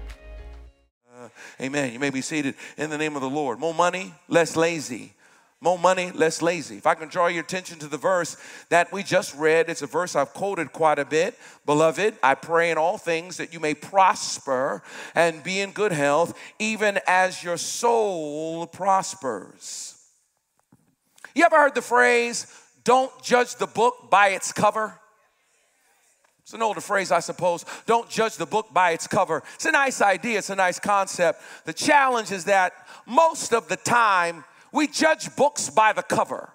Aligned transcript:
Uh, 1.17 1.29
amen. 1.61 1.93
You 1.93 1.99
may 1.99 2.11
be 2.11 2.21
seated 2.21 2.55
in 2.77 2.91
the 2.91 2.99
name 2.99 3.17
of 3.17 3.23
the 3.23 3.31
Lord. 3.31 3.59
More 3.59 3.75
money, 3.75 4.15
less 4.29 4.57
lazy. 4.57 5.15
More 5.63 5.79
money, 5.79 6.11
less 6.13 6.41
lazy. 6.41 6.79
If 6.79 6.87
I 6.87 6.95
can 6.95 7.09
draw 7.09 7.27
your 7.27 7.43
attention 7.43 7.79
to 7.81 7.87
the 7.87 7.99
verse 7.99 8.39
that 8.71 8.91
we 8.93 9.03
just 9.03 9.37
read, 9.37 9.69
it's 9.69 9.83
a 9.83 9.87
verse 9.87 10.17
I've 10.17 10.33
quoted 10.33 10.73
quite 10.73 10.99
a 10.99 11.05
bit. 11.05 11.39
Beloved, 11.67 12.15
I 12.23 12.35
pray 12.35 12.71
in 12.71 12.79
all 12.79 12.97
things 12.97 13.37
that 13.37 13.53
you 13.53 13.61
may 13.61 13.75
prosper 13.75 14.83
and 15.15 15.43
be 15.43 15.61
in 15.61 15.73
good 15.73 15.93
health, 15.93 16.33
even 16.59 16.99
as 17.07 17.45
your 17.45 17.59
soul 17.59 18.67
prospers. 18.67 20.00
You 21.35 21.45
ever 21.45 21.57
heard 21.57 21.75
the 21.75 21.83
phrase, 21.83 22.47
don't 22.85 23.11
judge 23.23 23.57
the 23.57 23.67
book 23.67 24.11
by 24.11 24.29
its 24.29 24.53
cover? 24.53 24.99
It's 26.43 26.55
an 26.55 26.63
older 26.63 26.81
phrase, 26.81 27.13
I 27.13 27.21
suppose. 27.21 27.65
Don't 27.87 28.09
judge 28.11 28.37
the 28.37 28.47
book 28.47 28.73
by 28.73 28.91
its 28.91 29.07
cover. 29.07 29.43
It's 29.55 29.67
a 29.67 29.71
nice 29.71 30.01
idea, 30.01 30.39
it's 30.39 30.51
a 30.51 30.57
nice 30.57 30.81
concept. 30.81 31.41
The 31.65 31.73
challenge 31.73 32.33
is 32.33 32.47
that 32.47 32.73
most 33.07 33.53
of 33.53 33.69
the 33.69 33.77
time, 33.77 34.45
we 34.73 34.89
judge 34.89 35.35
books 35.37 35.71
by 35.71 35.93
the 35.93 36.03
cover. 36.03 36.53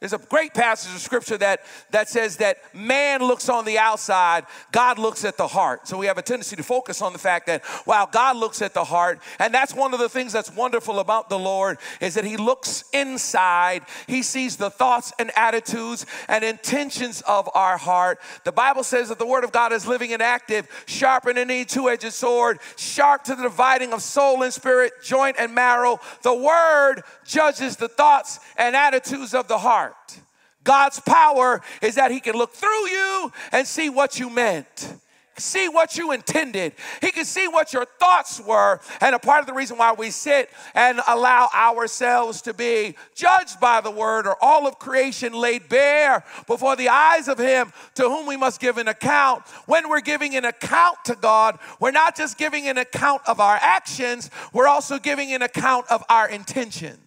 There's 0.00 0.14
a 0.14 0.18
great 0.18 0.54
passage 0.54 0.94
of 0.94 1.00
scripture 1.02 1.36
that, 1.38 1.60
that 1.90 2.08
says 2.08 2.38
that 2.38 2.56
man 2.74 3.20
looks 3.20 3.50
on 3.50 3.66
the 3.66 3.76
outside, 3.78 4.46
God 4.72 4.98
looks 4.98 5.26
at 5.26 5.36
the 5.36 5.46
heart. 5.46 5.86
So 5.86 5.98
we 5.98 6.06
have 6.06 6.16
a 6.16 6.22
tendency 6.22 6.56
to 6.56 6.62
focus 6.62 7.02
on 7.02 7.12
the 7.12 7.18
fact 7.18 7.46
that, 7.48 7.62
wow, 7.86 8.08
God 8.10 8.36
looks 8.36 8.62
at 8.62 8.72
the 8.72 8.84
heart. 8.84 9.20
And 9.38 9.52
that's 9.52 9.74
one 9.74 9.92
of 9.92 10.00
the 10.00 10.08
things 10.08 10.32
that's 10.32 10.50
wonderful 10.50 11.00
about 11.00 11.28
the 11.28 11.38
Lord 11.38 11.76
is 12.00 12.14
that 12.14 12.24
he 12.24 12.38
looks 12.38 12.84
inside. 12.94 13.82
He 14.06 14.22
sees 14.22 14.56
the 14.56 14.70
thoughts 14.70 15.12
and 15.18 15.30
attitudes 15.36 16.06
and 16.28 16.42
intentions 16.44 17.20
of 17.28 17.50
our 17.54 17.76
heart. 17.76 18.20
The 18.44 18.52
Bible 18.52 18.84
says 18.84 19.10
that 19.10 19.18
the 19.18 19.26
word 19.26 19.44
of 19.44 19.52
God 19.52 19.70
is 19.70 19.86
living 19.86 20.14
and 20.14 20.22
active, 20.22 20.66
sharper 20.86 21.34
than 21.34 21.50
any 21.50 21.66
two-edged 21.66 22.10
sword, 22.14 22.60
sharp 22.76 23.24
to 23.24 23.34
the 23.34 23.42
dividing 23.42 23.92
of 23.92 24.00
soul 24.00 24.42
and 24.44 24.52
spirit, 24.52 24.94
joint 25.02 25.36
and 25.38 25.54
marrow. 25.54 26.00
The 26.22 26.34
word 26.34 27.02
judges 27.30 27.76
the 27.76 27.88
thoughts 27.88 28.40
and 28.56 28.76
attitudes 28.76 29.34
of 29.34 29.48
the 29.48 29.58
heart. 29.58 30.20
God's 30.64 31.00
power 31.00 31.62
is 31.80 31.94
that 31.94 32.10
He 32.10 32.20
can 32.20 32.34
look 32.34 32.52
through 32.52 32.88
you 32.88 33.32
and 33.52 33.66
see 33.66 33.88
what 33.88 34.18
you 34.18 34.28
meant. 34.28 34.94
See 35.36 35.68
what 35.70 35.96
you 35.96 36.12
intended. 36.12 36.74
He 37.00 37.10
can 37.10 37.24
see 37.24 37.48
what 37.48 37.72
your 37.72 37.86
thoughts 37.98 38.40
were. 38.40 38.78
And 39.00 39.14
a 39.14 39.18
part 39.18 39.40
of 39.40 39.46
the 39.46 39.54
reason 39.54 39.78
why 39.78 39.94
we 39.94 40.10
sit 40.10 40.50
and 40.74 41.00
allow 41.08 41.48
ourselves 41.54 42.42
to 42.42 42.52
be 42.52 42.94
judged 43.14 43.58
by 43.58 43.80
the 43.80 43.90
word 43.90 44.26
or 44.26 44.36
all 44.42 44.66
of 44.66 44.78
creation 44.78 45.32
laid 45.32 45.68
bare 45.70 46.24
before 46.46 46.76
the 46.76 46.90
eyes 46.90 47.26
of 47.26 47.38
Him 47.38 47.72
to 47.94 48.02
whom 48.02 48.26
we 48.26 48.36
must 48.36 48.60
give 48.60 48.76
an 48.76 48.88
account. 48.88 49.42
When 49.64 49.88
we're 49.88 50.02
giving 50.02 50.36
an 50.36 50.44
account 50.44 50.98
to 51.06 51.14
God, 51.14 51.58
we're 51.78 51.90
not 51.90 52.16
just 52.16 52.36
giving 52.36 52.68
an 52.68 52.76
account 52.76 53.22
of 53.26 53.40
our 53.40 53.56
actions, 53.56 54.30
we're 54.52 54.68
also 54.68 54.98
giving 54.98 55.32
an 55.32 55.40
account 55.40 55.86
of 55.90 56.04
our 56.10 56.28
intentions. 56.28 56.98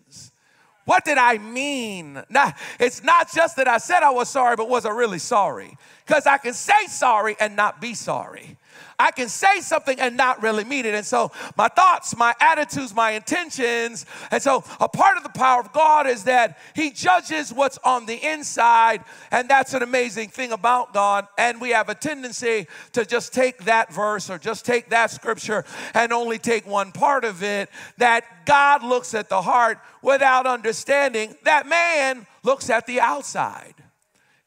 What 0.86 1.06
did 1.06 1.18
I 1.18 1.38
mean? 1.38 2.22
Now, 2.30 2.54
it's 2.80 3.04
not 3.04 3.32
just 3.32 3.56
that 3.56 3.68
I 3.68 3.78
said 3.78 4.04
I 4.04 4.12
was 4.12 4.30
sorry, 4.30 4.56
but 4.56 4.68
was 4.68 4.86
I 4.86 4.92
really 4.92 5.20
sorry? 5.20 5.78
Because 6.06 6.26
I 6.26 6.38
can 6.38 6.54
say 6.54 6.88
sorry 6.88 7.36
and 7.40 7.56
not 7.56 7.80
be 7.80 7.94
sorry. 7.94 8.58
I 9.04 9.12
can 9.12 9.28
say 9.28 9.60
something 9.60 10.00
and 10.00 10.16
not 10.16 10.42
really 10.42 10.64
mean 10.64 10.86
it. 10.86 10.96
And 10.96 11.06
so 11.06 11.30
my 11.58 11.68
thoughts, 11.68 12.16
my 12.16 12.34
attitudes, 12.40 12.96
my 12.96 13.12
intentions. 13.12 14.06
And 14.32 14.42
so 14.42 14.64
a 14.80 14.88
part 14.88 15.18
of 15.18 15.24
the 15.24 15.30
power 15.30 15.60
of 15.60 15.74
God 15.74 16.08
is 16.08 16.24
that 16.24 16.58
He 16.74 16.90
judges 16.90 17.52
what's 17.52 17.78
on 17.80 18.06
the 18.06 18.16
inside. 18.16 19.04
And 19.30 19.50
that's 19.50 19.74
an 19.74 19.84
amazing 19.84 20.30
thing 20.30 20.54
about 20.54 20.94
God. 20.94 21.28
And 21.38 21.60
we 21.60 21.72
have 21.72 21.90
a 21.90 21.96
tendency 21.96 22.68
to 22.94 23.06
just 23.06 23.34
take 23.34 23.66
that 23.66 23.94
verse 23.94 24.30
or 24.30 24.38
just 24.38 24.66
take 24.66 24.92
that 24.92 25.12
scripture 25.12 25.66
and 25.94 26.14
only 26.14 26.38
take 26.38 26.66
one 26.66 26.94
part 26.94 27.26
of 27.26 27.44
it. 27.44 27.70
That 27.98 28.46
God 28.46 28.84
looks 28.84 29.14
at 29.14 29.28
the 29.28 29.42
heart 29.42 29.80
without 30.02 30.48
understanding 30.48 31.36
that 31.44 31.68
man 31.68 32.26
looks 32.42 32.70
at 32.70 32.88
the 32.88 33.02
outside. 33.02 33.83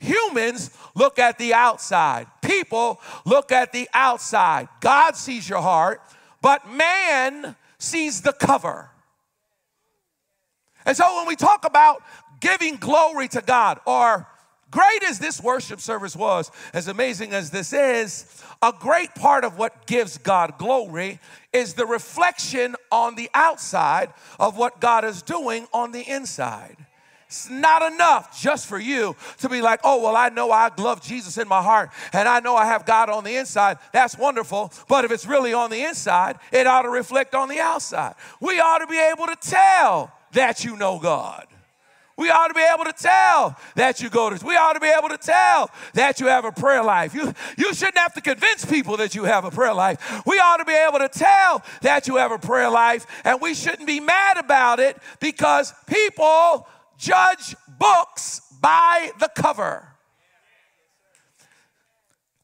Humans 0.06 0.70
look 0.94 1.18
at 1.18 1.36
the 1.38 1.52
outside. 1.52 2.28
People 2.40 3.00
look 3.24 3.50
at 3.50 3.72
the 3.72 3.88
outside. 3.92 4.68
God 4.80 5.16
sees 5.16 5.48
your 5.48 5.60
heart, 5.60 6.00
but 6.40 6.70
man 6.70 7.56
sees 7.78 8.22
the 8.22 8.32
cover. 8.32 8.88
And 10.84 10.96
so 10.96 11.16
when 11.16 11.26
we 11.26 11.34
talk 11.34 11.64
about 11.64 12.02
giving 12.40 12.76
glory 12.76 13.26
to 13.28 13.40
God, 13.40 13.80
or 13.84 14.28
great 14.70 15.02
as 15.02 15.18
this 15.18 15.42
worship 15.42 15.80
service 15.80 16.14
was, 16.14 16.52
as 16.72 16.86
amazing 16.86 17.32
as 17.32 17.50
this 17.50 17.72
is, 17.72 18.42
a 18.62 18.72
great 18.78 19.12
part 19.16 19.44
of 19.44 19.58
what 19.58 19.86
gives 19.86 20.18
God 20.18 20.56
glory 20.56 21.18
is 21.52 21.74
the 21.74 21.86
reflection 21.86 22.76
on 22.92 23.16
the 23.16 23.28
outside 23.34 24.12
of 24.38 24.56
what 24.56 24.80
God 24.80 25.04
is 25.04 25.22
doing 25.22 25.66
on 25.72 25.90
the 25.90 26.08
inside. 26.08 26.85
It's 27.36 27.50
not 27.50 27.92
enough 27.92 28.40
just 28.40 28.66
for 28.66 28.78
you 28.78 29.14
to 29.38 29.48
be 29.48 29.60
like, 29.60 29.80
oh, 29.84 30.02
well, 30.02 30.16
I 30.16 30.30
know 30.30 30.50
I 30.50 30.70
love 30.78 31.02
Jesus 31.02 31.36
in 31.36 31.46
my 31.46 31.60
heart 31.62 31.90
and 32.14 32.26
I 32.26 32.40
know 32.40 32.56
I 32.56 32.64
have 32.64 32.86
God 32.86 33.10
on 33.10 33.24
the 33.24 33.36
inside. 33.36 33.76
That's 33.92 34.16
wonderful. 34.16 34.72
But 34.88 35.04
if 35.04 35.12
it's 35.12 35.26
really 35.26 35.52
on 35.52 35.70
the 35.70 35.82
inside, 35.82 36.38
it 36.50 36.66
ought 36.66 36.82
to 36.82 36.90
reflect 36.90 37.34
on 37.34 37.50
the 37.50 37.60
outside. 37.60 38.14
We 38.40 38.58
ought 38.58 38.78
to 38.78 38.86
be 38.86 38.98
able 38.98 39.26
to 39.26 39.36
tell 39.36 40.12
that 40.32 40.64
you 40.64 40.76
know 40.76 40.98
God. 40.98 41.46
We 42.16 42.30
ought 42.30 42.48
to 42.48 42.54
be 42.54 42.66
able 42.74 42.84
to 42.84 42.94
tell 42.94 43.56
that 43.74 44.00
you 44.00 44.08
go 44.08 44.30
to. 44.30 44.46
We 44.46 44.56
ought 44.56 44.72
to 44.72 44.80
be 44.80 44.90
able 44.96 45.10
to 45.10 45.18
tell 45.18 45.70
that 45.92 46.18
you 46.18 46.28
have 46.28 46.46
a 46.46 46.52
prayer 46.52 46.82
life. 46.82 47.14
You, 47.14 47.34
you 47.58 47.74
shouldn't 47.74 47.98
have 47.98 48.14
to 48.14 48.22
convince 48.22 48.64
people 48.64 48.96
that 48.96 49.14
you 49.14 49.24
have 49.24 49.44
a 49.44 49.50
prayer 49.50 49.74
life. 49.74 50.22
We 50.24 50.38
ought 50.38 50.56
to 50.56 50.64
be 50.64 50.72
able 50.72 51.00
to 51.00 51.10
tell 51.10 51.62
that 51.82 52.08
you 52.08 52.16
have 52.16 52.32
a 52.32 52.38
prayer 52.38 52.70
life, 52.70 53.06
and 53.24 53.38
we 53.42 53.52
shouldn't 53.52 53.86
be 53.86 54.00
mad 54.00 54.38
about 54.38 54.80
it 54.80 54.96
because 55.20 55.74
people 55.86 56.66
judge 56.98 57.54
books 57.78 58.40
by 58.60 59.10
the 59.18 59.28
cover. 59.34 59.95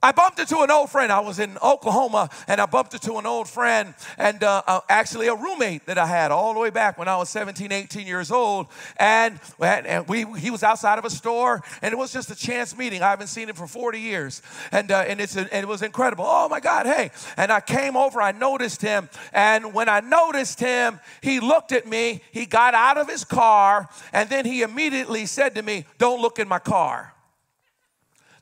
I 0.04 0.10
bumped 0.10 0.40
into 0.40 0.58
an 0.62 0.70
old 0.70 0.90
friend. 0.90 1.12
I 1.12 1.20
was 1.20 1.38
in 1.38 1.56
Oklahoma 1.62 2.28
and 2.48 2.60
I 2.60 2.66
bumped 2.66 2.92
into 2.92 3.18
an 3.18 3.26
old 3.26 3.48
friend 3.48 3.94
and 4.18 4.42
uh, 4.42 4.62
uh, 4.66 4.80
actually 4.88 5.28
a 5.28 5.34
roommate 5.34 5.86
that 5.86 5.96
I 5.96 6.06
had 6.06 6.32
all 6.32 6.52
the 6.54 6.58
way 6.58 6.70
back 6.70 6.98
when 6.98 7.06
I 7.06 7.16
was 7.16 7.30
17, 7.30 7.70
18 7.70 8.04
years 8.04 8.32
old. 8.32 8.66
And, 8.96 9.38
and 9.60 10.08
we, 10.08 10.26
he 10.40 10.50
was 10.50 10.64
outside 10.64 10.98
of 10.98 11.04
a 11.04 11.10
store 11.10 11.62
and 11.82 11.92
it 11.92 11.96
was 11.96 12.12
just 12.12 12.32
a 12.32 12.34
chance 12.34 12.76
meeting. 12.76 13.00
I 13.00 13.10
haven't 13.10 13.28
seen 13.28 13.48
him 13.48 13.54
for 13.54 13.68
40 13.68 14.00
years. 14.00 14.42
And, 14.72 14.90
uh, 14.90 15.04
and, 15.06 15.20
it's, 15.20 15.36
and 15.36 15.48
it 15.52 15.68
was 15.68 15.82
incredible. 15.82 16.24
Oh 16.26 16.48
my 16.48 16.58
God, 16.58 16.86
hey. 16.86 17.12
And 17.36 17.52
I 17.52 17.60
came 17.60 17.96
over, 17.96 18.20
I 18.20 18.32
noticed 18.32 18.82
him. 18.82 19.08
And 19.32 19.72
when 19.72 19.88
I 19.88 20.00
noticed 20.00 20.58
him, 20.58 20.98
he 21.20 21.38
looked 21.38 21.70
at 21.70 21.86
me, 21.86 22.22
he 22.32 22.44
got 22.44 22.74
out 22.74 22.98
of 22.98 23.08
his 23.08 23.24
car, 23.24 23.88
and 24.12 24.28
then 24.28 24.46
he 24.46 24.62
immediately 24.62 25.26
said 25.26 25.54
to 25.54 25.62
me, 25.62 25.84
Don't 25.98 26.20
look 26.20 26.40
in 26.40 26.48
my 26.48 26.58
car. 26.58 27.14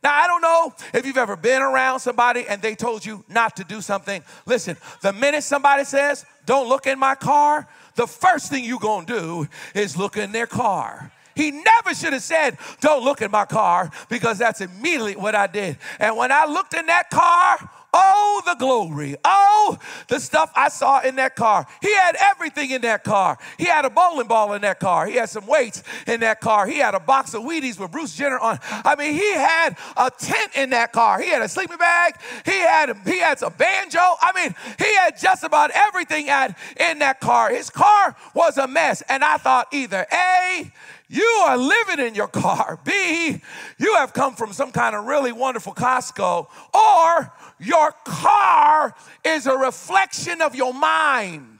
Now, 0.02 0.14
I 0.14 0.26
don't 0.26 0.40
know 0.40 0.74
if 0.94 1.04
you've 1.04 1.18
ever 1.18 1.36
been 1.36 1.60
around 1.60 2.00
somebody 2.00 2.46
and 2.48 2.62
they 2.62 2.74
told 2.74 3.04
you 3.04 3.22
not 3.28 3.56
to 3.56 3.64
do 3.64 3.82
something. 3.82 4.22
Listen, 4.46 4.76
the 5.02 5.12
minute 5.12 5.44
somebody 5.44 5.84
says, 5.84 6.24
don't 6.46 6.68
look 6.68 6.86
in 6.86 6.98
my 6.98 7.14
car, 7.14 7.68
the 7.96 8.06
first 8.06 8.50
thing 8.50 8.64
you're 8.64 8.78
gonna 8.78 9.06
do 9.06 9.46
is 9.74 9.96
look 9.96 10.16
in 10.16 10.32
their 10.32 10.46
car. 10.46 11.12
He 11.34 11.50
never 11.50 11.94
should 11.94 12.12
have 12.12 12.22
said, 12.22 12.58
Don't 12.80 13.04
look 13.04 13.22
in 13.22 13.30
my 13.30 13.44
car, 13.44 13.90
because 14.08 14.38
that's 14.38 14.60
immediately 14.60 15.16
what 15.16 15.34
I 15.34 15.46
did. 15.46 15.78
And 15.98 16.16
when 16.16 16.32
I 16.32 16.44
looked 16.44 16.74
in 16.74 16.86
that 16.86 17.08
car, 17.08 17.70
Oh, 17.92 18.42
the 18.46 18.54
glory. 18.54 19.16
Oh, 19.24 19.78
the 20.08 20.20
stuff 20.20 20.52
I 20.54 20.68
saw 20.68 21.00
in 21.00 21.16
that 21.16 21.34
car. 21.34 21.66
He 21.82 21.92
had 21.94 22.16
everything 22.20 22.70
in 22.70 22.82
that 22.82 23.04
car. 23.04 23.38
He 23.58 23.64
had 23.64 23.84
a 23.84 23.90
bowling 23.90 24.28
ball 24.28 24.52
in 24.52 24.62
that 24.62 24.78
car. 24.78 25.06
He 25.06 25.16
had 25.16 25.28
some 25.28 25.46
weights 25.46 25.82
in 26.06 26.20
that 26.20 26.40
car. 26.40 26.66
He 26.66 26.78
had 26.78 26.94
a 26.94 27.00
box 27.00 27.34
of 27.34 27.42
Wheaties 27.42 27.78
with 27.78 27.90
Bruce 27.90 28.14
Jenner 28.16 28.38
on. 28.38 28.58
I 28.62 28.94
mean, 28.96 29.14
he 29.14 29.32
had 29.32 29.76
a 29.96 30.10
tent 30.10 30.52
in 30.56 30.70
that 30.70 30.92
car. 30.92 31.20
He 31.20 31.30
had 31.30 31.42
a 31.42 31.48
sleeping 31.48 31.78
bag. 31.78 32.14
He 32.44 32.52
had 32.52 32.96
he 33.04 33.18
had 33.18 33.38
some 33.38 33.54
banjo. 33.54 33.98
I 33.98 34.32
mean, 34.34 34.54
he 34.78 34.94
had 34.96 35.18
just 35.18 35.42
about 35.42 35.70
everything 35.72 36.28
at 36.28 36.56
in 36.78 37.00
that 37.00 37.20
car. 37.20 37.50
His 37.50 37.70
car 37.70 38.16
was 38.34 38.56
a 38.56 38.68
mess. 38.68 39.02
And 39.08 39.24
I 39.24 39.36
thought 39.36 39.68
either 39.72 40.06
A, 40.12 40.72
you 41.08 41.24
are 41.44 41.58
living 41.58 42.06
in 42.06 42.14
your 42.14 42.28
car. 42.28 42.78
B, 42.84 43.40
you 43.78 43.94
have 43.96 44.12
come 44.12 44.36
from 44.36 44.52
some 44.52 44.70
kind 44.70 44.94
of 44.94 45.06
really 45.06 45.32
wonderful 45.32 45.74
Costco. 45.74 46.46
Or 46.72 47.32
your 47.60 47.92
car 48.04 48.94
is 49.24 49.46
a 49.46 49.56
reflection 49.56 50.40
of 50.40 50.54
your 50.54 50.72
mind. 50.74 51.58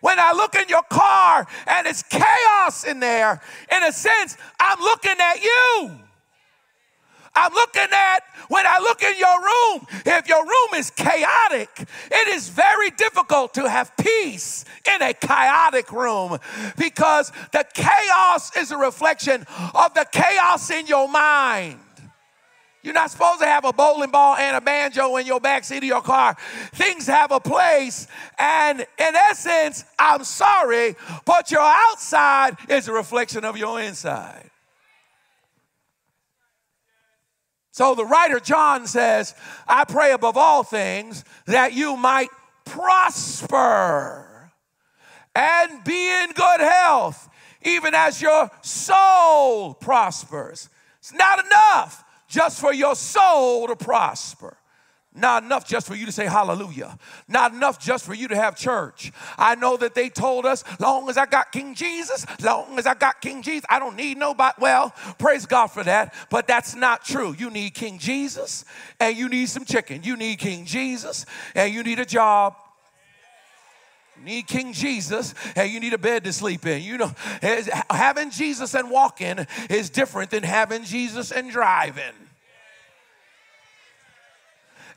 When 0.00 0.18
I 0.20 0.32
look 0.32 0.54
in 0.54 0.68
your 0.68 0.84
car 0.84 1.46
and 1.66 1.86
it's 1.86 2.02
chaos 2.04 2.84
in 2.84 3.00
there, 3.00 3.40
in 3.72 3.82
a 3.82 3.92
sense, 3.92 4.36
I'm 4.60 4.78
looking 4.78 5.16
at 5.18 5.42
you. 5.42 5.90
I'm 7.34 7.52
looking 7.52 7.88
at 7.92 8.22
when 8.48 8.66
I 8.66 8.78
look 8.78 9.02
in 9.02 9.14
your 9.18 9.40
room. 9.40 9.86
If 10.06 10.28
your 10.28 10.42
room 10.44 10.74
is 10.76 10.90
chaotic, 10.90 11.86
it 12.10 12.28
is 12.28 12.48
very 12.48 12.90
difficult 12.90 13.54
to 13.54 13.68
have 13.68 13.94
peace 13.96 14.64
in 14.94 15.02
a 15.02 15.12
chaotic 15.12 15.92
room 15.92 16.38
because 16.78 17.32
the 17.52 17.66
chaos 17.74 18.56
is 18.56 18.70
a 18.70 18.78
reflection 18.78 19.44
of 19.74 19.92
the 19.94 20.06
chaos 20.10 20.70
in 20.70 20.86
your 20.86 21.08
mind. 21.08 21.80
You're 22.86 22.94
not 22.94 23.10
supposed 23.10 23.40
to 23.40 23.46
have 23.46 23.64
a 23.64 23.72
bowling 23.72 24.12
ball 24.12 24.36
and 24.36 24.56
a 24.56 24.60
banjo 24.60 25.16
in 25.16 25.26
your 25.26 25.40
back 25.40 25.64
seat 25.64 25.78
of 25.78 25.82
your 25.82 26.02
car. 26.02 26.36
Things 26.72 27.08
have 27.08 27.32
a 27.32 27.40
place, 27.40 28.06
and 28.38 28.78
in 28.78 29.16
essence, 29.28 29.84
I'm 29.98 30.22
sorry, 30.22 30.94
but 31.24 31.50
your 31.50 31.64
outside 31.64 32.56
is 32.68 32.86
a 32.86 32.92
reflection 32.92 33.44
of 33.44 33.56
your 33.56 33.80
inside. 33.80 34.52
So 37.72 37.96
the 37.96 38.04
writer 38.04 38.38
John 38.38 38.86
says, 38.86 39.34
I 39.66 39.82
pray 39.84 40.12
above 40.12 40.36
all 40.36 40.62
things 40.62 41.24
that 41.46 41.72
you 41.72 41.96
might 41.96 42.28
prosper 42.64 44.52
and 45.34 45.82
be 45.82 46.22
in 46.22 46.30
good 46.34 46.60
health, 46.60 47.28
even 47.62 47.96
as 47.96 48.22
your 48.22 48.48
soul 48.62 49.74
prospers. 49.74 50.68
It's 51.00 51.12
not 51.12 51.44
enough 51.44 52.04
just 52.28 52.60
for 52.60 52.72
your 52.72 52.94
soul 52.94 53.66
to 53.68 53.76
prosper. 53.76 54.56
Not 55.16 55.44
enough 55.44 55.66
just 55.66 55.86
for 55.86 55.94
you 55.94 56.04
to 56.04 56.12
say 56.12 56.26
hallelujah. 56.26 56.98
Not 57.26 57.54
enough 57.54 57.80
just 57.80 58.04
for 58.04 58.12
you 58.12 58.28
to 58.28 58.36
have 58.36 58.54
church. 58.54 59.12
I 59.38 59.54
know 59.54 59.78
that 59.78 59.94
they 59.94 60.10
told 60.10 60.44
us, 60.44 60.62
long 60.78 61.08
as 61.08 61.16
I 61.16 61.24
got 61.24 61.52
King 61.52 61.74
Jesus, 61.74 62.26
long 62.42 62.78
as 62.78 62.86
I 62.86 62.92
got 62.92 63.22
King 63.22 63.42
Jesus, 63.42 63.64
I 63.70 63.78
don't 63.78 63.96
need 63.96 64.18
nobody. 64.18 64.54
Well, 64.60 64.92
praise 65.18 65.46
God 65.46 65.68
for 65.68 65.82
that, 65.84 66.14
but 66.28 66.46
that's 66.46 66.74
not 66.74 67.02
true. 67.02 67.34
You 67.38 67.48
need 67.48 67.72
King 67.72 67.98
Jesus 67.98 68.66
and 69.00 69.16
you 69.16 69.30
need 69.30 69.46
some 69.46 69.64
chicken. 69.64 70.02
You 70.02 70.18
need 70.18 70.38
King 70.38 70.66
Jesus 70.66 71.24
and 71.54 71.72
you 71.72 71.82
need 71.82 71.98
a 71.98 72.04
job. 72.04 72.54
Need 74.24 74.46
King 74.46 74.72
Jesus 74.72 75.34
Hey, 75.54 75.68
you 75.68 75.80
need 75.80 75.92
a 75.92 75.98
bed 75.98 76.24
to 76.24 76.32
sleep 76.32 76.66
in. 76.66 76.82
You 76.82 76.98
know, 76.98 77.12
having 77.90 78.30
Jesus 78.30 78.74
and 78.74 78.90
walking 78.90 79.46
is 79.70 79.90
different 79.90 80.30
than 80.30 80.42
having 80.42 80.84
Jesus 80.84 81.30
and 81.30 81.50
driving. 81.50 82.14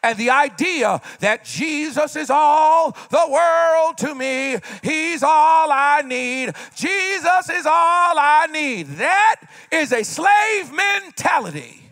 And 0.02 0.18
the 0.18 0.30
idea 0.30 1.02
that 1.20 1.44
Jesus 1.44 2.16
is 2.16 2.30
all 2.30 2.92
the 3.10 3.28
world 3.30 3.98
to 3.98 4.16
me, 4.16 4.58
He's 4.82 5.24
all 5.24 5.70
I 5.72 6.02
need, 6.06 6.54
Jesus 6.76 7.50
is 7.50 7.66
all 7.66 8.16
I 8.18 8.48
need. 8.52 8.88
That 8.98 9.42
is 9.72 9.92
a 9.92 10.04
slave 10.04 10.72
mentality. 10.72 11.89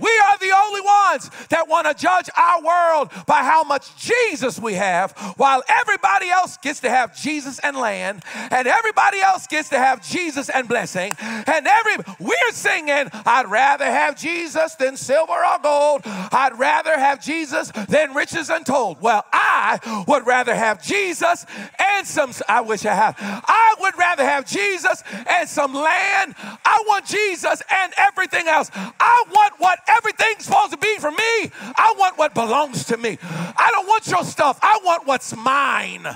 We 0.00 0.10
are 0.26 0.38
the 0.38 0.52
only 0.64 0.80
ones 0.80 1.30
that 1.50 1.68
want 1.68 1.86
to 1.86 1.94
judge 1.94 2.28
our 2.36 2.62
world 2.62 3.10
by 3.26 3.42
how 3.42 3.64
much 3.64 3.96
Jesus 3.96 4.58
we 4.60 4.74
have, 4.74 5.12
while 5.36 5.62
everybody 5.68 6.28
else 6.28 6.56
gets 6.58 6.80
to 6.80 6.90
have 6.90 7.16
Jesus 7.16 7.58
and 7.60 7.76
land, 7.76 8.22
and 8.50 8.68
everybody 8.68 9.20
else 9.20 9.46
gets 9.46 9.68
to 9.70 9.78
have 9.78 10.06
Jesus 10.06 10.48
and 10.48 10.68
blessing. 10.68 11.12
And 11.20 11.66
every 11.66 11.96
we're 12.20 12.52
singing, 12.52 13.08
I'd 13.12 13.48
rather 13.48 13.84
have 13.84 14.18
Jesus 14.18 14.74
than 14.74 14.96
silver 14.96 15.32
or 15.32 15.58
gold. 15.62 16.02
I'd 16.04 16.58
rather 16.58 16.98
have 16.98 17.22
Jesus 17.22 17.70
than 17.88 18.14
riches 18.14 18.50
untold. 18.50 19.00
Well, 19.00 19.24
I 19.32 20.04
would 20.06 20.26
rather 20.26 20.54
have 20.54 20.82
Jesus 20.82 21.44
and 21.78 22.06
some, 22.06 22.32
I 22.48 22.60
wish 22.60 22.84
I 22.84 22.94
had. 22.94 23.14
I 23.18 23.74
would 23.80 23.96
rather 23.98 24.24
have 24.24 24.46
Jesus 24.46 25.02
and 25.26 25.48
some 25.48 25.74
land. 25.74 26.34
I 26.38 26.82
want 26.86 27.06
Jesus 27.06 27.62
and 27.70 27.92
everything 27.96 28.48
else. 28.48 28.70
I 28.74 29.24
want 29.30 29.54
what 29.58 29.78
everything's 29.88 30.44
supposed 30.44 30.72
to 30.72 30.78
be 30.78 30.96
for 30.98 31.10
me. 31.10 31.50
I 31.76 31.94
want 31.98 32.18
what 32.18 32.34
belongs 32.34 32.84
to 32.86 32.96
me. 32.96 33.18
I 33.22 33.70
don't 33.72 33.86
want 33.86 34.06
your 34.06 34.24
stuff. 34.24 34.58
I 34.62 34.80
want 34.84 35.06
what's 35.06 35.34
mine. 35.36 36.06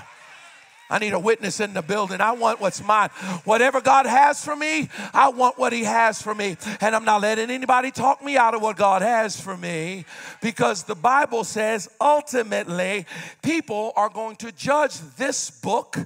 I 0.92 0.98
need 0.98 1.14
a 1.14 1.18
witness 1.18 1.58
in 1.58 1.72
the 1.72 1.80
building. 1.80 2.20
I 2.20 2.32
want 2.32 2.60
what's 2.60 2.84
mine. 2.84 3.08
Whatever 3.44 3.80
God 3.80 4.04
has 4.04 4.44
for 4.44 4.54
me, 4.54 4.90
I 5.14 5.30
want 5.30 5.58
what 5.58 5.72
He 5.72 5.84
has 5.84 6.20
for 6.20 6.34
me. 6.34 6.58
And 6.82 6.94
I'm 6.94 7.06
not 7.06 7.22
letting 7.22 7.50
anybody 7.50 7.90
talk 7.90 8.22
me 8.22 8.36
out 8.36 8.54
of 8.54 8.60
what 8.60 8.76
God 8.76 9.00
has 9.00 9.40
for 9.40 9.56
me 9.56 10.04
because 10.42 10.82
the 10.84 10.94
Bible 10.94 11.44
says 11.44 11.88
ultimately 11.98 13.06
people 13.42 13.94
are 13.96 14.10
going 14.10 14.36
to 14.36 14.52
judge 14.52 14.98
this 15.16 15.50
book 15.50 15.96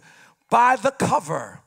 by 0.50 0.76
the 0.76 0.92
cover. 0.92 1.60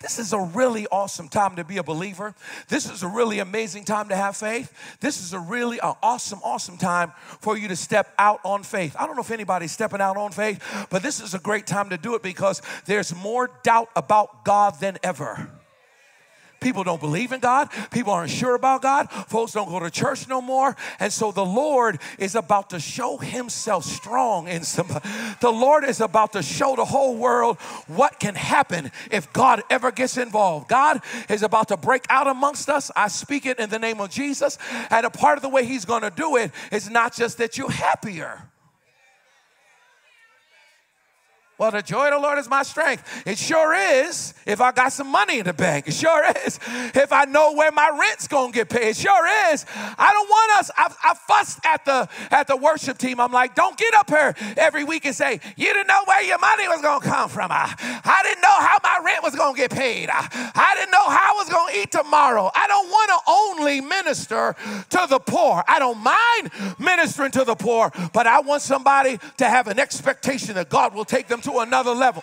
This 0.00 0.18
is 0.18 0.32
a 0.32 0.38
really 0.38 0.86
awesome 0.88 1.28
time 1.28 1.56
to 1.56 1.64
be 1.64 1.78
a 1.78 1.82
believer. 1.82 2.34
This 2.68 2.90
is 2.90 3.02
a 3.02 3.08
really 3.08 3.38
amazing 3.38 3.84
time 3.84 4.08
to 4.08 4.16
have 4.16 4.36
faith. 4.36 4.72
This 5.00 5.22
is 5.22 5.32
a 5.32 5.38
really 5.38 5.80
uh, 5.80 5.94
awesome, 6.02 6.40
awesome 6.44 6.76
time 6.76 7.12
for 7.40 7.56
you 7.56 7.68
to 7.68 7.76
step 7.76 8.12
out 8.18 8.40
on 8.44 8.62
faith. 8.62 8.94
I 8.98 9.06
don't 9.06 9.16
know 9.16 9.22
if 9.22 9.30
anybody's 9.30 9.72
stepping 9.72 10.00
out 10.00 10.16
on 10.16 10.30
faith, 10.30 10.86
but 10.90 11.02
this 11.02 11.20
is 11.20 11.34
a 11.34 11.38
great 11.38 11.66
time 11.66 11.90
to 11.90 11.96
do 11.96 12.14
it 12.14 12.22
because 12.22 12.60
there's 12.84 13.14
more 13.14 13.50
doubt 13.62 13.88
about 13.96 14.44
God 14.44 14.78
than 14.80 14.98
ever. 15.02 15.50
People 16.64 16.82
don't 16.82 17.00
believe 17.00 17.32
in 17.32 17.40
God. 17.40 17.68
People 17.90 18.14
aren't 18.14 18.30
sure 18.30 18.54
about 18.54 18.80
God. 18.80 19.10
Folks 19.10 19.52
don't 19.52 19.68
go 19.68 19.80
to 19.80 19.90
church 19.90 20.26
no 20.28 20.40
more. 20.40 20.74
And 20.98 21.12
so 21.12 21.30
the 21.30 21.44
Lord 21.44 22.00
is 22.18 22.34
about 22.34 22.70
to 22.70 22.80
show 22.80 23.18
himself 23.18 23.84
strong 23.84 24.48
in 24.48 24.64
somebody. 24.64 25.06
The 25.40 25.52
Lord 25.52 25.84
is 25.84 26.00
about 26.00 26.32
to 26.32 26.42
show 26.42 26.74
the 26.74 26.86
whole 26.86 27.16
world 27.16 27.58
what 27.86 28.18
can 28.18 28.34
happen 28.34 28.90
if 29.10 29.30
God 29.34 29.62
ever 29.68 29.92
gets 29.92 30.16
involved. 30.16 30.68
God 30.68 31.02
is 31.28 31.42
about 31.42 31.68
to 31.68 31.76
break 31.76 32.06
out 32.08 32.28
amongst 32.28 32.70
us. 32.70 32.90
I 32.96 33.08
speak 33.08 33.44
it 33.44 33.58
in 33.58 33.68
the 33.68 33.78
name 33.78 34.00
of 34.00 34.08
Jesus. 34.08 34.56
And 34.88 35.04
a 35.04 35.10
part 35.10 35.36
of 35.36 35.42
the 35.42 35.50
way 35.50 35.66
he's 35.66 35.84
going 35.84 36.00
to 36.00 36.10
do 36.10 36.36
it 36.36 36.50
is 36.72 36.88
not 36.88 37.14
just 37.14 37.36
that 37.38 37.58
you're 37.58 37.70
happier. 37.70 38.48
Well, 41.56 41.70
the 41.70 41.82
joy 41.82 42.06
of 42.06 42.14
the 42.14 42.18
Lord 42.18 42.38
is 42.38 42.50
my 42.50 42.64
strength. 42.64 43.22
It 43.24 43.38
sure 43.38 43.74
is 43.74 44.34
if 44.44 44.60
I 44.60 44.72
got 44.72 44.92
some 44.92 45.06
money 45.06 45.38
in 45.38 45.44
the 45.44 45.52
bank. 45.52 45.86
It 45.86 45.94
sure 45.94 46.24
is 46.44 46.58
if 46.66 47.12
I 47.12 47.26
know 47.26 47.52
where 47.52 47.70
my 47.70 47.96
rent's 47.96 48.26
gonna 48.26 48.50
get 48.50 48.68
paid. 48.68 48.88
It 48.88 48.96
sure 48.96 49.52
is. 49.52 49.64
I 49.96 50.12
don't 50.12 50.28
want 50.28 50.58
us. 50.58 50.70
I, 50.76 50.92
I 51.04 51.14
fussed 51.14 51.60
at 51.64 51.84
the 51.84 52.08
at 52.32 52.48
the 52.48 52.56
worship 52.56 52.98
team. 52.98 53.20
I'm 53.20 53.30
like, 53.30 53.54
don't 53.54 53.78
get 53.78 53.94
up 53.94 54.10
here 54.10 54.34
every 54.56 54.82
week 54.82 55.06
and 55.06 55.14
say 55.14 55.40
you 55.56 55.72
didn't 55.72 55.86
know 55.86 56.02
where 56.06 56.22
your 56.22 56.38
money 56.38 56.66
was 56.66 56.82
gonna 56.82 57.04
come 57.04 57.28
from. 57.28 57.52
I, 57.52 57.72
I 58.04 58.22
didn't 58.24 58.42
know 58.42 58.58
how 58.58 58.78
my 58.82 59.00
rent 59.04 59.22
was 59.22 59.36
gonna 59.36 59.56
get 59.56 59.70
paid. 59.70 60.08
I, 60.10 60.26
I 60.56 60.74
didn't 60.74 60.90
know 60.90 61.08
how 61.08 61.34
I 61.34 61.36
was 61.36 61.48
gonna 61.48 61.72
eat 61.78 61.92
tomorrow. 61.92 62.50
I 62.52 62.66
don't 62.66 62.88
want 62.88 63.10
to 63.10 63.30
only 63.30 63.80
minister 63.80 64.56
to 64.90 65.06
the 65.08 65.20
poor. 65.20 65.62
I 65.68 65.78
don't 65.78 65.98
mind 66.02 66.50
ministering 66.80 67.30
to 67.32 67.44
the 67.44 67.54
poor, 67.54 67.92
but 68.12 68.26
I 68.26 68.40
want 68.40 68.62
somebody 68.62 69.20
to 69.36 69.48
have 69.48 69.68
an 69.68 69.78
expectation 69.78 70.56
that 70.56 70.68
God 70.68 70.94
will 70.94 71.04
take 71.04 71.28
them 71.28 71.42
to 71.44 71.53
another 71.62 71.92
level. 71.92 72.22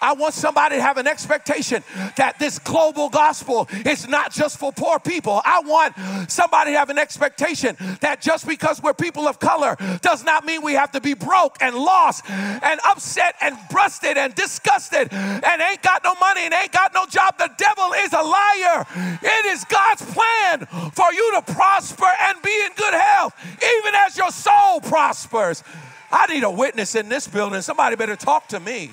I 0.00 0.14
want 0.14 0.34
somebody 0.34 0.76
to 0.76 0.82
have 0.82 0.96
an 0.96 1.06
expectation 1.06 1.82
that 2.16 2.38
this 2.38 2.58
global 2.58 3.08
gospel 3.08 3.68
is 3.84 4.08
not 4.08 4.32
just 4.32 4.58
for 4.58 4.72
poor 4.72 4.98
people. 4.98 5.40
I 5.44 5.60
want 5.64 6.30
somebody 6.30 6.72
to 6.72 6.78
have 6.78 6.90
an 6.90 6.98
expectation 6.98 7.76
that 8.00 8.20
just 8.20 8.46
because 8.46 8.82
we're 8.82 8.94
people 8.94 9.26
of 9.26 9.38
color 9.38 9.76
does 10.00 10.24
not 10.24 10.44
mean 10.44 10.62
we 10.62 10.74
have 10.74 10.92
to 10.92 11.00
be 11.00 11.14
broke 11.14 11.56
and 11.60 11.76
lost 11.76 12.28
and 12.28 12.80
upset 12.88 13.34
and 13.40 13.56
busted 13.70 14.16
and 14.16 14.34
disgusted 14.34 15.12
and 15.12 15.62
ain't 15.62 15.82
got 15.82 16.04
no 16.04 16.14
money 16.14 16.44
and 16.44 16.54
ain't 16.54 16.72
got 16.72 16.92
no 16.94 17.06
job. 17.06 17.38
The 17.38 17.50
devil 17.56 17.92
is 17.98 18.12
a 18.12 18.22
liar. 18.22 18.86
It 19.22 19.46
is 19.46 19.64
God's 19.64 20.02
plan 20.02 20.66
for 20.92 21.12
you 21.12 21.32
to 21.36 21.52
prosper 21.52 22.10
and 22.22 22.40
be 22.42 22.62
in 22.64 22.72
good 22.76 22.94
health, 22.94 23.34
even 23.44 23.91
your 24.22 24.30
soul 24.30 24.80
prospers. 24.80 25.64
I 26.10 26.26
need 26.32 26.44
a 26.44 26.50
witness 26.50 26.94
in 26.94 27.08
this 27.08 27.26
building. 27.26 27.60
Somebody 27.62 27.96
better 27.96 28.16
talk 28.16 28.48
to 28.48 28.60
me. 28.60 28.90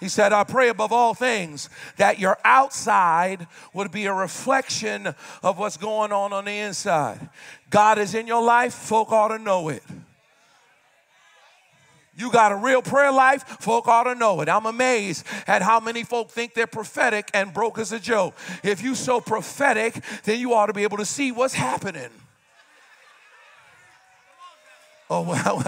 He 0.00 0.08
said, 0.08 0.32
I 0.32 0.44
pray 0.44 0.68
above 0.68 0.92
all 0.92 1.12
things 1.14 1.68
that 1.96 2.20
your 2.20 2.38
outside 2.44 3.46
would 3.74 3.90
be 3.90 4.06
a 4.06 4.12
reflection 4.12 5.12
of 5.42 5.58
what's 5.58 5.76
going 5.76 6.12
on 6.12 6.32
on 6.32 6.44
the 6.44 6.52
inside. 6.52 7.28
God 7.68 7.98
is 7.98 8.14
in 8.14 8.26
your 8.26 8.42
life, 8.42 8.74
folk 8.74 9.10
ought 9.10 9.28
to 9.28 9.38
know 9.38 9.68
it. 9.68 9.82
You 12.18 12.32
got 12.32 12.50
a 12.50 12.56
real 12.56 12.82
prayer 12.82 13.12
life, 13.12 13.44
folk 13.60 13.86
ought 13.86 14.02
to 14.02 14.14
know 14.16 14.40
it. 14.40 14.48
I'm 14.48 14.66
amazed 14.66 15.24
at 15.46 15.62
how 15.62 15.78
many 15.78 16.02
folk 16.02 16.30
think 16.30 16.52
they're 16.52 16.66
prophetic 16.66 17.30
and 17.32 17.54
broke 17.54 17.78
as 17.78 17.92
a 17.92 18.00
joke. 18.00 18.34
If 18.64 18.82
you're 18.82 18.96
so 18.96 19.20
prophetic, 19.20 20.02
then 20.24 20.40
you 20.40 20.52
ought 20.52 20.66
to 20.66 20.72
be 20.72 20.82
able 20.82 20.96
to 20.96 21.04
see 21.04 21.30
what's 21.30 21.54
happening. 21.54 22.10
Oh, 25.10 25.22
well, 25.28 25.62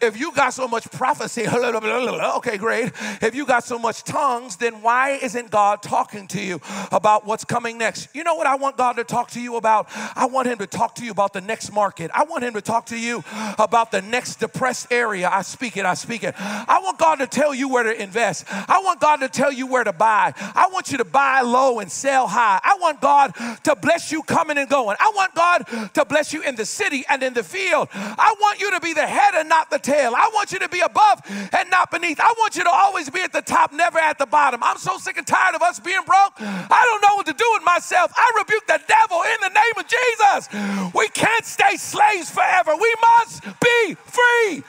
if 0.00 0.18
you 0.18 0.32
got 0.32 0.54
so 0.54 0.68
much 0.68 0.90
prophecy, 0.90 1.46
okay, 1.48 2.56
great. 2.56 2.92
If 3.20 3.34
you 3.34 3.44
got 3.44 3.64
so 3.64 3.78
much 3.78 4.04
tongues, 4.04 4.56
then 4.56 4.82
why 4.82 5.18
isn't 5.22 5.50
God 5.50 5.82
talking 5.82 6.26
to 6.28 6.40
you 6.40 6.60
about 6.92 7.26
what's 7.26 7.44
coming 7.44 7.78
next? 7.78 8.08
You 8.14 8.22
know 8.22 8.34
what 8.34 8.46
I 8.46 8.54
want 8.54 8.76
God 8.76 8.94
to 8.94 9.04
talk 9.04 9.30
to 9.32 9.40
you 9.40 9.56
about? 9.56 9.88
I 10.14 10.26
want 10.26 10.46
Him 10.46 10.58
to 10.58 10.66
talk 10.66 10.94
to 10.96 11.04
you 11.04 11.10
about 11.10 11.32
the 11.32 11.40
next 11.40 11.72
market. 11.72 12.10
I 12.14 12.24
want 12.24 12.44
Him 12.44 12.54
to 12.54 12.60
talk 12.60 12.86
to 12.86 12.98
you 12.98 13.24
about 13.58 13.90
the 13.90 14.02
next 14.02 14.36
depressed 14.36 14.92
area. 14.92 15.28
I 15.28 15.42
speak 15.42 15.76
it, 15.76 15.84
I 15.84 15.94
speak 15.94 16.22
it. 16.22 16.34
I 16.38 16.80
want 16.82 16.98
God 16.98 17.16
to 17.16 17.26
tell 17.26 17.54
you 17.54 17.68
where 17.68 17.82
to 17.82 18.02
invest. 18.02 18.44
I 18.48 18.80
want 18.84 19.00
God 19.00 19.16
to 19.16 19.28
tell 19.28 19.52
you 19.52 19.66
where 19.66 19.84
to 19.84 19.92
buy. 19.92 20.34
I 20.36 20.68
want 20.72 20.92
you 20.92 20.98
to 20.98 21.04
buy 21.04 21.40
low 21.40 21.80
and 21.80 21.90
sell 21.90 22.28
high. 22.28 22.60
I 22.62 22.76
want 22.80 23.00
God 23.00 23.34
to 23.64 23.74
bless 23.74 24.12
you 24.12 24.22
coming 24.22 24.58
and 24.58 24.68
going. 24.68 24.96
I 25.00 25.10
want 25.14 25.34
God 25.34 25.90
to 25.94 26.04
bless 26.04 26.32
you 26.32 26.42
in 26.42 26.54
the 26.54 26.64
city 26.64 27.04
and 27.08 27.22
in 27.22 27.34
the 27.34 27.42
field. 27.42 27.88
I 27.92 28.34
want 28.38 28.60
you 28.60 28.70
to 28.70 28.83
be 28.84 28.92
the 28.92 29.06
head 29.06 29.34
and 29.34 29.48
not 29.48 29.70
the 29.70 29.78
tail. 29.78 30.12
I 30.14 30.30
want 30.34 30.52
you 30.52 30.58
to 30.58 30.68
be 30.68 30.80
above 30.80 31.22
and 31.52 31.70
not 31.70 31.90
beneath. 31.90 32.20
I 32.20 32.34
want 32.38 32.54
you 32.54 32.64
to 32.64 32.70
always 32.70 33.08
be 33.08 33.20
at 33.20 33.32
the 33.32 33.40
top, 33.40 33.72
never 33.72 33.98
at 33.98 34.18
the 34.18 34.26
bottom. 34.26 34.62
I'm 34.62 34.76
so 34.76 34.98
sick 34.98 35.16
and 35.16 35.26
tired 35.26 35.54
of 35.54 35.62
us 35.62 35.80
being 35.80 36.04
broke. 36.04 36.34
I 36.38 36.82
don't 36.84 37.00
know 37.00 37.16
what 37.16 37.26
to 37.26 37.32
do 37.32 37.48
with 37.54 37.64
myself. 37.64 38.12
I 38.14 38.30
rebuke 38.36 38.66
the 38.66 38.80
devil 38.86 39.22
in 39.22 39.36
the 39.40 39.48
name 39.48 39.76
of 39.78 39.86
Jesus. 39.88 40.92
We 40.94 41.08
can't 41.08 41.46
stay 41.46 41.76
slaves 41.76 42.30
forever. 42.30 42.76
We 42.76 42.94
must 43.00 43.42
be 43.42 43.94
free. 44.04 44.62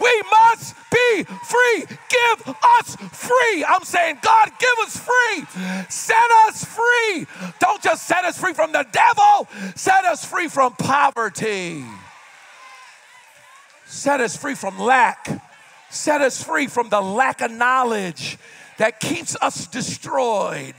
We 0.00 0.22
must 0.30 0.74
be 0.90 1.24
free. 1.46 1.86
Give 1.86 2.54
us 2.78 2.96
free. 3.12 3.64
I'm 3.64 3.84
saying, 3.84 4.18
God, 4.22 4.50
give 4.58 4.86
us 4.86 4.96
free. 4.96 5.44
Set 5.88 6.30
us 6.48 6.64
free. 6.64 7.26
Don't 7.60 7.80
just 7.80 8.08
set 8.08 8.24
us 8.24 8.36
free 8.36 8.52
from 8.52 8.72
the 8.72 8.84
devil, 8.90 9.48
set 9.76 10.04
us 10.04 10.24
free 10.24 10.48
from 10.48 10.72
poverty. 10.74 11.84
Set 13.90 14.20
us 14.20 14.36
free 14.36 14.54
from 14.54 14.78
lack. 14.78 15.28
Set 15.90 16.20
us 16.20 16.40
free 16.40 16.68
from 16.68 16.90
the 16.90 17.00
lack 17.00 17.40
of 17.40 17.50
knowledge 17.50 18.38
that 18.78 19.00
keeps 19.00 19.36
us 19.42 19.66
destroyed. 19.66 20.76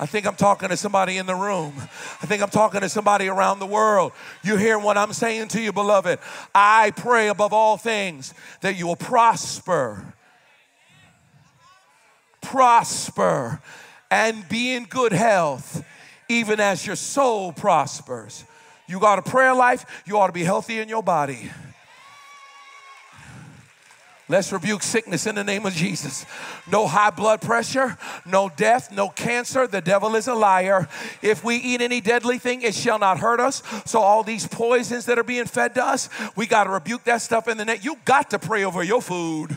I 0.00 0.06
think 0.06 0.26
I'm 0.26 0.34
talking 0.34 0.70
to 0.70 0.76
somebody 0.76 1.18
in 1.18 1.26
the 1.26 1.36
room. 1.36 1.72
I 2.20 2.26
think 2.26 2.42
I'm 2.42 2.50
talking 2.50 2.80
to 2.80 2.88
somebody 2.88 3.28
around 3.28 3.60
the 3.60 3.66
world. 3.66 4.10
You 4.42 4.56
hear 4.56 4.76
what 4.76 4.98
I'm 4.98 5.12
saying 5.12 5.48
to 5.48 5.60
you, 5.60 5.72
beloved? 5.72 6.18
I 6.52 6.90
pray 6.96 7.28
above 7.28 7.52
all 7.52 7.76
things 7.76 8.34
that 8.60 8.76
you 8.76 8.88
will 8.88 8.96
prosper, 8.96 10.14
prosper, 12.40 13.62
and 14.10 14.48
be 14.48 14.74
in 14.74 14.86
good 14.86 15.12
health, 15.12 15.84
even 16.28 16.58
as 16.58 16.84
your 16.84 16.96
soul 16.96 17.52
prospers. 17.52 18.44
You 18.88 18.98
got 18.98 19.18
a 19.18 19.22
prayer 19.22 19.54
life, 19.54 19.84
you 20.06 20.18
ought 20.18 20.28
to 20.28 20.32
be 20.32 20.44
healthy 20.44 20.78
in 20.78 20.88
your 20.88 21.02
body. 21.02 21.50
Let's 24.30 24.52
rebuke 24.52 24.82
sickness 24.82 25.26
in 25.26 25.36
the 25.36 25.44
name 25.44 25.64
of 25.64 25.72
Jesus. 25.72 26.26
No 26.70 26.86
high 26.86 27.10
blood 27.10 27.40
pressure, 27.40 27.96
no 28.26 28.50
death, 28.54 28.92
no 28.92 29.08
cancer. 29.08 29.66
The 29.66 29.80
devil 29.80 30.14
is 30.16 30.28
a 30.28 30.34
liar. 30.34 30.86
If 31.22 31.42
we 31.42 31.56
eat 31.56 31.80
any 31.80 32.02
deadly 32.02 32.38
thing, 32.38 32.60
it 32.60 32.74
shall 32.74 32.98
not 32.98 33.20
hurt 33.20 33.40
us. 33.40 33.62
So, 33.86 34.00
all 34.00 34.22
these 34.22 34.46
poisons 34.46 35.06
that 35.06 35.18
are 35.18 35.24
being 35.24 35.46
fed 35.46 35.74
to 35.76 35.84
us, 35.84 36.10
we 36.36 36.46
got 36.46 36.64
to 36.64 36.70
rebuke 36.70 37.04
that 37.04 37.22
stuff 37.22 37.48
in 37.48 37.56
the 37.56 37.64
name. 37.64 37.78
You 37.80 37.96
got 38.04 38.28
to 38.30 38.38
pray 38.38 38.64
over 38.64 38.82
your 38.82 39.00
food. 39.00 39.56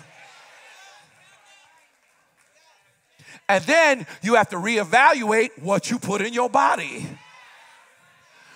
And 3.50 3.62
then 3.66 4.08
you 4.22 4.36
have 4.36 4.48
to 4.50 4.56
reevaluate 4.56 5.62
what 5.62 5.92
you 5.92 6.00
put 6.00 6.22
in 6.22 6.32
your 6.32 6.50
body. 6.50 7.06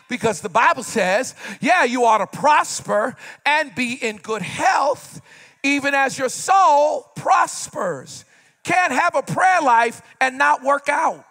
Because 0.08 0.42
the 0.42 0.50
Bible 0.50 0.84
says, 0.84 1.36
yeah, 1.62 1.84
you 1.84 2.06
ought 2.06 2.20
to 2.20 2.28
prosper 2.28 3.16
and 3.46 3.74
be 3.74 3.94
in 3.94 4.18
good 4.18 4.44
health, 4.44 5.20
even 5.64 5.96
as 5.96 6.18
your 6.18 6.30
soul 6.30 7.10
prospers. 7.16 8.26
Can't 8.64 8.92
have 8.92 9.16
a 9.16 9.24
prayer 9.24 9.62
life 9.62 10.02
and 10.22 10.38
not 10.38 10.64
work 10.64 10.90
out. 10.90 11.26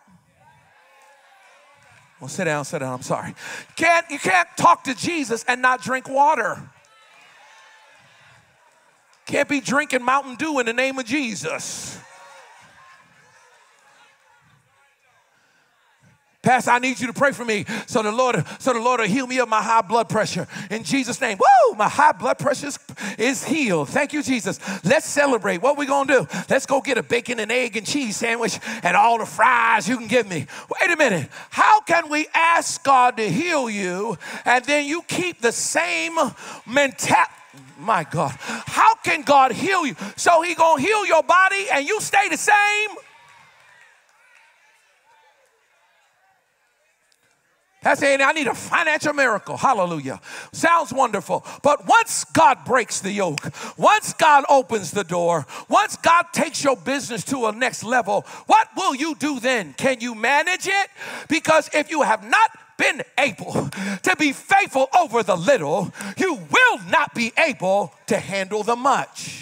Well, 2.21 2.29
sit 2.29 2.45
down, 2.45 2.65
sit 2.65 2.79
down. 2.79 2.95
I'm 2.95 3.03
sorry. 3.03 3.35
Can't 3.77 4.09
you 4.11 4.19
can't 4.19 4.49
talk 4.57 4.85
to 4.85 4.95
Jesus 4.95 5.45
and 5.47 5.61
not 5.61 5.83
drink 5.83 6.09
water. 6.09 6.71
Can't 9.27 9.49
be 9.49 9.61
drinking 9.61 10.03
Mountain 10.03 10.37
Dew 10.37 10.59
in 10.59 10.67
the 10.67 10.73
name 10.73 10.99
of 10.99 11.07
Jesus. 11.07 11.99
Pastor, 16.45 16.73
I 16.73 16.79
need 16.79 17.01
you 17.01 17.07
to 17.07 17.15
pray 17.15 17.33
for 17.33 17.45
me 17.45 17.65
so 17.87 18.03
the 18.03 18.13
Lord, 18.13 18.45
so 18.59 18.75
the 18.75 18.79
Lord 18.79 19.01
will 19.01 19.07
heal 19.07 19.27
me 19.27 19.39
of 19.39 19.49
my 19.49 19.63
high 19.63 19.81
blood 19.81 20.11
pressure. 20.11 20.47
In 20.71 20.85
Jesus' 20.85 21.19
name. 21.19 21.39
Woo! 21.39 21.75
My 21.75 21.89
high 21.89 22.13
blood 22.13 22.39
pressure 22.39 22.69
is, 23.19 23.43
healed. 23.45 23.89
Thank 23.89 24.13
you, 24.13 24.23
Jesus. 24.23 24.61
Let's 24.85 25.07
celebrate. 25.07 25.63
What 25.63 25.79
we 25.79 25.87
gonna 25.87 26.21
do? 26.21 26.27
Let's 26.51 26.67
go 26.67 26.83
get 26.83 26.99
a 26.99 27.03
bacon 27.03 27.41
and 27.41 27.51
egg 27.51 27.77
and 27.79 27.87
cheese 27.87 28.17
sandwich 28.17 28.61
and 28.83 28.95
all 28.97 29.19
the 29.19 29.27
fries 29.27 29.89
you 29.89 29.97
can 29.97 30.07
give 30.07 30.29
me. 30.29 30.47
Wait 30.81 30.91
a 30.91 30.97
minute. 30.97 31.29
How 31.51 31.81
can 31.81 32.11
we 32.11 32.27
ask 32.35 32.85
God 32.85 33.17
to 33.17 33.29
heal 33.29 33.71
you 33.71 34.19
and 34.45 34.65
then 34.67 34.87
you 34.87 35.03
keep 35.03 35.41
the 35.41 35.53
same 35.53 36.15
mentality? 36.67 37.33
My 37.79 38.05
God. 38.05 38.37
How 38.41 38.95
can 38.97 39.23
God 39.23 39.53
heal 39.53 39.87
you? 39.87 39.97
So 40.17 40.43
he 40.43 40.55
gonna 40.55 40.83
heal 40.83 41.07
your 41.07 41.23
body 41.23 41.67
and 41.73 41.87
you 41.87 42.01
stay 42.01 42.29
the 42.29 42.37
same? 42.37 42.91
That's 47.85 48.01
saying 48.01 48.23
I 48.23 48.33
need 48.33 48.47
a 48.47 48.55
financial 48.55 49.13
miracle. 49.13 49.59
Hallelujah. 49.59 50.19
Sounds 50.53 50.93
wonderful. 50.93 51.45
But 51.63 51.87
once 51.87 52.25
God 52.25 52.65
breaks 52.65 53.01
the 53.01 53.13
yoke, 53.13 53.53
once 53.77 54.15
God 54.15 54.45
opens 54.49 54.91
the 54.91 55.05
door, 55.05 55.47
once 55.69 55.97
God 55.97 56.25
takes 56.33 56.65
your 56.65 56.77
business 56.77 57.23
to 57.25 57.45
a 57.47 57.53
next 57.53 57.85
level, 57.85 58.23
what 58.47 58.69
will 58.75 58.95
you 58.95 59.15
do 59.17 59.39
then? 59.39 59.75
Can 59.75 60.01
you 60.01 60.15
manage 60.15 60.67
it? 60.67 60.89
Because 61.29 61.69
if 61.75 61.91
you 61.91 62.01
have 62.03 62.29
not 62.29 62.51
been 62.79 63.03
able 63.19 63.69
to 64.03 64.17
be 64.19 64.33
faithful 64.33 64.89
over 64.99 65.23
the 65.23 65.37
little, 65.37 65.93
you 66.17 66.35
will 66.35 66.79
not 66.89 67.15
be 67.15 67.33
able 67.39 67.93
to 68.07 68.19
handle 68.19 68.63
the 68.63 68.77
much. 68.77 69.34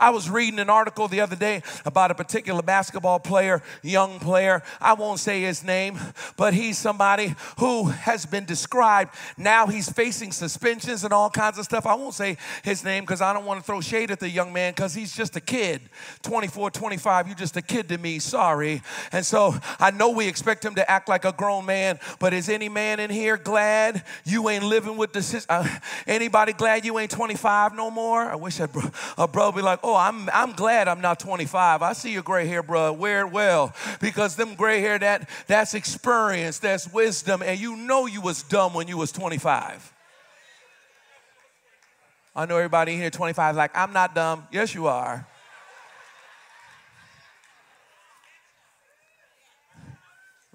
I 0.00 0.10
was 0.10 0.30
reading 0.30 0.58
an 0.60 0.70
article 0.70 1.08
the 1.08 1.20
other 1.20 1.36
day 1.36 1.62
about 1.84 2.10
a 2.10 2.14
particular 2.14 2.62
basketball 2.62 3.18
player, 3.18 3.62
young 3.82 4.20
player. 4.20 4.62
I 4.80 4.94
won't 4.94 5.18
say 5.18 5.42
his 5.42 5.64
name, 5.64 5.98
but 6.36 6.54
he's 6.54 6.78
somebody 6.78 7.34
who 7.58 7.86
has 7.88 8.24
been 8.26 8.44
described. 8.44 9.14
Now 9.36 9.66
he's 9.66 9.90
facing 9.90 10.32
suspensions 10.32 11.04
and 11.04 11.12
all 11.12 11.30
kinds 11.30 11.58
of 11.58 11.64
stuff. 11.64 11.86
I 11.86 11.94
won't 11.94 12.14
say 12.14 12.36
his 12.62 12.84
name 12.84 13.04
because 13.04 13.20
I 13.20 13.32
don't 13.32 13.44
want 13.44 13.60
to 13.60 13.66
throw 13.66 13.80
shade 13.80 14.10
at 14.10 14.20
the 14.20 14.30
young 14.30 14.52
man 14.52 14.72
because 14.72 14.94
he's 14.94 15.14
just 15.14 15.36
a 15.36 15.40
kid. 15.40 15.80
24, 16.22 16.70
25, 16.70 17.26
you're 17.26 17.36
just 17.36 17.56
a 17.56 17.62
kid 17.62 17.88
to 17.88 17.98
me. 17.98 18.18
Sorry. 18.18 18.82
And 19.12 19.26
so 19.26 19.56
I 19.80 19.90
know 19.90 20.10
we 20.10 20.28
expect 20.28 20.64
him 20.64 20.74
to 20.76 20.90
act 20.90 21.08
like 21.08 21.24
a 21.24 21.32
grown 21.32 21.66
man, 21.66 21.98
but 22.18 22.32
is 22.32 22.48
any 22.48 22.68
man 22.68 23.00
in 23.00 23.10
here 23.10 23.36
glad 23.36 24.04
you 24.24 24.48
ain't 24.48 24.64
living 24.64 24.96
with 24.96 25.12
the 25.12 25.44
uh, 25.48 25.66
anybody 26.06 26.52
glad 26.52 26.84
you 26.84 26.98
ain't 26.98 27.10
25 27.10 27.74
no 27.74 27.90
more? 27.90 28.22
I 28.22 28.36
wish 28.36 28.60
a, 28.60 28.68
a 29.16 29.26
bro 29.26 29.52
be 29.52 29.62
like, 29.62 29.80
Oh, 29.88 29.96
I'm, 29.96 30.28
I'm 30.34 30.52
glad 30.52 30.86
I'm 30.86 31.00
not 31.00 31.18
25. 31.18 31.80
I 31.80 31.94
see 31.94 32.12
your 32.12 32.22
gray 32.22 32.46
hair, 32.46 32.62
bro. 32.62 32.92
Wear 32.92 33.20
it 33.20 33.32
well. 33.32 33.74
Because 34.00 34.36
them 34.36 34.54
gray 34.54 34.82
hair, 34.82 34.98
that, 34.98 35.30
that's 35.46 35.72
experience, 35.72 36.58
that's 36.58 36.92
wisdom. 36.92 37.40
And 37.42 37.58
you 37.58 37.74
know 37.74 38.04
you 38.04 38.20
was 38.20 38.42
dumb 38.42 38.74
when 38.74 38.86
you 38.86 38.98
was 38.98 39.12
25. 39.12 39.94
I 42.36 42.44
know 42.44 42.58
everybody 42.58 42.96
here 42.96 43.08
25 43.08 43.56
like, 43.56 43.70
I'm 43.74 43.94
not 43.94 44.14
dumb. 44.14 44.46
Yes, 44.52 44.74
you 44.74 44.88
are. 44.88 45.26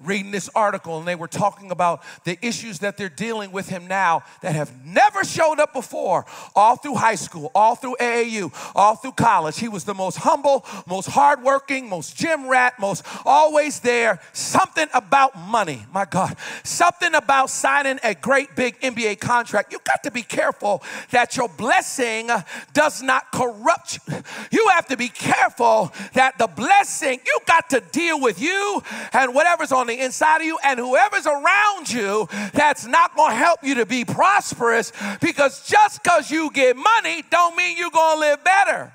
Reading 0.04 0.32
this 0.32 0.50
article 0.56 0.98
and 0.98 1.08
they 1.08 1.16
were 1.16 1.28
talking 1.28 1.72
about 1.72 2.04
the 2.24 2.38
issues 2.46 2.80
that 2.80 2.98
they're 2.98 3.10
dealing 3.10 3.52
with 3.52 3.70
him 3.70 3.88
now 3.88 4.24
that 4.42 4.56
have 4.56 4.72
never 4.86 5.24
showed 5.24 5.60
up 5.60 5.74
before 5.74 6.26
all 6.56 6.76
through 6.76 6.96
high 6.96 7.16
school 7.16 7.52
all 7.56 7.76
through 7.76 7.96
aau 8.00 8.72
all 8.76 8.96
through 8.96 9.12
college. 9.12 9.60
He 9.60 9.68
was 9.68 9.84
the 9.84 9.94
most 9.94 10.18
humble 10.18 10.66
most 10.88 11.08
hardworking 11.08 11.90
most 11.90 12.16
gym 12.16 12.48
rat 12.48 12.80
most 12.80 13.06
always 13.26 13.80
there. 13.80 14.20
Something 14.34 14.88
about 14.94 15.38
money 15.38 15.86
my 15.94 16.06
god. 16.06 16.38
Something 16.64 17.16
about 17.16 17.50
signing 17.50 18.00
a 18.04 18.14
great 18.16 18.56
big 18.56 18.80
nba 18.82 19.20
contract. 19.20 19.72
You 19.72 19.80
got 19.84 20.04
to 20.04 20.12
be 20.12 20.22
careful 20.22 20.84
that 21.12 21.38
your 21.38 21.50
blessing 21.50 22.30
does 22.74 23.02
not 23.02 23.32
corrupt 23.32 24.00
you. 24.08 24.24
You 24.52 24.68
have 24.70 24.88
to 24.88 24.98
be 24.98 25.10
careful 25.10 25.92
that 26.14 26.38
the 26.38 26.48
blessing 26.48 27.20
you 27.26 27.40
got 27.46 27.70
to 27.72 27.82
deal 27.92 28.20
with 28.20 28.42
you 28.42 28.82
and 29.14 29.34
whatever's 29.34 29.72
on 29.72 29.88
the 29.88 29.93
inside 30.00 30.38
of 30.38 30.46
you, 30.46 30.58
and 30.64 30.80
whoever's 30.80 31.26
around 31.26 31.92
you 31.92 32.28
that's 32.54 32.86
not 32.86 33.16
going 33.16 33.32
to 33.32 33.38
help 33.38 33.64
you 33.64 33.76
to 33.76 33.86
be 33.86 34.06
prosperous 34.06 34.92
because 35.22 35.68
just 35.68 36.02
because 36.04 36.32
you 36.32 36.52
get 36.52 36.76
money 36.76 37.24
don't 37.30 37.56
mean 37.56 37.78
you're 37.78 37.90
going 37.90 38.18
to 38.18 38.20
live 38.20 38.44
better. 38.44 38.94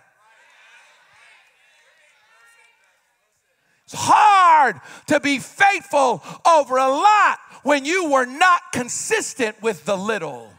It's 3.84 3.94
hard 3.96 4.80
to 5.06 5.18
be 5.18 5.38
faithful 5.38 6.22
over 6.46 6.76
a 6.76 6.88
lot 6.88 7.38
when 7.62 7.86
you 7.86 8.10
were 8.10 8.26
not 8.26 8.60
consistent 8.72 9.62
with 9.62 9.84
the 9.86 9.96
little. 9.96 10.50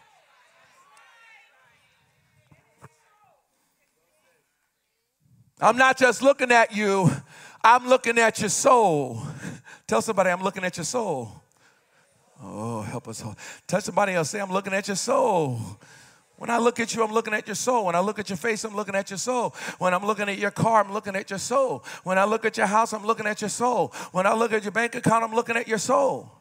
I'm 5.61 5.77
not 5.77 5.97
just 5.97 6.23
looking 6.23 6.51
at 6.51 6.75
you, 6.75 7.11
I'm 7.63 7.87
looking 7.87 8.17
at 8.17 8.39
your 8.39 8.49
soul. 8.49 9.21
Tell 9.89 10.03
somebody 10.03 10.29
I'm 10.29 10.43
looking 10.43 10.63
at 10.63 10.77
your 10.77 10.83
soul. 10.83 11.31
Oh, 12.43 12.83
help 12.83 13.07
us. 13.07 13.23
All. 13.23 13.35
Touch 13.65 13.85
somebody 13.85 14.13
else. 14.13 14.29
Say, 14.29 14.39
I'm 14.39 14.51
looking 14.51 14.71
at 14.71 14.87
your 14.87 14.95
soul. 14.95 15.59
When 16.37 16.51
I 16.51 16.59
look 16.59 16.79
at 16.79 16.93
you, 16.93 17.03
I'm 17.03 17.11
looking 17.11 17.33
at 17.33 17.47
your 17.47 17.55
soul. 17.55 17.87
When 17.87 17.95
I 17.95 17.99
look 17.99 18.19
at 18.19 18.29
your 18.29 18.37
face, 18.37 18.63
I'm 18.63 18.75
looking 18.75 18.93
at 18.93 19.09
your 19.09 19.17
soul. 19.17 19.55
When 19.79 19.95
I'm 19.95 20.05
looking 20.05 20.29
at 20.29 20.37
your 20.37 20.51
car, 20.51 20.83
I'm 20.83 20.93
looking 20.93 21.15
at 21.15 21.31
your 21.31 21.39
soul. 21.39 21.83
When 22.03 22.19
I 22.19 22.25
look 22.25 22.45
at 22.45 22.55
your 22.55 22.67
house, 22.67 22.93
I'm 22.93 23.03
looking 23.03 23.25
at 23.25 23.41
your 23.41 23.49
soul. 23.49 23.91
When 24.11 24.27
I 24.27 24.35
look 24.35 24.53
at 24.53 24.61
your 24.61 24.71
bank 24.71 24.93
account, 24.93 25.23
I'm 25.23 25.33
looking 25.33 25.57
at 25.57 25.67
your 25.67 25.79
soul. 25.79 26.31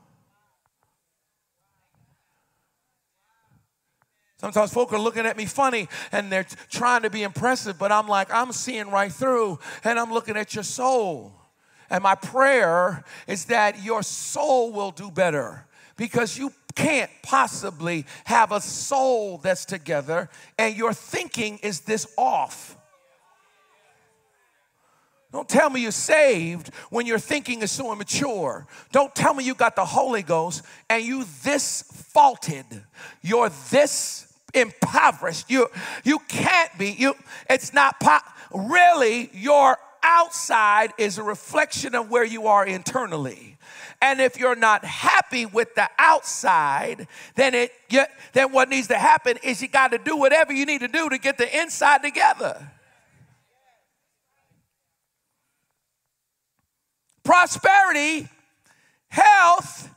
Sometimes 4.37 4.75
folk 4.75 4.93
are 4.93 4.99
looking 4.99 5.25
at 5.25 5.39
me 5.39 5.47
funny 5.47 5.89
and 6.13 6.31
they're 6.31 6.47
trying 6.69 7.01
to 7.01 7.09
be 7.09 7.23
impressive, 7.23 7.79
but 7.79 7.93
I'm 7.93 8.09
like, 8.09 8.31
I'm 8.31 8.53
seeing 8.53 8.91
right 8.91 9.11
through 9.11 9.59
and 9.85 9.99
I'm 9.99 10.13
looking 10.13 10.37
at 10.37 10.55
your 10.55 10.65
soul. 10.65 11.38
And 11.91 12.03
my 12.03 12.15
prayer 12.15 13.05
is 13.27 13.47
that 13.47 13.83
your 13.83 14.03
soul 14.03 14.73
will 14.73 14.91
do 14.91 15.11
better 15.11 15.65
because 15.97 16.39
you 16.39 16.53
can't 16.75 17.11
possibly 17.23 18.07
have 18.25 18.53
a 18.53 18.61
soul 18.61 19.39
that's 19.39 19.65
together 19.65 20.29
and 20.59 20.77
your 20.77 20.93
thinking 20.93 21.59
is 21.63 21.81
this 21.81 22.07
off. 22.17 22.77
Don't 25.33 25.49
tell 25.49 25.69
me 25.69 25.83
you're 25.83 25.91
saved 25.91 26.73
when 26.89 27.05
your 27.05 27.19
thinking 27.19 27.61
is 27.61 27.71
so 27.71 27.93
immature. 27.93 28.67
Don't 28.93 29.15
tell 29.15 29.35
me 29.35 29.45
you 29.45 29.55
got 29.55 29.77
the 29.77 29.85
Holy 29.85 30.23
Ghost 30.23 30.63
and 30.89 31.05
you 31.05 31.25
this 31.43 31.83
faulted. 32.13 32.65
You're 33.23 33.51
this 33.71 34.33
impoverished. 34.55 35.51
You 35.51 35.69
you 36.05 36.21
can't 36.29 36.71
be. 36.79 36.93
You 36.93 37.15
it's 37.51 37.75
not 37.75 38.01
po- 38.01 38.19
really 38.55 39.31
your 39.35 39.77
outside 40.03 40.93
is 40.99 41.19
a 41.19 41.23
reflection 41.23 41.95
of 41.95 42.11
where 42.11 42.25
you 42.25 42.47
are 42.47 42.67
internally. 42.67 43.59
And 44.01 44.21
if 44.21 44.39
you're 44.39 44.57
not 44.57 44.85
happy 44.85 45.45
with 45.47 45.75
the 45.75 45.89
outside, 45.99 47.09
then 47.35 47.55
it 47.55 47.73
then 48.33 48.53
what 48.53 48.69
needs 48.69 48.89
to 48.89 48.99
happen 48.99 49.39
is 49.43 49.61
you 49.61 49.69
got 49.69 49.93
to 49.93 49.99
do 49.99 50.17
whatever 50.17 50.53
you 50.53 50.67
need 50.67 50.81
to 50.81 50.89
do 50.89 51.09
to 51.09 51.19
get 51.19 51.39
the 51.39 51.61
inside 51.61 52.03
together. 52.03 52.71
Prosperity, 57.25 58.29
health, 59.09 59.91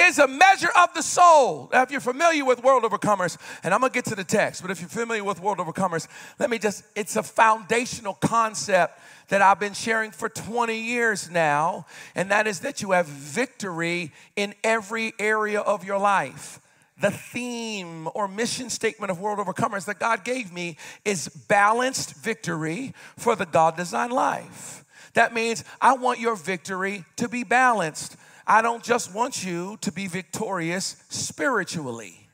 is 0.00 0.18
a 0.18 0.26
measure 0.26 0.70
of 0.76 0.92
the 0.94 1.02
soul. 1.02 1.68
Now, 1.72 1.82
if 1.82 1.90
you're 1.90 2.00
familiar 2.00 2.44
with 2.44 2.62
World 2.62 2.82
Overcomers, 2.84 3.36
and 3.62 3.72
I'm 3.72 3.80
gonna 3.80 3.92
get 3.92 4.04
to 4.06 4.14
the 4.14 4.24
text, 4.24 4.62
but 4.62 4.70
if 4.70 4.80
you're 4.80 4.88
familiar 4.88 5.24
with 5.24 5.40
World 5.40 5.58
Overcomers, 5.58 6.06
let 6.38 6.50
me 6.50 6.58
just, 6.58 6.84
it's 6.94 7.16
a 7.16 7.22
foundational 7.22 8.14
concept 8.14 9.00
that 9.28 9.42
I've 9.42 9.60
been 9.60 9.74
sharing 9.74 10.10
for 10.10 10.28
20 10.28 10.76
years 10.76 11.30
now, 11.30 11.86
and 12.14 12.30
that 12.30 12.46
is 12.46 12.60
that 12.60 12.82
you 12.82 12.92
have 12.92 13.06
victory 13.06 14.12
in 14.36 14.54
every 14.64 15.12
area 15.18 15.60
of 15.60 15.84
your 15.84 15.98
life. 15.98 16.60
The 17.00 17.10
theme 17.10 18.08
or 18.14 18.28
mission 18.28 18.68
statement 18.68 19.10
of 19.10 19.20
World 19.20 19.38
Overcomers 19.38 19.86
that 19.86 19.98
God 19.98 20.24
gave 20.24 20.52
me 20.52 20.76
is 21.04 21.28
balanced 21.28 22.14
victory 22.16 22.92
for 23.16 23.34
the 23.36 23.46
God 23.46 23.76
designed 23.76 24.12
life. 24.12 24.84
That 25.14 25.32
means 25.34 25.64
I 25.80 25.94
want 25.94 26.20
your 26.20 26.36
victory 26.36 27.04
to 27.16 27.28
be 27.28 27.42
balanced. 27.42 28.16
I 28.50 28.62
don't 28.62 28.82
just 28.82 29.14
want 29.14 29.44
you 29.44 29.78
to 29.80 29.92
be 29.92 30.08
victorious 30.08 30.96
spiritually. 31.08 32.28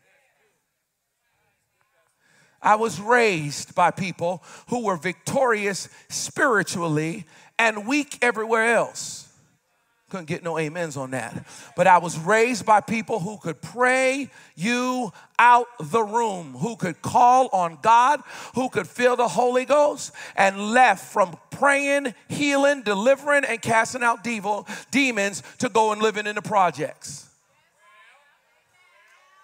I 2.63 2.77
was 2.77 2.99
raised 2.99 3.75
by 3.75 3.91
people 3.91 4.43
who 4.71 4.87
were 4.87 4.97
victorious 4.97 5.91
spiritually 6.09 7.27
and 7.59 7.87
weak 7.87 8.17
everywhere 8.23 8.77
else. 8.77 9.26
Couldn't 10.17 10.29
get 10.29 10.43
no 10.43 10.57
amens 10.57 10.97
on 10.97 11.11
that. 11.11 11.45
But 11.77 11.87
I 11.87 11.99
was 11.99 12.19
raised 12.19 12.65
by 12.65 12.81
people 12.81 13.21
who 13.21 13.37
could 13.37 13.61
pray 13.61 14.31
you 14.55 15.13
out 15.39 15.67
the 15.79 16.03
room, 16.03 16.55
who 16.55 16.75
could 16.77 17.03
call 17.03 17.49
on 17.53 17.77
God, 17.83 18.23
who 18.55 18.71
could 18.71 18.89
feel 18.89 19.15
the 19.15 19.29
Holy 19.29 19.67
Ghost, 19.67 20.13
and 20.35 20.71
left 20.71 21.13
from 21.13 21.37
praying, 21.51 22.15
healing, 22.29 22.81
delivering, 22.81 23.45
and 23.45 23.61
casting 23.61 24.03
out 24.03 24.25
devil, 24.25 24.67
demons 24.91 25.43
to 25.59 25.69
go 25.69 25.93
and 25.93 26.01
living 26.01 26.27
in 26.27 26.37
the 26.37 26.41
projects. 26.41 27.29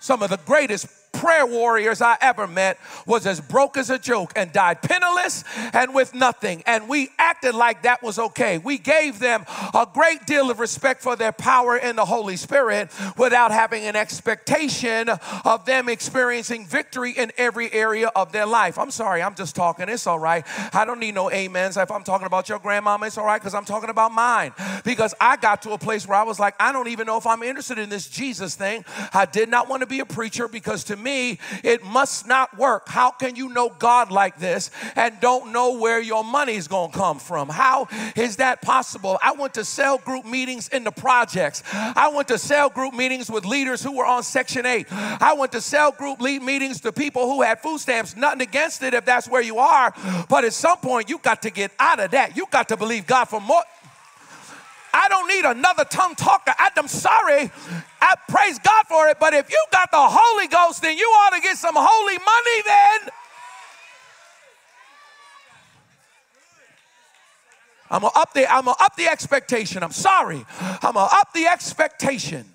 Some 0.00 0.22
of 0.22 0.30
the 0.30 0.38
greatest 0.38 0.86
prayer 1.22 1.46
warriors 1.46 2.02
I 2.02 2.16
ever 2.20 2.48
met 2.48 2.80
was 3.06 3.28
as 3.28 3.40
broke 3.40 3.76
as 3.76 3.90
a 3.90 3.98
joke 3.98 4.32
and 4.34 4.52
died 4.52 4.82
penniless 4.82 5.44
and 5.72 5.94
with 5.94 6.14
nothing. 6.14 6.64
And 6.66 6.88
we 6.88 7.10
acted 7.16 7.54
like 7.54 7.82
that 7.82 8.02
was 8.02 8.18
okay. 8.18 8.58
We 8.58 8.76
gave 8.76 9.20
them 9.20 9.44
a 9.72 9.86
great 9.94 10.26
deal 10.26 10.50
of 10.50 10.58
respect 10.58 11.00
for 11.00 11.14
their 11.14 11.30
power 11.30 11.76
in 11.76 11.94
the 11.94 12.04
Holy 12.04 12.34
Spirit 12.34 12.90
without 13.16 13.52
having 13.52 13.84
an 13.84 13.94
expectation 13.94 15.08
of 15.44 15.64
them 15.64 15.88
experiencing 15.88 16.66
victory 16.66 17.12
in 17.12 17.30
every 17.38 17.72
area 17.72 18.08
of 18.16 18.32
their 18.32 18.46
life. 18.46 18.76
I'm 18.76 18.90
sorry, 18.90 19.22
I'm 19.22 19.36
just 19.36 19.54
talking. 19.54 19.88
It's 19.88 20.08
all 20.08 20.18
right. 20.18 20.44
I 20.74 20.84
don't 20.84 20.98
need 20.98 21.14
no 21.14 21.30
amens. 21.30 21.76
If 21.76 21.92
I'm 21.92 22.02
talking 22.02 22.26
about 22.26 22.48
your 22.48 22.58
grandmama, 22.58 23.06
it's 23.06 23.16
all 23.16 23.26
right 23.26 23.40
because 23.40 23.54
I'm 23.54 23.64
talking 23.64 23.90
about 23.90 24.10
mine. 24.10 24.52
Because 24.82 25.14
I 25.20 25.36
got 25.36 25.62
to 25.62 25.70
a 25.70 25.78
place 25.78 26.04
where 26.04 26.18
I 26.18 26.24
was 26.24 26.40
like, 26.40 26.56
I 26.58 26.72
don't 26.72 26.88
even 26.88 27.06
know 27.06 27.16
if 27.16 27.28
I'm 27.28 27.44
interested 27.44 27.78
in 27.78 27.90
this 27.90 28.08
Jesus 28.08 28.56
thing. 28.56 28.84
I 29.14 29.24
did 29.24 29.48
not 29.48 29.68
want 29.68 29.82
to 29.82 29.86
be 29.86 30.00
a 30.00 30.06
preacher 30.06 30.48
because 30.48 30.82
to 30.84 30.96
me, 30.96 31.11
it 31.62 31.84
must 31.84 32.26
not 32.26 32.56
work. 32.58 32.88
How 32.88 33.10
can 33.10 33.36
you 33.36 33.48
know 33.48 33.68
God 33.68 34.10
like 34.10 34.38
this 34.38 34.70
and 34.96 35.18
don't 35.20 35.52
know 35.52 35.78
where 35.78 36.00
your 36.00 36.24
money 36.24 36.54
is 36.54 36.68
going 36.68 36.92
to 36.92 36.98
come 36.98 37.18
from? 37.18 37.48
How 37.48 37.88
is 38.16 38.36
that 38.36 38.62
possible? 38.62 39.18
I 39.22 39.32
went 39.32 39.54
to 39.54 39.64
cell 39.64 39.98
group 39.98 40.24
meetings 40.24 40.68
in 40.68 40.84
the 40.84 40.90
projects. 40.90 41.62
I 41.72 42.10
went 42.14 42.28
to 42.28 42.38
cell 42.38 42.70
group 42.70 42.94
meetings 42.94 43.30
with 43.30 43.44
leaders 43.44 43.82
who 43.82 43.96
were 43.96 44.06
on 44.06 44.22
Section 44.22 44.66
8. 44.66 44.86
I 44.90 45.34
went 45.38 45.52
to 45.52 45.60
cell 45.60 45.92
group 45.92 46.20
lead 46.20 46.42
meetings 46.42 46.80
to 46.82 46.92
people 46.92 47.30
who 47.30 47.42
had 47.42 47.60
food 47.60 47.78
stamps. 47.78 48.16
Nothing 48.16 48.42
against 48.42 48.82
it 48.82 48.94
if 48.94 49.04
that's 49.04 49.28
where 49.28 49.42
you 49.42 49.58
are. 49.58 49.94
But 50.28 50.44
at 50.44 50.52
some 50.52 50.78
point, 50.78 51.08
you 51.08 51.18
got 51.18 51.42
to 51.42 51.50
get 51.50 51.72
out 51.78 52.00
of 52.00 52.10
that. 52.12 52.36
You 52.36 52.46
got 52.50 52.68
to 52.68 52.76
believe 52.76 53.06
God 53.06 53.26
for 53.26 53.40
more. 53.40 53.62
I 54.92 55.08
don't 55.08 55.28
need 55.28 55.44
another 55.44 55.84
tongue 55.84 56.14
talker. 56.14 56.54
I'm 56.58 56.88
sorry. 56.88 57.50
I 58.00 58.14
praise 58.28 58.58
God 58.58 58.86
for 58.88 59.08
it. 59.08 59.18
But 59.18 59.34
if 59.34 59.50
you 59.50 59.64
got 59.70 59.90
the 59.90 59.98
Holy 59.98 60.48
Ghost, 60.48 60.82
then 60.82 60.96
you 60.96 61.06
ought 61.06 61.34
to 61.34 61.40
get 61.40 61.56
some 61.56 61.74
holy 61.76 62.18
money 62.18 62.62
then. 62.64 63.12
I'm 67.90 68.04
up 68.04 68.32
the 68.32 68.50
I'm 68.50 68.64
gonna 68.64 68.76
up 68.80 68.96
the 68.96 69.06
expectation. 69.06 69.82
I'm 69.82 69.92
sorry. 69.92 70.44
I'm 70.60 70.94
gonna 70.94 71.08
up 71.12 71.32
the 71.34 71.46
expectation. 71.46 72.51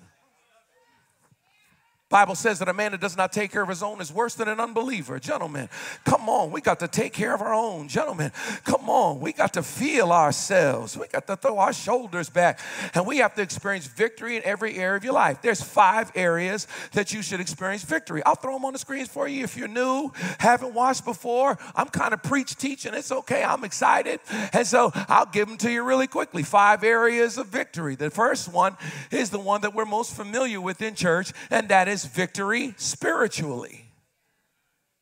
Bible 2.10 2.34
says 2.34 2.58
that 2.60 2.68
a 2.70 2.72
man 2.72 2.92
that 2.92 3.02
does 3.02 3.18
not 3.18 3.32
take 3.32 3.52
care 3.52 3.62
of 3.62 3.68
his 3.68 3.82
own 3.82 4.00
is 4.00 4.10
worse 4.10 4.34
than 4.34 4.48
an 4.48 4.60
unbeliever. 4.60 5.18
Gentlemen, 5.18 5.68
come 6.04 6.26
on. 6.30 6.50
We 6.50 6.62
got 6.62 6.80
to 6.80 6.88
take 6.88 7.12
care 7.12 7.34
of 7.34 7.42
our 7.42 7.52
own. 7.52 7.86
Gentlemen, 7.86 8.32
come 8.64 8.88
on. 8.88 9.20
We 9.20 9.34
got 9.34 9.52
to 9.54 9.62
feel 9.62 10.10
ourselves. 10.10 10.96
We 10.96 11.06
got 11.08 11.26
to 11.26 11.36
throw 11.36 11.58
our 11.58 11.74
shoulders 11.74 12.30
back. 12.30 12.60
And 12.94 13.06
we 13.06 13.18
have 13.18 13.34
to 13.34 13.42
experience 13.42 13.86
victory 13.86 14.36
in 14.36 14.42
every 14.44 14.76
area 14.76 14.96
of 14.96 15.04
your 15.04 15.12
life. 15.12 15.42
There's 15.42 15.60
five 15.60 16.10
areas 16.14 16.66
that 16.92 17.12
you 17.12 17.20
should 17.20 17.40
experience 17.40 17.84
victory. 17.84 18.22
I'll 18.24 18.36
throw 18.36 18.54
them 18.54 18.64
on 18.64 18.72
the 18.72 18.78
screens 18.78 19.08
for 19.08 19.28
you 19.28 19.44
if 19.44 19.58
you're 19.58 19.68
new, 19.68 20.10
haven't 20.38 20.72
watched 20.72 21.04
before. 21.04 21.58
I'm 21.76 21.88
kind 21.88 22.14
of 22.14 22.22
preach 22.22 22.56
teaching. 22.56 22.94
It's 22.94 23.12
okay. 23.12 23.44
I'm 23.44 23.64
excited. 23.64 24.20
And 24.54 24.66
so 24.66 24.92
I'll 24.94 25.26
give 25.26 25.46
them 25.46 25.58
to 25.58 25.70
you 25.70 25.82
really 25.82 26.06
quickly. 26.06 26.42
Five 26.42 26.84
areas 26.84 27.36
of 27.36 27.48
victory. 27.48 27.96
The 27.96 28.08
first 28.10 28.50
one 28.50 28.78
is 29.10 29.28
the 29.28 29.38
one 29.38 29.60
that 29.60 29.74
we're 29.74 29.84
most 29.84 30.16
familiar 30.16 30.58
with 30.58 30.80
in 30.80 30.94
church, 30.94 31.34
and 31.50 31.68
that 31.68 31.86
is 31.86 31.97
is 31.98 32.04
victory 32.04 32.74
spiritually. 32.76 33.84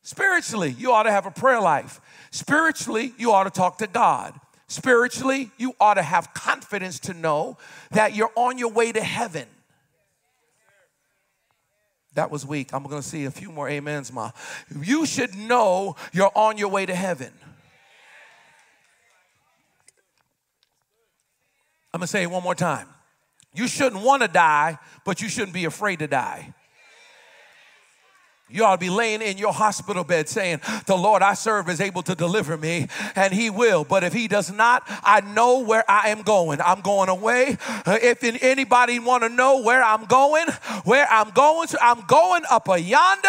Spiritually, 0.01 0.75
you 0.77 0.91
ought 0.91 1.03
to 1.03 1.11
have 1.11 1.25
a 1.25 1.31
prayer 1.31 1.61
life. 1.61 2.01
Spiritually, 2.31 3.13
you 3.17 3.31
ought 3.31 3.43
to 3.43 3.49
talk 3.49 3.77
to 3.79 3.87
God. 3.87 4.33
Spiritually, 4.67 5.51
you 5.57 5.73
ought 5.79 5.95
to 5.95 6.01
have 6.01 6.33
confidence 6.33 6.99
to 7.01 7.13
know 7.13 7.57
that 7.91 8.15
you're 8.15 8.31
on 8.35 8.57
your 8.57 8.71
way 8.71 8.91
to 8.91 9.01
heaven. 9.01 9.47
That 12.15 12.31
was 12.31 12.45
weak. 12.45 12.73
I'm 12.73 12.83
going 12.83 13.01
to 13.01 13.07
see 13.07 13.25
a 13.25 13.31
few 13.31 13.51
more 13.51 13.69
amens, 13.69 14.11
Ma. 14.11 14.31
You 14.81 15.05
should 15.05 15.35
know 15.35 15.95
you're 16.11 16.31
on 16.35 16.57
your 16.57 16.69
way 16.69 16.85
to 16.85 16.95
heaven. 16.95 17.31
I'm 21.93 21.99
going 21.99 22.07
to 22.07 22.07
say 22.07 22.23
it 22.23 22.31
one 22.31 22.43
more 22.43 22.55
time. 22.55 22.87
You 23.53 23.67
shouldn't 23.67 24.03
want 24.03 24.23
to 24.23 24.27
die, 24.27 24.79
but 25.05 25.21
you 25.21 25.29
shouldn't 25.29 25.53
be 25.53 25.65
afraid 25.65 25.99
to 25.99 26.07
die. 26.07 26.53
You 28.49 28.63
ought 28.63 28.75
to 28.75 28.79
be 28.79 28.89
laying 28.89 29.21
in 29.21 29.37
your 29.37 29.51
hospital 29.51 30.05
bed 30.05 30.29
saying, 30.29 30.61
The 30.85 30.95
Lord 30.95 31.21
I 31.21 31.33
serve 31.33 31.67
is 31.67 31.81
able 31.81 32.01
to 32.03 32.15
deliver 32.15 32.55
me, 32.55 32.87
and 33.13 33.33
He 33.33 33.49
will. 33.49 33.83
But 33.83 34.05
if 34.05 34.13
He 34.13 34.29
does 34.29 34.49
not, 34.49 34.83
I 34.87 35.19
know 35.19 35.59
where 35.59 35.83
I 35.89 36.09
am 36.09 36.21
going. 36.21 36.61
I'm 36.61 36.79
going 36.79 37.09
away. 37.09 37.57
Uh, 37.85 37.97
if 38.01 38.23
anybody 38.23 38.99
want 38.99 39.23
to 39.23 39.29
know 39.29 39.61
where 39.63 39.83
I'm 39.83 40.05
going, 40.05 40.47
where 40.85 41.05
I'm 41.11 41.31
going 41.31 41.67
to, 41.67 41.83
I'm 41.83 42.05
going 42.07 42.43
up 42.49 42.69
a 42.69 42.79
yonder 42.79 43.27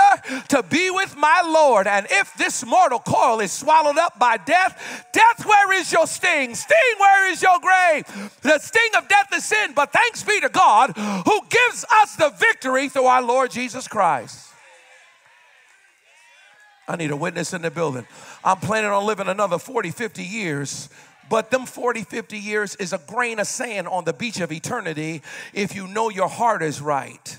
to 0.51 0.63
be 0.63 0.89
with 0.91 1.17
my 1.17 1.43
Lord. 1.45 1.89
And 1.89 2.07
if 2.11 2.33
this 2.35 2.65
mortal 2.65 3.01
coil 3.01 3.41
is 3.41 3.51
swallowed 3.51 3.99
up 3.99 4.21
by 4.21 4.37
death, 4.37 5.05
death, 5.13 5.45
where 5.45 5.73
is 5.73 5.93
your 5.93 6.07
sting? 6.07 6.55
Sting, 6.55 6.95
where 7.01 7.33
is 7.33 7.43
your 7.43 7.59
grave? 7.59 8.07
The 8.43 8.61
sting 8.61 8.91
of 8.97 9.09
death 9.09 9.35
is 9.35 9.45
sin. 9.45 9.73
But 9.75 9.93
thanks 9.93 10.23
be 10.23 10.39
to 10.43 10.49
God 10.49 10.97
who 10.97 11.41
gives 11.51 11.85
us 11.91 12.15
the 12.15 12.31
victory 12.39 12.89
through 12.89 13.07
our 13.07 13.23
Lord 13.23 13.51
Jesus 13.51 13.89
Christ. 13.89 14.49
I 16.89 16.97
need 16.97 17.11
a 17.11 17.17
witness 17.17 17.53
in 17.53 17.63
the 17.63 17.71
building. 17.71 18.07
I'm 18.43 18.57
planning 18.57 18.91
on 18.91 19.07
living 19.07 19.29
another 19.29 19.59
40, 19.59 19.91
50 19.91 20.25
years. 20.25 20.89
But 21.29 21.51
them 21.51 21.67
40, 21.67 22.05
50 22.05 22.39
years 22.39 22.75
is 22.77 22.95
a 22.95 22.99
grain 23.07 23.39
of 23.39 23.47
sand 23.47 23.87
on 23.87 24.05
the 24.05 24.15
beach 24.15 24.41
of 24.41 24.51
eternity 24.51 25.23
if 25.53 25.77
you 25.77 25.87
know 25.87 26.09
your 26.09 26.29
heart 26.29 26.63
is 26.63 26.81
right. 26.81 27.39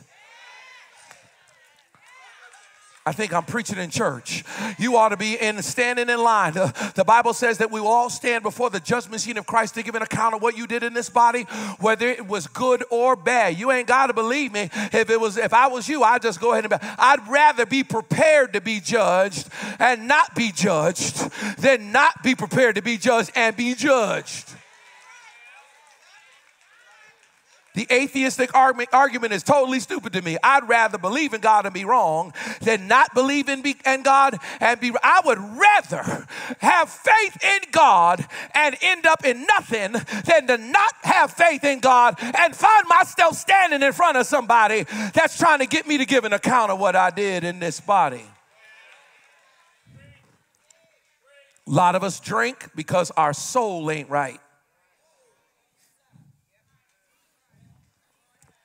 I 3.09 3.11
think 3.11 3.33
I'm 3.33 3.43
preaching 3.43 3.79
in 3.79 3.89
church. 3.89 4.43
You 4.77 4.95
ought 4.95 5.09
to 5.09 5.17
be 5.17 5.33
in 5.35 5.59
standing 5.63 6.09
in 6.09 6.19
line. 6.19 6.53
The, 6.53 6.91
the, 6.93 7.03
Bible 7.03 7.33
says 7.33 7.57
that 7.57 7.71
we 7.71 7.81
will 7.81 7.87
all 7.87 8.11
stand 8.11 8.43
before 8.43 8.69
the 8.69 8.79
judgment 8.79 9.19
seat 9.19 9.35
of 9.37 9.47
Christ 9.47 9.73
to 9.73 9.81
give 9.81 9.95
an 9.95 10.03
account 10.03 10.35
of 10.35 10.43
what 10.43 10.55
you 10.55 10.67
did 10.67 10.83
in 10.83 10.93
this 10.93 11.09
body, 11.09 11.47
whether 11.79 12.07
it 12.07 12.27
was 12.27 12.45
good 12.45 12.83
or 12.91 13.15
bad. 13.15 13.57
You 13.57 13.71
ain't 13.71 13.87
got 13.87 14.07
to 14.07 14.13
believe 14.13 14.53
me. 14.53 14.69
If 14.93 15.09
it 15.09 15.19
was, 15.19 15.37
if 15.37 15.55
I 15.55 15.69
was 15.69 15.89
you, 15.89 16.03
I'd 16.03 16.21
just 16.21 16.39
go 16.39 16.51
ahead 16.51 16.65
and. 16.65 16.79
Be, 16.79 16.87
I'd 16.99 17.27
rather 17.27 17.65
be 17.65 17.83
prepared 17.83 18.53
to 18.53 18.61
be 18.61 18.79
judged 18.79 19.49
and 19.79 20.07
not 20.07 20.35
be 20.35 20.51
judged 20.51 21.17
than 21.57 21.91
not 21.91 22.21
be 22.21 22.35
prepared 22.35 22.75
to 22.75 22.83
be 22.83 22.97
judged 22.97 23.31
and 23.33 23.57
be 23.57 23.73
judged. 23.73 24.53
The 27.79 27.87
atheistic 27.93 28.53
argument 28.53 29.31
is 29.31 29.41
totally 29.41 29.79
stupid 29.79 30.11
to 30.11 30.21
me. 30.21 30.35
I'd 30.43 30.67
rather 30.67 30.97
believe 30.97 31.33
in 31.33 31.39
God 31.39 31.63
and 31.63 31.73
be 31.73 31.85
wrong 31.85 32.33
than 32.59 32.89
not 32.89 33.13
believe 33.13 33.47
in, 33.47 33.61
be, 33.61 33.77
in 33.85 34.03
God 34.03 34.37
and 34.59 34.77
be. 34.81 34.91
I 35.01 35.21
would 35.23 35.39
rather 35.39 36.27
have 36.57 36.89
faith 36.89 37.41
in 37.41 37.71
God 37.71 38.27
and 38.53 38.75
end 38.81 39.05
up 39.05 39.23
in 39.23 39.45
nothing 39.45 39.93
than 40.25 40.47
to 40.47 40.57
not 40.57 40.93
have 41.03 41.31
faith 41.31 41.63
in 41.63 41.79
God 41.79 42.15
and 42.19 42.53
find 42.53 42.85
myself 42.89 43.37
standing 43.37 43.81
in 43.81 43.93
front 43.93 44.17
of 44.17 44.25
somebody 44.25 44.83
that's 45.13 45.37
trying 45.37 45.59
to 45.59 45.65
get 45.65 45.87
me 45.87 45.99
to 45.99 46.05
give 46.05 46.25
an 46.25 46.33
account 46.33 46.73
of 46.73 46.81
what 46.81 46.97
I 46.97 47.11
did 47.11 47.45
in 47.45 47.59
this 47.59 47.79
body. 47.79 48.25
A 51.65 51.71
lot 51.71 51.95
of 51.95 52.03
us 52.03 52.19
drink 52.19 52.71
because 52.75 53.09
our 53.11 53.31
soul 53.31 53.89
ain't 53.89 54.09
right. 54.09 54.41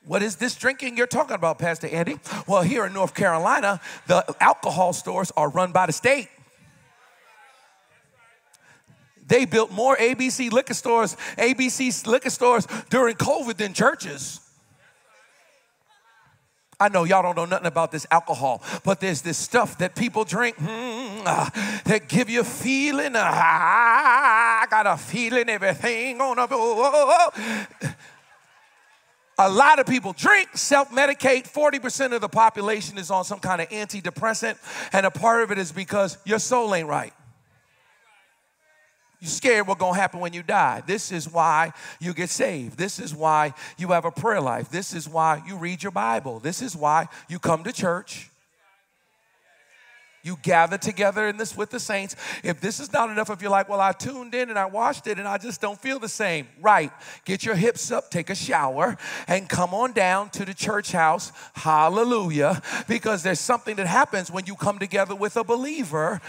What 0.05 0.21
is 0.21 0.35
this 0.35 0.55
drinking 0.55 0.97
you're 0.97 1.07
talking 1.07 1.35
about, 1.35 1.57
Pastor 1.57 1.87
Andy? 1.87 2.19
Well, 2.47 2.61
here 2.61 2.85
in 2.85 2.93
North 2.93 3.15
Carolina, 3.15 3.81
the 4.05 4.23
alcohol 4.39 4.93
stores 4.93 5.31
are 5.35 5.49
run 5.49 5.71
by 5.71 5.87
the 5.87 5.93
state. 5.93 6.29
They 9.27 9.45
built 9.45 9.71
more 9.71 9.95
ABC 9.97 10.51
liquor 10.51 10.75
stores, 10.75 11.17
ABC 11.37 12.05
liquor 12.05 12.29
stores 12.29 12.67
during 12.91 13.15
COVID 13.15 13.57
than 13.57 13.73
churches. 13.73 14.39
I 16.79 16.89
know 16.89 17.05
y'all 17.05 17.23
don't 17.23 17.37
know 17.37 17.45
nothing 17.45 17.67
about 17.67 17.91
this 17.91 18.05
alcohol, 18.11 18.61
but 18.83 18.99
there's 18.99 19.21
this 19.21 19.37
stuff 19.37 19.77
that 19.77 19.95
people 19.95 20.25
drink 20.25 20.57
mm, 20.57 21.21
uh, 21.25 21.49
that 21.85 22.09
give 22.09 22.29
you 22.29 22.41
a 22.41 22.43
feeling. 22.43 23.15
Uh, 23.15 23.23
I 23.23 24.67
got 24.69 24.85
a 24.85 24.97
feeling 24.97 25.47
everything 25.49 26.19
on 26.19 26.37
a. 26.37 26.43
Oh, 26.43 26.47
oh, 26.51 27.29
oh. 27.81 27.94
A 29.37 29.49
lot 29.49 29.79
of 29.79 29.85
people 29.85 30.13
drink, 30.13 30.55
self 30.55 30.91
medicate. 30.91 31.51
40% 31.51 32.13
of 32.13 32.21
the 32.21 32.29
population 32.29 32.97
is 32.97 33.11
on 33.11 33.25
some 33.25 33.39
kind 33.39 33.61
of 33.61 33.69
antidepressant, 33.69 34.57
and 34.93 35.05
a 35.05 35.11
part 35.11 35.43
of 35.43 35.51
it 35.51 35.57
is 35.57 35.71
because 35.71 36.17
your 36.25 36.39
soul 36.39 36.73
ain't 36.73 36.87
right. 36.87 37.13
You're 39.19 39.29
scared 39.29 39.67
what's 39.67 39.79
gonna 39.79 39.97
happen 39.97 40.19
when 40.19 40.33
you 40.33 40.43
die. 40.43 40.83
This 40.85 41.11
is 41.11 41.29
why 41.29 41.73
you 41.99 42.13
get 42.13 42.29
saved. 42.29 42.77
This 42.77 42.99
is 42.99 43.13
why 43.13 43.53
you 43.77 43.89
have 43.89 44.05
a 44.05 44.11
prayer 44.11 44.41
life. 44.41 44.69
This 44.69 44.93
is 44.93 45.09
why 45.09 45.41
you 45.47 45.57
read 45.57 45.83
your 45.83 45.91
Bible. 45.91 46.39
This 46.39 46.61
is 46.61 46.75
why 46.75 47.07
you 47.27 47.39
come 47.39 47.63
to 47.63 47.73
church. 47.73 48.29
You 50.25 50.39
gather 50.41 50.79
together 50.79 51.27
in 51.27 51.37
this 51.37 51.55
with 51.55 51.69
the 51.69 51.79
saints. 51.79 52.15
If 52.43 52.59
this 52.59 52.79
is 52.79 52.91
not 52.91 53.11
enough, 53.11 53.29
if 53.29 53.43
you're 53.43 53.51
like, 53.51 53.69
well, 53.69 53.79
I 53.79 53.91
tuned 53.91 54.33
in 54.33 54.49
and 54.49 54.57
I 54.57 54.65
watched 54.65 55.05
it 55.05 55.19
and 55.19 55.27
I 55.27 55.37
just 55.37 55.61
don't 55.61 55.79
feel 55.79 55.99
the 55.99 56.09
same, 56.09 56.47
right? 56.59 56.91
Get 57.25 57.45
your 57.45 57.53
hips 57.53 57.91
up, 57.91 58.09
take 58.09 58.31
a 58.31 58.35
shower, 58.35 58.97
and 59.27 59.47
come 59.47 59.75
on 59.75 59.91
down 59.91 60.31
to 60.31 60.43
the 60.43 60.55
church 60.55 60.91
house. 60.91 61.31
Hallelujah. 61.53 62.59
Because 62.87 63.21
there's 63.21 63.39
something 63.39 63.75
that 63.75 63.85
happens 63.85 64.31
when 64.31 64.47
you 64.47 64.55
come 64.55 64.79
together 64.79 65.13
with 65.13 65.37
a 65.37 65.43
believer 65.43 66.19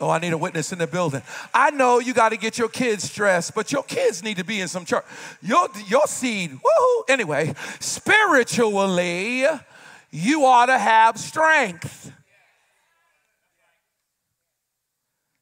Oh, 0.00 0.10
I 0.10 0.18
need 0.18 0.32
a 0.32 0.38
witness 0.38 0.72
in 0.72 0.78
the 0.78 0.88
building. 0.88 1.22
I 1.54 1.70
know 1.70 2.00
you 2.00 2.12
got 2.12 2.30
to 2.30 2.36
get 2.36 2.58
your 2.58 2.68
kids 2.68 3.08
dressed, 3.14 3.54
but 3.54 3.70
your 3.70 3.84
kids 3.84 4.22
need 4.22 4.36
to 4.38 4.44
be 4.44 4.60
in 4.60 4.68
some 4.68 4.84
church. 4.84 5.04
Your, 5.40 5.68
your 5.86 6.06
seed, 6.06 6.50
woohoo. 6.50 7.02
Anyway, 7.08 7.54
spiritually, 7.78 9.46
you 10.14 10.46
ought 10.46 10.66
to 10.66 10.78
have 10.78 11.18
strength. 11.18 12.12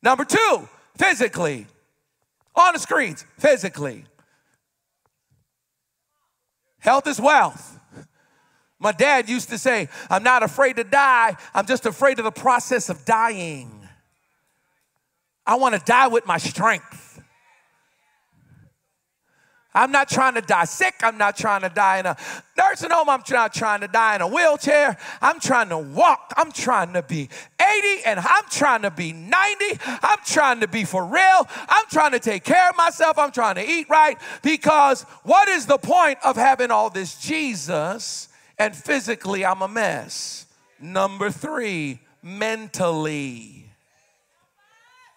Number 0.02 0.24
two, 0.24 0.66
physically. 0.96 1.66
On 2.54 2.72
the 2.72 2.78
screens, 2.78 3.26
physically. 3.38 4.06
Health 6.78 7.06
is 7.06 7.20
wealth. 7.20 7.78
My 8.78 8.92
dad 8.92 9.28
used 9.28 9.50
to 9.50 9.58
say, 9.58 9.90
I'm 10.08 10.22
not 10.22 10.42
afraid 10.42 10.76
to 10.76 10.84
die, 10.84 11.36
I'm 11.54 11.66
just 11.66 11.84
afraid 11.84 12.18
of 12.18 12.24
the 12.24 12.32
process 12.32 12.88
of 12.88 13.04
dying. 13.04 13.86
I 15.46 15.56
want 15.56 15.74
to 15.74 15.82
die 15.84 16.08
with 16.08 16.26
my 16.26 16.38
strength. 16.38 17.01
I'm 19.74 19.90
not 19.90 20.08
trying 20.08 20.34
to 20.34 20.42
die 20.42 20.64
sick. 20.64 20.96
I'm 21.02 21.16
not 21.16 21.36
trying 21.36 21.62
to 21.62 21.68
die 21.68 21.98
in 21.98 22.06
a 22.06 22.16
nursing 22.58 22.90
home. 22.90 23.08
I'm 23.08 23.22
not 23.30 23.54
trying 23.54 23.80
to 23.80 23.88
die 23.88 24.16
in 24.16 24.20
a 24.20 24.28
wheelchair. 24.28 24.96
I'm 25.20 25.40
trying 25.40 25.70
to 25.70 25.78
walk. 25.78 26.32
I'm 26.36 26.52
trying 26.52 26.92
to 26.92 27.02
be 27.02 27.28
80 27.60 28.04
and 28.04 28.20
I'm 28.20 28.44
trying 28.50 28.82
to 28.82 28.90
be 28.90 29.12
90. 29.12 29.64
I'm 29.86 30.18
trying 30.26 30.60
to 30.60 30.68
be 30.68 30.84
for 30.84 31.04
real. 31.04 31.48
I'm 31.68 31.86
trying 31.90 32.12
to 32.12 32.20
take 32.20 32.44
care 32.44 32.68
of 32.68 32.76
myself. 32.76 33.18
I'm 33.18 33.32
trying 33.32 33.54
to 33.54 33.66
eat 33.66 33.88
right 33.88 34.18
because 34.42 35.02
what 35.22 35.48
is 35.48 35.66
the 35.66 35.78
point 35.78 36.18
of 36.24 36.36
having 36.36 36.70
all 36.70 36.90
this 36.90 37.18
Jesus 37.18 38.28
and 38.58 38.76
physically 38.76 39.44
I'm 39.44 39.62
a 39.62 39.68
mess? 39.68 40.46
Number 40.80 41.30
three, 41.30 42.00
mentally. 42.22 43.61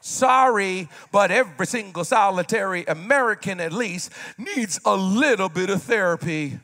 Sorry, 0.07 0.87
but 1.11 1.31
every 1.31 1.65
single 1.65 2.03
solitary 2.03 2.85
American, 2.85 3.59
at 3.59 3.73
least, 3.73 4.11
needs 4.37 4.79
a 4.85 4.95
little 4.95 5.49
bit 5.49 5.71
of 5.71 5.81
therapy. 5.81 6.59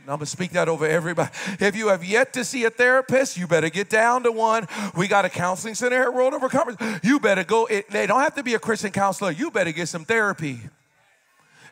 I'm 0.00 0.06
gonna 0.06 0.24
speak 0.24 0.52
that 0.52 0.70
over 0.70 0.86
everybody. 0.86 1.30
If 1.60 1.76
you 1.76 1.88
have 1.88 2.02
yet 2.02 2.32
to 2.32 2.46
see 2.46 2.64
a 2.64 2.70
therapist, 2.70 3.36
you 3.36 3.46
better 3.46 3.68
get 3.68 3.90
down 3.90 4.22
to 4.22 4.32
one. 4.32 4.66
We 4.96 5.06
got 5.06 5.26
a 5.26 5.28
counseling 5.28 5.74
center 5.74 5.98
here, 5.98 6.10
World 6.10 6.32
Overcomers. 6.32 7.04
You 7.04 7.20
better 7.20 7.44
go. 7.44 7.66
It, 7.66 7.90
they 7.90 8.06
don't 8.06 8.22
have 8.22 8.36
to 8.36 8.42
be 8.42 8.54
a 8.54 8.58
Christian 8.58 8.90
counselor. 8.90 9.30
You 9.30 9.50
better 9.50 9.72
get 9.72 9.88
some 9.88 10.06
therapy. 10.06 10.60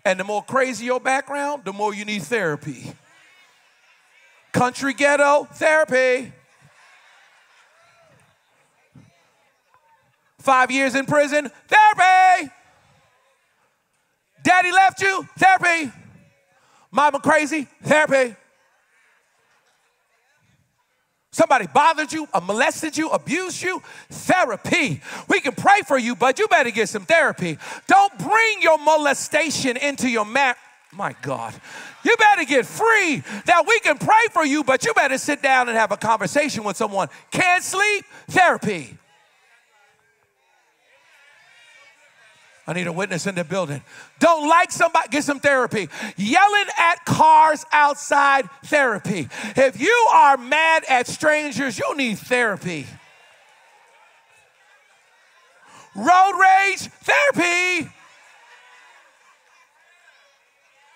And 0.05 0.21
the 0.21 0.25
more 0.25 0.45
crazy 0.45 0.85
your 0.85 1.01
background, 1.01 1.65
the 1.65 1.73
more 1.73 1.95
you 1.95 2.05
need 2.05 2.25
therapy. 2.25 2.93
Country 4.53 4.93
ghetto 4.93 5.45
therapy. 5.51 6.35
Five 10.43 10.73
years 10.73 10.97
in 10.97 11.07
prison, 11.07 11.49
therapy. 11.69 12.51
Daddy 14.43 14.73
left 14.73 15.01
you, 15.01 15.29
therapy. 15.39 15.93
Mama 16.91 17.21
crazy, 17.21 17.69
therapy. 17.85 18.35
Somebody 21.31 21.69
bothered 21.73 22.13
you, 22.13 22.27
uh, 22.35 22.41
molested 22.41 22.99
you, 22.99 23.09
abused 23.11 23.63
you, 23.63 23.81
therapy. 24.11 25.01
We 25.29 25.41
can 25.41 25.55
pray 25.55 25.83
for 25.87 25.97
you, 25.97 26.17
but 26.17 26.41
you 26.41 26.49
better 26.49 26.73
get 26.73 26.89
some 26.89 27.07
therapy. 27.07 27.57
Don't 27.87 28.19
bring 28.19 28.63
your 28.63 28.79
molestation 28.79 29.77
into 29.77 30.11
your 30.11 30.27
mat. 30.27 30.59
My 30.93 31.15
God. 31.23 31.55
You 32.05 32.17
better 32.17 32.45
get 32.45 32.67
free. 32.67 33.23
Now 33.47 33.63
we 33.67 33.79
can 33.79 33.97
pray 33.97 34.27
for 34.33 34.45
you, 34.45 34.65
but 34.65 34.85
you 34.85 34.93
better 34.93 35.19
sit 35.19 35.41
down 35.41 35.69
and 35.69 35.79
have 35.79 35.93
a 35.93 35.97
conversation 35.97 36.65
with 36.65 36.77
someone. 36.77 37.09
Can't 37.31 37.63
sleep? 37.63 38.05
Therapy. 38.29 38.99
I 42.67 42.75
need 42.75 42.87
a 42.87 42.93
witness 42.93 43.27
in 43.27 43.35
the 43.35 43.43
building. 43.43 43.83
Don't 44.21 44.49
like 44.49 44.71
somebody, 44.71 45.09
get 45.09 45.25
some 45.25 45.41
therapy. 45.41 45.89
Yelling 46.17 46.67
at 46.79 47.05
cars 47.05 47.65
outside, 47.73 48.49
therapy. 48.67 49.29
If 49.57 49.81
you 49.81 50.09
are 50.13 50.37
mad 50.37 50.85
at 50.89 51.09
strangers, 51.09 51.79
you 51.79 51.97
need 51.97 52.19
therapy. 52.19 52.87
Road 55.97 56.39
rage, 56.39 56.89
therapy. 57.03 57.91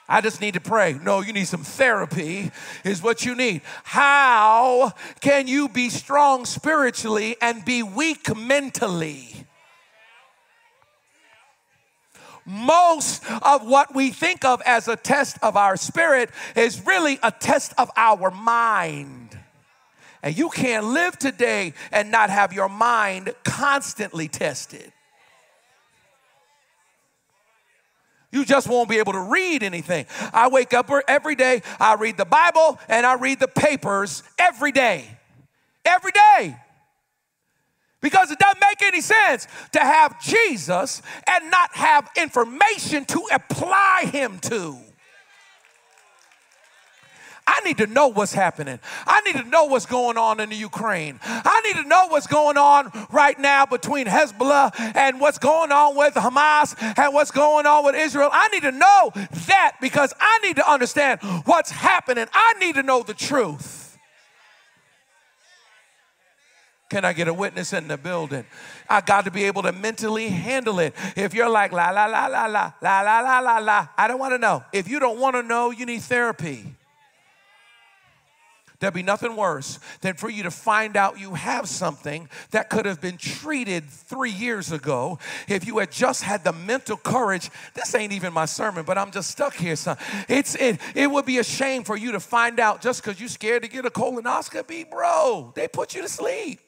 I 0.08 0.20
just 0.20 0.40
need 0.40 0.54
to 0.54 0.60
pray. 0.60 0.98
No, 1.02 1.20
you 1.20 1.32
need 1.32 1.48
some 1.48 1.64
therapy, 1.64 2.52
is 2.84 3.02
what 3.02 3.24
you 3.24 3.34
need. 3.34 3.62
How 3.82 4.92
can 5.20 5.48
you 5.48 5.68
be 5.68 5.88
strong 5.90 6.44
spiritually 6.44 7.36
and 7.42 7.64
be 7.64 7.82
weak 7.82 8.34
mentally? 8.36 9.46
Most 12.46 13.24
of 13.42 13.66
what 13.66 13.94
we 13.94 14.10
think 14.10 14.44
of 14.44 14.62
as 14.64 14.86
a 14.86 14.94
test 14.94 15.36
of 15.42 15.56
our 15.56 15.76
spirit 15.76 16.30
is 16.54 16.86
really 16.86 17.18
a 17.22 17.32
test 17.32 17.74
of 17.76 17.90
our 17.96 18.30
mind. 18.30 19.36
And 20.22 20.36
you 20.36 20.48
can't 20.48 20.86
live 20.86 21.18
today 21.18 21.74
and 21.90 22.10
not 22.10 22.30
have 22.30 22.52
your 22.52 22.68
mind 22.68 23.34
constantly 23.44 24.28
tested. 24.28 24.92
You 28.30 28.44
just 28.44 28.68
won't 28.68 28.88
be 28.88 28.98
able 28.98 29.12
to 29.14 29.20
read 29.20 29.62
anything. 29.62 30.06
I 30.32 30.48
wake 30.48 30.74
up 30.74 30.90
every 31.08 31.34
day, 31.34 31.62
I 31.80 31.94
read 31.94 32.16
the 32.16 32.24
Bible 32.24 32.78
and 32.88 33.06
I 33.06 33.14
read 33.14 33.40
the 33.40 33.48
papers 33.48 34.22
every 34.38 34.72
day. 34.72 35.04
Every 35.84 36.12
day. 36.12 36.56
Because 38.00 38.30
it 38.30 38.38
doesn't 38.38 38.60
make 38.60 38.82
any 38.82 39.00
sense 39.00 39.48
to 39.72 39.80
have 39.80 40.22
Jesus 40.22 41.02
and 41.28 41.50
not 41.50 41.74
have 41.74 42.10
information 42.16 43.04
to 43.06 43.26
apply 43.32 44.08
him 44.12 44.38
to. 44.40 44.78
I 47.48 47.60
need 47.60 47.78
to 47.78 47.86
know 47.86 48.08
what's 48.08 48.32
happening. 48.32 48.80
I 49.06 49.20
need 49.20 49.36
to 49.36 49.44
know 49.44 49.66
what's 49.66 49.86
going 49.86 50.18
on 50.18 50.40
in 50.40 50.48
the 50.48 50.56
Ukraine. 50.56 51.20
I 51.22 51.60
need 51.60 51.80
to 51.80 51.88
know 51.88 52.08
what's 52.08 52.26
going 52.26 52.56
on 52.56 52.90
right 53.12 53.38
now 53.38 53.66
between 53.66 54.06
Hezbollah 54.06 54.96
and 54.96 55.20
what's 55.20 55.38
going 55.38 55.70
on 55.70 55.96
with 55.96 56.14
Hamas 56.14 56.74
and 56.98 57.14
what's 57.14 57.30
going 57.30 57.66
on 57.66 57.84
with 57.84 57.94
Israel. 57.94 58.30
I 58.32 58.48
need 58.48 58.62
to 58.62 58.72
know 58.72 59.12
that 59.14 59.76
because 59.80 60.12
I 60.18 60.40
need 60.42 60.56
to 60.56 60.68
understand 60.68 61.20
what's 61.44 61.70
happening. 61.70 62.26
I 62.32 62.54
need 62.54 62.74
to 62.74 62.82
know 62.82 63.04
the 63.04 63.14
truth. 63.14 63.85
Can 66.88 67.04
I 67.04 67.12
get 67.12 67.26
a 67.26 67.34
witness 67.34 67.72
in 67.72 67.88
the 67.88 67.96
building? 67.96 68.44
I 68.88 69.00
got 69.00 69.24
to 69.24 69.30
be 69.30 69.44
able 69.44 69.62
to 69.62 69.72
mentally 69.72 70.28
handle 70.28 70.78
it. 70.78 70.94
If 71.16 71.34
you're 71.34 71.48
like, 71.48 71.72
la, 71.72 71.90
la, 71.90 72.06
la, 72.06 72.26
la, 72.26 72.46
la, 72.46 72.72
la, 72.80 73.00
la, 73.00 73.20
la, 73.20 73.38
la, 73.40 73.58
la, 73.58 73.88
I 73.98 74.06
don't 74.06 74.20
want 74.20 74.34
to 74.34 74.38
know. 74.38 74.62
If 74.72 74.88
you 74.88 75.00
don't 75.00 75.18
want 75.18 75.34
to 75.34 75.42
know, 75.42 75.70
you 75.70 75.84
need 75.84 76.02
therapy. 76.02 76.64
There'd 78.78 78.92
be 78.92 79.02
nothing 79.02 79.36
worse 79.36 79.80
than 80.02 80.14
for 80.14 80.28
you 80.28 80.42
to 80.42 80.50
find 80.50 80.96
out 80.96 81.18
you 81.18 81.34
have 81.34 81.68
something 81.68 82.28
that 82.50 82.68
could 82.68 82.84
have 82.84 83.00
been 83.00 83.16
treated 83.16 83.88
three 83.88 84.30
years 84.30 84.70
ago 84.70 85.18
if 85.48 85.66
you 85.66 85.78
had 85.78 85.90
just 85.90 86.22
had 86.22 86.44
the 86.44 86.52
mental 86.52 86.98
courage. 86.98 87.50
This 87.74 87.94
ain't 87.94 88.12
even 88.12 88.34
my 88.34 88.44
sermon, 88.44 88.84
but 88.84 88.98
I'm 88.98 89.10
just 89.10 89.30
stuck 89.30 89.54
here, 89.54 89.76
son. 89.76 89.96
It's 90.28 90.54
it, 90.56 90.78
it 90.94 91.10
would 91.10 91.24
be 91.24 91.38
a 91.38 91.44
shame 91.44 91.84
for 91.84 91.96
you 91.96 92.12
to 92.12 92.20
find 92.20 92.60
out 92.60 92.82
just 92.82 93.02
because 93.02 93.18
you're 93.18 93.30
scared 93.30 93.62
to 93.62 93.68
get 93.68 93.86
a 93.86 93.90
colonoscopy, 93.90 94.90
bro. 94.90 95.52
They 95.56 95.68
put 95.68 95.94
you 95.94 96.02
to 96.02 96.08
sleep. 96.08 96.60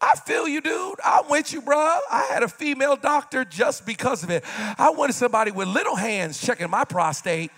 I 0.00 0.16
feel 0.16 0.48
you, 0.48 0.62
dude. 0.62 0.98
I'm 1.04 1.28
with 1.28 1.52
you, 1.52 1.60
bro. 1.60 1.76
I 1.76 2.26
had 2.30 2.42
a 2.42 2.48
female 2.48 2.96
doctor 2.96 3.44
just 3.44 3.84
because 3.84 4.22
of 4.22 4.30
it. 4.30 4.44
I 4.78 4.90
wanted 4.90 5.12
somebody 5.12 5.50
with 5.50 5.68
little 5.68 5.96
hands 5.96 6.40
checking 6.40 6.70
my 6.70 6.84
prostate. 6.84 7.50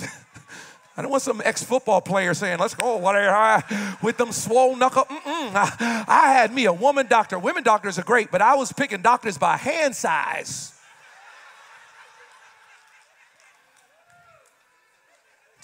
I 0.00 1.02
don't 1.02 1.10
want 1.10 1.22
some 1.22 1.40
ex-football 1.44 2.00
player 2.00 2.34
saying, 2.34 2.58
"Let's 2.58 2.74
go," 2.74 2.96
whatever, 2.96 3.62
with 4.02 4.16
them 4.16 4.32
swollen 4.32 4.80
knuckle. 4.80 5.06
I, 5.08 6.04
I 6.08 6.32
had 6.32 6.52
me 6.52 6.64
a 6.64 6.72
woman 6.72 7.06
doctor. 7.06 7.38
Women 7.38 7.62
doctors 7.62 7.96
are 7.98 8.04
great, 8.04 8.32
but 8.32 8.42
I 8.42 8.56
was 8.56 8.72
picking 8.72 9.02
doctors 9.02 9.38
by 9.38 9.56
hand 9.56 9.94
size. 9.94 10.77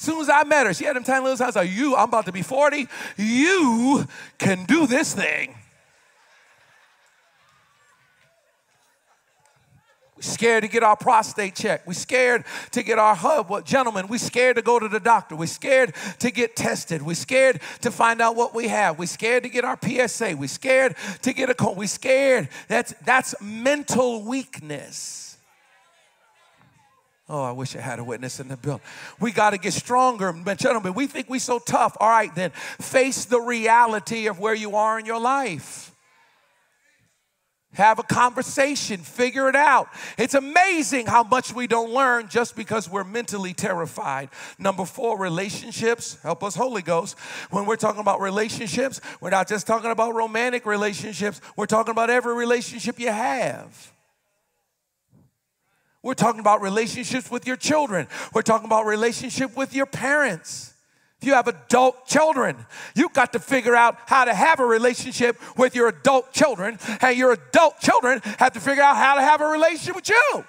Soon 0.05 0.21
as 0.21 0.29
I 0.29 0.45
met 0.45 0.67
her, 0.67 0.75
she 0.75 0.85
had 0.85 0.97
them 0.97 1.05
tiny 1.05 1.25
little 1.25 1.47
eyes. 1.47 1.57
Like, 1.57 1.71
you, 1.71 1.97
I'm 1.97 2.09
about 2.09 2.27
to 2.27 2.33
be 2.33 2.43
40. 2.43 2.87
You 3.17 4.07
can 4.39 4.65
do 4.65 4.87
this 4.87 5.15
thing. 5.15 5.55
We're 10.17 10.23
scared 10.23 10.63
to 10.63 10.69
get 10.69 10.83
our 10.83 10.97
prostate 10.97 11.57
checked. 11.57 11.87
We're 11.87 11.95
scared 11.95 12.45
to 12.71 12.83
get 12.83 12.99
our 12.99 13.15
hub. 13.15 13.51
What 13.51 13.65
gentlemen, 13.65 14.07
we 14.07 14.19
scared 14.19 14.57
to 14.57 14.63
go 14.63 14.79
to 14.79 14.89
the 14.89 15.01
doctor. 15.01 15.35
We 15.35 15.47
scared 15.47 15.95
to 16.21 16.31
get 16.31 16.55
tested. 16.55 17.03
We 17.03 17.15
scared 17.15 17.61
to 17.81 17.91
find 17.91 18.21
out 18.21 18.37
what 18.37 18.55
we 18.55 18.69
have. 18.69 18.99
We 18.99 19.07
scared 19.07 19.43
to 19.43 19.49
get 19.49 19.65
our 19.65 19.79
PSA. 19.83 20.37
We 20.37 20.47
scared 20.47 20.95
to 21.23 21.33
get 21.33 21.51
a 21.51 21.55
code. 21.55 21.77
We 21.77 21.89
scared. 21.89 22.49
That's 22.69 22.95
that's 23.05 23.35
mental 23.41 24.23
weakness. 24.23 25.24
Oh, 27.29 27.43
I 27.43 27.53
wish 27.53 27.75
I 27.75 27.81
had 27.81 27.99
a 27.99 28.05
witness 28.05 28.39
in 28.39 28.49
the 28.49 28.57
building. 28.57 28.85
We 29.19 29.33
got 29.33 29.51
to 29.51 29.59
get 29.59 29.73
stronger. 29.73 30.31
But 30.33 30.59
gentlemen, 30.59 30.93
we 30.93 31.07
think 31.07 31.31
we're 31.31 31.39
so 31.39 31.59
tough. 31.59 31.97
All 31.99 32.09
right, 32.09 32.35
then 32.35 32.51
face 32.51 33.25
the 33.25 33.41
reality 33.41 34.27
of 34.27 34.39
where 34.39 34.55
you 34.55 34.77
are 34.77 34.99
in 34.99 35.07
your 35.07 35.21
life. 35.21 35.91
Have 37.75 37.99
a 37.99 38.05
conversation, 38.05 38.99
figure 38.99 39.49
it 39.49 39.57
out. 39.57 39.89
It's 40.17 40.35
amazing 40.35 41.07
how 41.07 41.25
much 41.25 41.53
we 41.53 41.67
don't 41.67 41.91
learn 41.91 42.29
just 42.29 42.55
because 42.55 42.89
we're 42.89 43.03
mentally 43.03 43.53
terrified. 43.53 44.29
Number 44.61 44.85
four, 44.85 45.19
relationships. 45.19 46.17
Help 46.23 46.45
us, 46.45 46.55
Holy 46.55 46.83
Ghost. 46.83 47.19
When 47.51 47.67
we're 47.67 47.75
talking 47.75 48.01
about 48.01 48.21
relationships, 48.21 49.01
we're 49.21 49.31
not 49.31 49.49
just 49.49 49.67
talking 49.67 49.91
about 49.91 50.15
romantic 50.15 50.67
relationships, 50.67 51.41
we're 51.57 51.67
talking 51.67 51.91
about 51.91 52.11
every 52.11 52.35
relationship 52.35 53.01
you 53.01 53.11
have. 53.11 53.94
We're 56.05 56.13
talking 56.13 56.41
about 56.41 56.61
relationships 56.61 57.31
with 57.31 57.47
your 57.47 57.57
children. 57.57 58.09
We're 58.35 58.43
talking 58.43 58.67
about 58.67 58.85
relationship 58.85 59.57
with 59.57 59.75
your 59.75 59.87
parents. 59.87 60.75
If 61.23 61.27
you 61.27 61.33
have 61.33 61.49
adult 61.49 62.07
children, 62.07 62.67
you've 62.95 63.15
got 63.15 63.33
to 63.33 63.39
figure 63.39 63.75
out 63.75 63.97
how 64.05 64.27
to 64.27 64.35
have 64.35 64.61
a 64.61 64.67
relationship 64.67 65.41
with 65.57 65.75
your 65.75 65.89
adult 65.89 66.31
children, 66.35 66.79
and 67.01 67.17
your 67.17 67.33
adult 67.33 67.81
children 67.81 68.21
have 68.39 68.53
to 68.53 68.61
figure 68.61 68.83
out 68.83 68.97
how 68.97 69.15
to 69.15 69.23
have 69.23 69.41
a 69.41 69.47
relationship 69.47 69.97
with 69.97 70.11
you. 70.11 70.45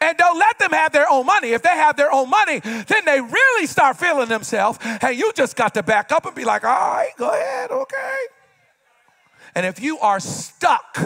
And 0.00 0.16
don't 0.16 0.38
let 0.38 0.56
them 0.60 0.70
have 0.70 0.92
their 0.92 1.10
own 1.10 1.26
money. 1.26 1.48
If 1.48 1.62
they 1.62 1.70
have 1.70 1.96
their 1.96 2.12
own 2.12 2.30
money, 2.30 2.60
then 2.60 3.04
they 3.04 3.20
really 3.20 3.66
start 3.66 3.96
feeling 3.96 4.28
themselves, 4.28 4.78
and 5.02 5.18
you 5.18 5.32
just 5.34 5.56
got 5.56 5.74
to 5.74 5.82
back 5.82 6.12
up 6.12 6.24
and 6.24 6.36
be 6.36 6.44
like, 6.44 6.62
all 6.62 6.70
right, 6.70 7.10
go 7.18 7.30
ahead, 7.30 7.72
okay. 7.72 8.16
And 9.56 9.64
if 9.64 9.80
you 9.80 9.98
are 10.00 10.20
stuck 10.20 10.98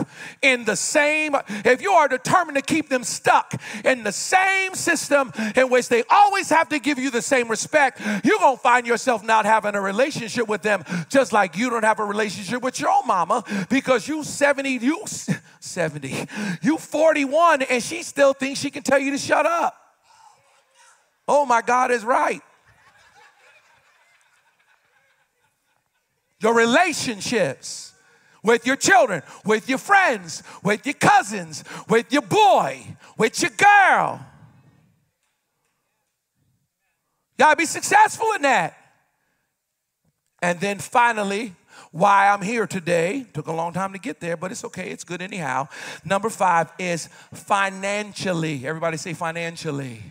in 0.43 0.65
the 0.65 0.75
same, 0.75 1.37
if 1.49 1.81
you 1.81 1.93
are 1.93 2.09
determined 2.09 2.57
to 2.57 2.63
keep 2.63 2.89
them 2.89 3.05
stuck 3.05 3.55
in 3.85 4.03
the 4.03 4.11
same 4.11 4.75
system 4.75 5.33
in 5.55 5.71
which 5.71 5.89
they 5.89 6.03
always 6.11 6.51
have 6.51 6.69
to 6.71 6.81
give 6.81 6.99
you 6.99 7.13
the 7.13 7.23
same 7.23 7.47
respect, 7.47 8.01
you're 8.25 8.41
gonna 8.41 8.57
find 8.57 8.89
yourself 8.89 9.23
not 9.23 9.47
having 9.47 9.77
a 9.77 9.81
relationship 9.81 10.49
with 10.49 10.63
them, 10.63 10.83
just 11.09 11.33
like 11.33 11.57
you 11.57 11.71
don't 11.71 11.85
have 11.85 12.01
a 12.01 12.05
relationship 12.05 12.61
with 12.61 12.81
your 12.81 13.05
mama 13.07 13.45
because 13.71 14.09
you 14.09 14.25
70, 14.25 14.71
you 14.71 15.05
70, 15.61 16.27
you 16.61 16.77
41, 16.77 17.63
and 17.63 17.81
she 17.81 18.03
still 18.03 18.33
thinks 18.33 18.59
she 18.59 18.71
can 18.71 18.83
tell 18.83 18.99
you 18.99 19.13
to 19.13 19.19
shut 19.19 19.47
up. 19.47 19.77
Oh 21.29 21.47
my 21.47 21.63
God 21.63 21.93
is 21.93 22.05
right. 22.05 22.43
Your 26.41 26.57
relationships 26.57 27.90
with 28.43 28.67
your 28.67 28.77
children, 28.77 29.23
with 29.45 29.69
your 29.69 29.79
friends, 29.79 30.43
with 30.63 30.87
your 30.87 30.95
cousins, 30.95 31.65
with 31.89 32.13
your 32.13 32.23
boy, 32.23 32.85
with 33.19 33.41
your 33.43 33.51
girl. 33.51 34.25
Gotta 37.39 37.57
be 37.57 37.67
successful 37.67 38.27
in 38.37 38.43
that. 38.43 38.77
And 40.43 40.61
then 40.61 40.79
finally, 40.79 41.55
why 41.93 42.29
I'm 42.29 42.43
here 42.43 42.67
today, 42.67 43.27
took 43.33 43.47
a 43.47 43.53
long 43.53 43.73
time 43.73 43.93
to 43.93 43.99
get 43.99 44.21
there, 44.21 44.37
but 44.37 44.53
it's 44.53 44.65
okay, 44.65 44.91
it's 44.91 45.05
good 45.05 45.21
anyhow. 45.21 45.69
Number 46.05 46.31
five 46.31 46.73
is 46.79 47.09
financially. 47.33 48.67
Everybody 48.67 48.97
say 48.97 49.13
financially. 49.13 50.03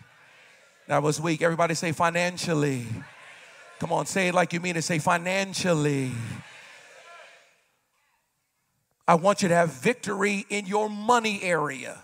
That 0.88 1.02
was 1.02 1.20
weak. 1.20 1.40
Everybody 1.40 1.74
say 1.74 1.92
financially. 1.92 2.84
Come 3.78 3.92
on, 3.92 4.06
say 4.06 4.28
it 4.28 4.34
like 4.34 4.52
you 4.52 4.60
mean 4.60 4.76
it. 4.76 4.82
Say 4.82 4.98
financially. 4.98 6.10
I 9.10 9.14
want 9.14 9.42
you 9.42 9.48
to 9.48 9.56
have 9.56 9.72
victory 9.72 10.46
in 10.50 10.66
your 10.66 10.88
money 10.88 11.42
area. 11.42 11.98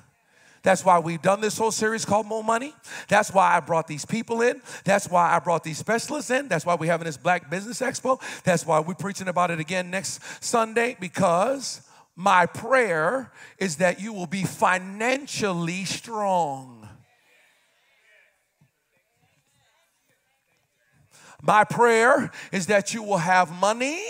That's 0.64 0.84
why 0.84 0.98
we've 0.98 1.22
done 1.22 1.40
this 1.40 1.56
whole 1.56 1.70
series 1.70 2.04
called 2.04 2.26
More 2.26 2.42
Money. 2.42 2.74
That's 3.06 3.32
why 3.32 3.56
I 3.56 3.60
brought 3.60 3.86
these 3.86 4.04
people 4.04 4.42
in. 4.42 4.60
That's 4.82 5.08
why 5.08 5.32
I 5.32 5.38
brought 5.38 5.62
these 5.62 5.78
specialists 5.78 6.32
in. 6.32 6.48
That's 6.48 6.66
why 6.66 6.74
we're 6.74 6.90
having 6.90 7.04
this 7.04 7.16
Black 7.16 7.48
Business 7.48 7.80
Expo. 7.80 8.20
That's 8.42 8.66
why 8.66 8.80
we're 8.80 8.94
preaching 8.94 9.28
about 9.28 9.52
it 9.52 9.60
again 9.60 9.88
next 9.88 10.20
Sunday 10.42 10.96
because 10.98 11.80
my 12.16 12.44
prayer 12.44 13.30
is 13.58 13.76
that 13.76 14.00
you 14.00 14.12
will 14.12 14.26
be 14.26 14.42
financially 14.42 15.84
strong. 15.84 16.88
My 21.40 21.62
prayer 21.62 22.32
is 22.50 22.66
that 22.66 22.92
you 22.92 23.04
will 23.04 23.18
have 23.18 23.52
money 23.52 24.02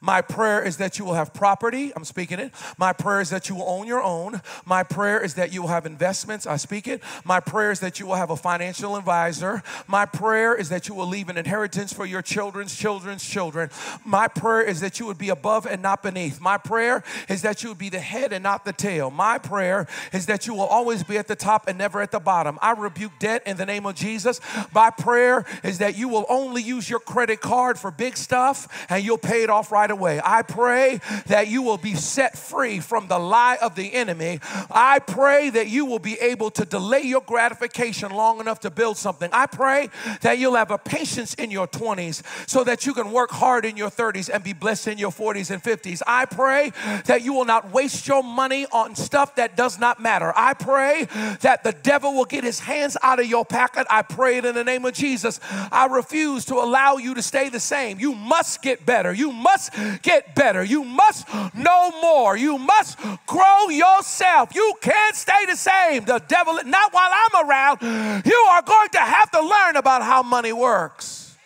my 0.00 0.20
prayer 0.20 0.62
is 0.62 0.76
that 0.78 0.98
you 0.98 1.04
will 1.04 1.14
have 1.14 1.34
property. 1.34 1.92
I'm 1.94 2.04
speaking 2.04 2.38
it. 2.38 2.52
My 2.78 2.92
prayer 2.92 3.20
is 3.20 3.30
that 3.30 3.48
you 3.48 3.54
will 3.54 3.68
own 3.68 3.86
your 3.86 4.02
own. 4.02 4.40
My 4.64 4.82
prayer 4.82 5.22
is 5.22 5.34
that 5.34 5.52
you 5.52 5.62
will 5.62 5.68
have 5.68 5.86
investments. 5.86 6.46
I 6.46 6.56
speak 6.56 6.86
it. 6.86 7.02
My 7.24 7.40
prayer 7.40 7.70
is 7.70 7.80
that 7.80 8.00
you 8.00 8.06
will 8.06 8.14
have 8.14 8.30
a 8.30 8.36
financial 8.36 8.96
advisor. 8.96 9.62
My 9.86 10.06
prayer 10.06 10.54
is 10.54 10.68
that 10.68 10.88
you 10.88 10.94
will 10.94 11.06
leave 11.06 11.28
an 11.28 11.36
inheritance 11.36 11.92
for 11.92 12.06
your 12.06 12.22
children's 12.22 12.74
children's 12.74 13.24
children. 13.24 13.70
My 14.04 14.28
prayer 14.28 14.62
is 14.62 14.80
that 14.80 15.00
you 15.00 15.06
would 15.06 15.18
be 15.18 15.28
above 15.28 15.66
and 15.66 15.82
not 15.82 16.02
beneath. 16.02 16.40
My 16.40 16.58
prayer 16.58 17.02
is 17.28 17.42
that 17.42 17.62
you 17.62 17.70
would 17.70 17.78
be 17.78 17.88
the 17.88 18.00
head 18.00 18.32
and 18.32 18.42
not 18.42 18.64
the 18.64 18.72
tail. 18.72 19.10
My 19.10 19.38
prayer 19.38 19.86
is 20.12 20.26
that 20.26 20.46
you 20.46 20.54
will 20.54 20.66
always 20.66 21.02
be 21.02 21.18
at 21.18 21.28
the 21.28 21.36
top 21.36 21.68
and 21.68 21.78
never 21.78 22.00
at 22.00 22.10
the 22.10 22.20
bottom. 22.20 22.58
I 22.62 22.72
rebuke 22.72 23.12
debt 23.18 23.42
in 23.46 23.56
the 23.56 23.66
name 23.66 23.86
of 23.86 23.94
Jesus. 23.94 24.40
My 24.72 24.90
prayer 24.90 25.44
is 25.62 25.78
that 25.78 25.96
you 25.96 26.08
will 26.08 26.26
only 26.28 26.62
use 26.62 26.88
your 26.88 27.00
credit 27.00 27.40
card 27.40 27.78
for 27.78 27.90
big 27.90 28.16
stuff 28.16 28.86
and 28.88 29.04
you'll 29.04 29.18
pay 29.18 29.42
it 29.42 29.50
off 29.50 29.67
right 29.70 29.90
away. 29.90 30.20
I 30.24 30.42
pray 30.42 31.00
that 31.26 31.48
you 31.48 31.62
will 31.62 31.78
be 31.78 31.94
set 31.94 32.36
free 32.36 32.80
from 32.80 33.08
the 33.08 33.18
lie 33.18 33.58
of 33.60 33.74
the 33.74 33.94
enemy. 33.94 34.40
I 34.70 34.98
pray 34.98 35.50
that 35.50 35.68
you 35.68 35.84
will 35.84 35.98
be 35.98 36.14
able 36.20 36.50
to 36.52 36.64
delay 36.64 37.02
your 37.02 37.20
gratification 37.20 38.12
long 38.12 38.40
enough 38.40 38.60
to 38.60 38.70
build 38.70 38.96
something. 38.96 39.30
I 39.32 39.46
pray 39.46 39.90
that 40.22 40.38
you'll 40.38 40.56
have 40.56 40.70
a 40.70 40.78
patience 40.78 41.34
in 41.34 41.50
your 41.50 41.66
20s 41.66 42.22
so 42.48 42.64
that 42.64 42.86
you 42.86 42.94
can 42.94 43.12
work 43.12 43.30
hard 43.30 43.64
in 43.64 43.76
your 43.76 43.90
30s 43.90 44.30
and 44.32 44.42
be 44.42 44.52
blessed 44.52 44.88
in 44.88 44.98
your 44.98 45.10
40s 45.10 45.50
and 45.50 45.62
50s. 45.62 46.02
I 46.06 46.24
pray 46.24 46.72
that 47.06 47.22
you 47.22 47.32
will 47.32 47.44
not 47.44 47.72
waste 47.72 48.06
your 48.08 48.22
money 48.22 48.66
on 48.72 48.96
stuff 48.96 49.36
that 49.36 49.56
does 49.56 49.78
not 49.78 50.00
matter. 50.00 50.32
I 50.36 50.54
pray 50.54 51.06
that 51.40 51.64
the 51.64 51.72
devil 51.72 52.14
will 52.14 52.24
get 52.24 52.44
his 52.44 52.60
hands 52.60 52.96
out 53.02 53.20
of 53.20 53.26
your 53.26 53.44
pocket. 53.44 53.86
I 53.90 54.02
pray 54.02 54.38
it 54.38 54.44
in 54.44 54.54
the 54.54 54.64
name 54.64 54.84
of 54.84 54.94
Jesus. 54.94 55.40
I 55.70 55.86
refuse 55.86 56.44
to 56.46 56.54
allow 56.54 56.96
you 56.96 57.14
to 57.14 57.22
stay 57.22 57.48
the 57.48 57.60
same. 57.60 57.98
You 57.98 58.14
must 58.14 58.62
get 58.62 58.84
better. 58.86 59.12
You 59.12 59.32
must 59.58 60.02
get 60.02 60.34
better. 60.34 60.62
You 60.62 60.84
must 60.84 61.26
know 61.54 61.90
more. 62.00 62.36
You 62.36 62.58
must 62.58 62.98
grow 63.26 63.68
yourself. 63.68 64.54
You 64.54 64.74
can't 64.80 65.16
stay 65.16 65.46
the 65.46 65.56
same. 65.56 66.04
The 66.04 66.22
devil, 66.28 66.58
not 66.64 66.92
while 66.92 67.10
I'm 67.12 67.48
around. 67.48 67.78
You 68.24 68.46
are 68.50 68.62
going 68.62 68.88
to 68.90 69.00
have 69.00 69.30
to 69.32 69.40
learn 69.40 69.76
about 69.76 70.02
how 70.02 70.22
money 70.22 70.52
works. 70.52 71.36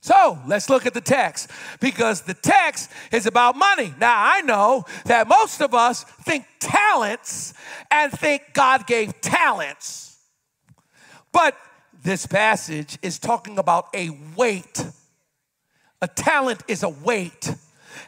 So 0.10 0.40
let's 0.48 0.72
look 0.72 0.88
at 0.88 0.96
the 0.96 1.02
text 1.02 1.52
because 1.80 2.22
the 2.22 2.34
text 2.34 2.90
is 3.12 3.28
about 3.28 3.56
money. 3.56 3.94
Now, 4.00 4.16
I 4.18 4.42
know 4.42 4.86
that 5.06 5.28
most 5.28 5.62
of 5.62 5.76
us 5.76 6.04
think 6.04 6.48
talents 6.60 7.54
and 7.92 8.12
think 8.12 8.42
God 8.54 8.88
gave 8.88 9.22
talents, 9.22 10.18
but 11.32 11.56
this 12.04 12.26
passage 12.26 12.98
is 13.04 13.20
talking 13.20 13.60
about 13.60 13.86
a 13.94 14.10
weight. 14.36 14.84
A 16.02 16.08
talent 16.08 16.64
is 16.68 16.82
a 16.82 16.90
weight. 16.90 17.54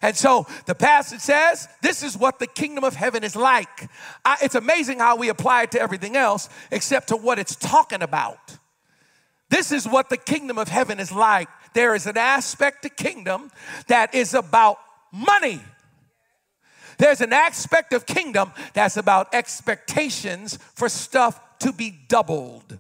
And 0.02 0.18
so 0.18 0.48
the 0.66 0.74
passage 0.74 1.20
says, 1.20 1.68
This 1.84 2.02
is 2.02 2.18
what 2.18 2.40
the 2.40 2.48
kingdom 2.48 2.84
of 2.84 2.96
heaven 2.96 3.24
is 3.24 3.36
like. 3.36 3.92
I, 4.26 4.38
it's 4.42 4.56
amazing 4.56 4.98
how 4.98 5.18
we 5.18 5.30
apply 5.30 5.64
it 5.64 5.72
to 5.74 5.80
everything 5.80 6.16
else 6.16 6.50
except 6.72 7.10
to 7.10 7.16
what 7.16 7.38
it's 7.38 7.56
talking 7.56 8.02
about. 8.02 8.58
This 9.52 9.72
is 9.72 9.88
what 9.88 10.10
the 10.10 10.18
kingdom 10.18 10.58
of 10.58 10.70
heaven 10.70 11.00
is 11.00 11.12
like. 11.12 11.50
There 11.73 11.95
is 11.95 12.05
an 12.05 12.17
aspect 12.17 12.86
of 12.86 12.95
kingdom 12.95 13.51
that 13.88 14.13
is 14.13 14.34
about 14.34 14.77
money. 15.12 15.62
There's 16.97 17.21
an 17.21 17.34
aspect 17.34 17.93
of 17.93 18.05
kingdom 18.05 18.51
that's 18.73 18.97
about 18.97 19.34
expectations 19.34 20.57
for 20.75 20.89
stuff 20.89 21.39
to 21.60 21.73
be 21.73 21.91
doubled. 22.07 22.77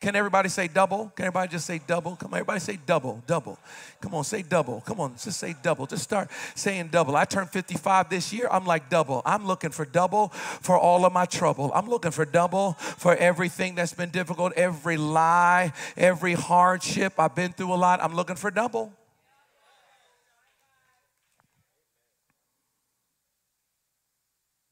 Can 0.00 0.16
everybody 0.16 0.48
say 0.48 0.66
double? 0.66 1.12
Can 1.14 1.26
everybody 1.26 1.50
just 1.50 1.66
say 1.66 1.78
double? 1.86 2.16
Come 2.16 2.32
on, 2.32 2.38
everybody 2.38 2.58
say 2.60 2.78
double, 2.86 3.22
double. 3.26 3.58
Come 4.00 4.14
on, 4.14 4.24
say 4.24 4.40
double. 4.40 4.80
Come 4.80 4.98
on, 4.98 5.12
just 5.12 5.38
say 5.38 5.54
double. 5.62 5.86
Just 5.86 6.04
start 6.04 6.30
saying 6.54 6.88
double. 6.88 7.16
I 7.16 7.26
turned 7.26 7.50
55 7.50 8.08
this 8.08 8.32
year. 8.32 8.48
I'm 8.50 8.64
like 8.64 8.88
double. 8.88 9.20
I'm 9.26 9.46
looking 9.46 9.70
for 9.70 9.84
double 9.84 10.28
for 10.28 10.78
all 10.78 11.04
of 11.04 11.12
my 11.12 11.26
trouble. 11.26 11.70
I'm 11.74 11.86
looking 11.86 12.12
for 12.12 12.24
double 12.24 12.72
for 12.72 13.14
everything 13.14 13.74
that's 13.74 13.92
been 13.92 14.08
difficult, 14.08 14.54
every 14.54 14.96
lie, 14.96 15.74
every 15.98 16.32
hardship. 16.32 17.14
I've 17.18 17.34
been 17.34 17.52
through 17.52 17.74
a 17.74 17.76
lot. 17.76 18.02
I'm 18.02 18.14
looking 18.14 18.36
for 18.36 18.50
double. 18.50 18.94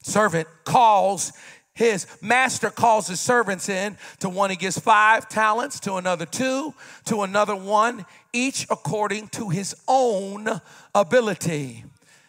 Servant 0.02 0.48
calls 0.64 1.34
his 1.78 2.08
master 2.20 2.70
calls 2.70 3.06
his 3.06 3.20
servants 3.20 3.68
in 3.68 3.96
to 4.18 4.28
one 4.28 4.50
he 4.50 4.56
gives 4.56 4.76
five 4.76 5.28
talents, 5.28 5.78
to 5.78 5.94
another 5.94 6.26
two, 6.26 6.74
to 7.04 7.22
another 7.22 7.54
one, 7.54 8.04
each 8.32 8.66
according 8.68 9.28
to 9.28 9.48
his 9.48 9.76
own 9.86 10.48
ability. 10.92 11.84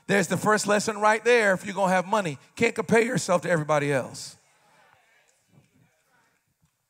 There's 0.06 0.28
the 0.28 0.38
first 0.38 0.68
lesson 0.68 1.00
right 1.00 1.24
there. 1.24 1.54
If 1.54 1.66
you're 1.66 1.74
gonna 1.74 1.92
have 1.92 2.06
money, 2.06 2.38
can't 2.56 2.76
compare 2.76 3.02
yourself 3.02 3.42
to 3.42 3.50
everybody 3.50 3.92
else. 3.92 4.38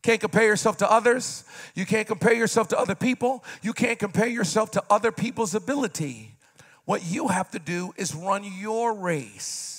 Can't 0.04 0.19
compare 0.19 0.43
yourself 0.43 0.76
to 0.80 0.91
others. 0.91 1.45
You 1.76 1.86
can't 1.86 2.08
compare 2.10 2.34
yourself 2.34 2.67
to 2.69 2.78
other 2.78 2.95
people. 2.95 3.41
You 3.62 3.72
can't 3.72 3.98
compare 3.98 4.28
yourself 4.28 4.72
to 4.72 4.84
other 4.89 5.13
people's 5.13 5.56
ability. 5.56 6.36
What 6.84 7.06
you 7.06 7.30
have 7.30 7.52
to 7.52 7.60
do 7.60 7.93
is 7.95 8.13
run 8.13 8.43
your 8.43 8.93
race 8.93 9.79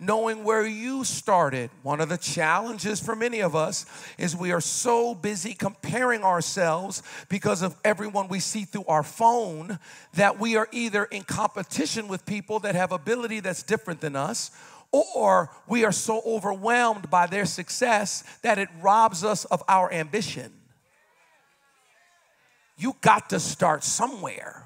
knowing 0.00 0.42
where 0.42 0.66
you 0.66 1.04
started. 1.04 1.70
One 1.82 2.00
of 2.00 2.08
the 2.08 2.16
challenges 2.16 2.98
for 2.98 3.14
many 3.14 3.40
of 3.40 3.54
us 3.54 3.84
is 4.16 4.34
we 4.34 4.50
are 4.50 4.60
so 4.60 5.14
busy 5.14 5.52
comparing 5.54 6.24
ourselves 6.24 7.02
because 7.28 7.62
of 7.62 7.76
everyone 7.84 8.28
we 8.28 8.40
see 8.40 8.64
through 8.64 8.86
our 8.88 9.02
phone 9.02 9.78
that 10.14 10.40
we 10.40 10.56
are 10.56 10.68
either 10.72 11.04
in 11.04 11.22
competition 11.22 12.08
with 12.08 12.24
people 12.24 12.58
that 12.60 12.74
have 12.74 12.92
ability 12.92 13.40
that's 13.40 13.62
different 13.62 14.00
than 14.00 14.16
us 14.16 14.50
or 14.92 15.50
we 15.68 15.84
are 15.84 15.92
so 15.92 16.20
overwhelmed 16.26 17.10
by 17.10 17.26
their 17.26 17.44
success 17.44 18.24
that 18.42 18.58
it 18.58 18.68
robs 18.80 19.22
us 19.22 19.44
of 19.44 19.62
our 19.68 19.92
ambition. 19.92 20.52
You 22.76 22.96
got 23.00 23.30
to 23.30 23.38
start 23.38 23.84
somewhere 23.84 24.64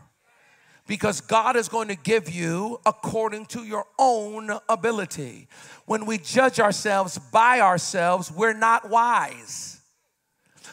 because 0.87 1.21
God 1.21 1.57
is 1.57 1.69
going 1.69 1.89
to 1.89 1.97
give 1.97 2.31
you 2.31 2.81
according 2.85 3.47
to 3.47 3.65
your 3.65 3.87
own 3.99 4.51
ability. 4.69 5.49
When 5.87 6.07
we 6.07 6.19
judge 6.19 6.61
ourselves 6.61 7.19
by 7.19 7.61
ourselves, 7.61 8.31
we're 8.31 8.53
not 8.53 8.91
wise. 8.91 9.81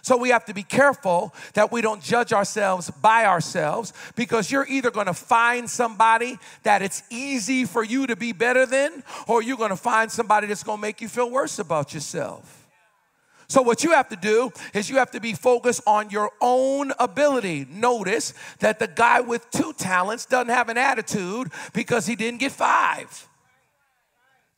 So 0.03 0.17
we 0.17 0.29
have 0.29 0.45
to 0.45 0.53
be 0.53 0.63
careful 0.63 1.33
that 1.53 1.71
we 1.71 1.81
don't 1.81 2.01
judge 2.01 2.33
ourselves 2.33 2.89
by 2.89 3.25
ourselves 3.25 3.93
because 4.15 4.51
you're 4.51 4.65
either 4.67 4.89
going 4.89 5.05
to 5.05 5.13
find 5.13 5.69
somebody 5.69 6.39
that 6.63 6.81
it's 6.81 7.03
easy 7.11 7.65
for 7.65 7.83
you 7.83 8.07
to 8.07 8.15
be 8.15 8.31
better 8.31 8.65
than, 8.65 9.03
or 9.27 9.43
you're 9.43 9.57
going 9.57 9.69
to 9.69 9.75
find 9.75 10.11
somebody 10.11 10.47
that's 10.47 10.63
going 10.63 10.79
to 10.79 10.81
make 10.81 11.01
you 11.01 11.07
feel 11.07 11.29
worse 11.29 11.59
about 11.59 11.93
yourself. 11.93 12.60
So, 13.51 13.61
what 13.61 13.83
you 13.83 13.91
have 13.91 14.07
to 14.07 14.15
do 14.15 14.49
is 14.73 14.89
you 14.89 14.95
have 14.95 15.11
to 15.11 15.19
be 15.19 15.33
focused 15.33 15.81
on 15.85 16.09
your 16.09 16.31
own 16.39 16.93
ability. 16.97 17.67
Notice 17.69 18.33
that 18.59 18.79
the 18.79 18.87
guy 18.87 19.19
with 19.19 19.51
two 19.51 19.73
talents 19.73 20.25
doesn't 20.25 20.53
have 20.53 20.69
an 20.69 20.77
attitude 20.77 21.51
because 21.73 22.05
he 22.05 22.15
didn't 22.15 22.39
get 22.39 22.53
five. 22.53 23.27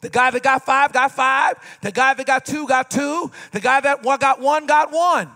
The 0.02 0.12
guy 0.12 0.30
that 0.30 0.44
got 0.44 0.64
five 0.64 0.94
got 0.94 1.12
five. 1.12 1.56
The 1.82 1.92
guy 1.92 2.14
that 2.14 2.28
got 2.28 2.46
two 2.46 2.68
got 2.68 2.92
two. 2.92 3.32
The 3.52 3.60
guy 3.60 3.82
that 3.82 4.04
got 4.04 4.40
one 4.40 4.68
got 4.68 4.92
one. 4.92 5.32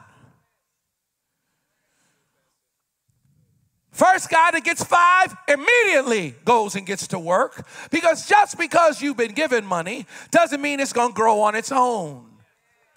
First 3.89 4.29
guy 4.29 4.51
that 4.51 4.63
gets 4.63 4.83
five 4.83 5.35
immediately 5.47 6.35
goes 6.45 6.75
and 6.75 6.85
gets 6.85 7.07
to 7.07 7.17
work 7.17 7.67
because 7.89 8.29
just 8.29 8.59
because 8.59 9.01
you've 9.01 9.17
been 9.17 9.33
given 9.33 9.65
money 9.65 10.05
doesn't 10.29 10.61
mean 10.61 10.79
it's 10.79 10.93
going 10.93 11.09
to 11.09 11.15
grow 11.15 11.41
on 11.41 11.55
its 11.55 11.71
own. 11.71 12.26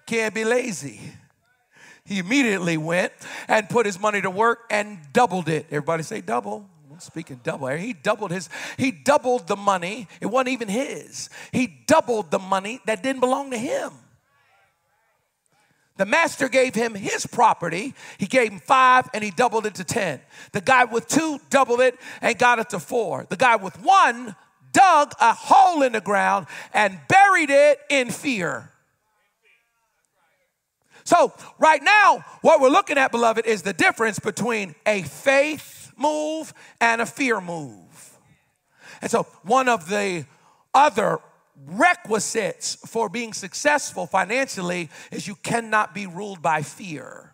Can't 0.05 0.33
be 0.33 0.43
lazy. 0.43 0.99
He 2.05 2.19
immediately 2.19 2.77
went 2.77 3.13
and 3.47 3.69
put 3.69 3.85
his 3.85 3.99
money 3.99 4.21
to 4.21 4.29
work 4.29 4.65
and 4.69 4.99
doubled 5.13 5.47
it. 5.47 5.67
Everybody 5.69 6.03
say 6.03 6.21
double. 6.21 6.67
Speaking 6.99 7.39
double, 7.43 7.67
he 7.69 7.93
doubled 7.93 8.29
his, 8.29 8.47
he 8.77 8.91
doubled 8.91 9.47
the 9.47 9.55
money. 9.55 10.07
It 10.19 10.27
wasn't 10.27 10.49
even 10.49 10.67
his. 10.67 11.29
He 11.51 11.67
doubled 11.87 12.29
the 12.29 12.37
money 12.37 12.79
that 12.85 13.01
didn't 13.01 13.21
belong 13.21 13.49
to 13.51 13.57
him. 13.57 13.91
The 15.97 16.05
master 16.05 16.49
gave 16.49 16.73
him 16.73 16.95
his 16.95 17.25
property. 17.25 17.93
He 18.17 18.25
gave 18.25 18.51
him 18.51 18.59
five 18.59 19.09
and 19.13 19.23
he 19.23 19.31
doubled 19.31 19.65
it 19.65 19.75
to 19.75 19.83
10. 19.83 20.19
The 20.51 20.61
guy 20.61 20.85
with 20.85 21.07
two 21.07 21.39
doubled 21.49 21.81
it 21.81 21.99
and 22.21 22.37
got 22.37 22.59
it 22.59 22.69
to 22.69 22.79
four. 22.79 23.25
The 23.29 23.35
guy 23.35 23.55
with 23.55 23.81
one 23.83 24.35
dug 24.71 25.13
a 25.19 25.33
hole 25.33 25.83
in 25.83 25.91
the 25.91 26.01
ground 26.01 26.47
and 26.73 26.99
buried 27.07 27.49
it 27.49 27.79
in 27.89 28.09
fear. 28.09 28.70
So, 31.03 31.33
right 31.57 31.81
now, 31.83 32.23
what 32.41 32.61
we're 32.61 32.69
looking 32.69 32.97
at, 32.97 33.11
beloved, 33.11 33.45
is 33.45 33.61
the 33.61 33.73
difference 33.73 34.19
between 34.19 34.75
a 34.85 35.01
faith 35.03 35.91
move 35.97 36.53
and 36.79 37.01
a 37.01 37.05
fear 37.05 37.41
move. 37.41 38.17
And 39.01 39.09
so, 39.09 39.23
one 39.43 39.67
of 39.67 39.89
the 39.89 40.25
other 40.73 41.19
requisites 41.65 42.75
for 42.85 43.09
being 43.09 43.33
successful 43.33 44.07
financially 44.07 44.89
is 45.11 45.27
you 45.27 45.35
cannot 45.35 45.93
be 45.93 46.07
ruled 46.07 46.41
by 46.41 46.61
fear. 46.61 47.30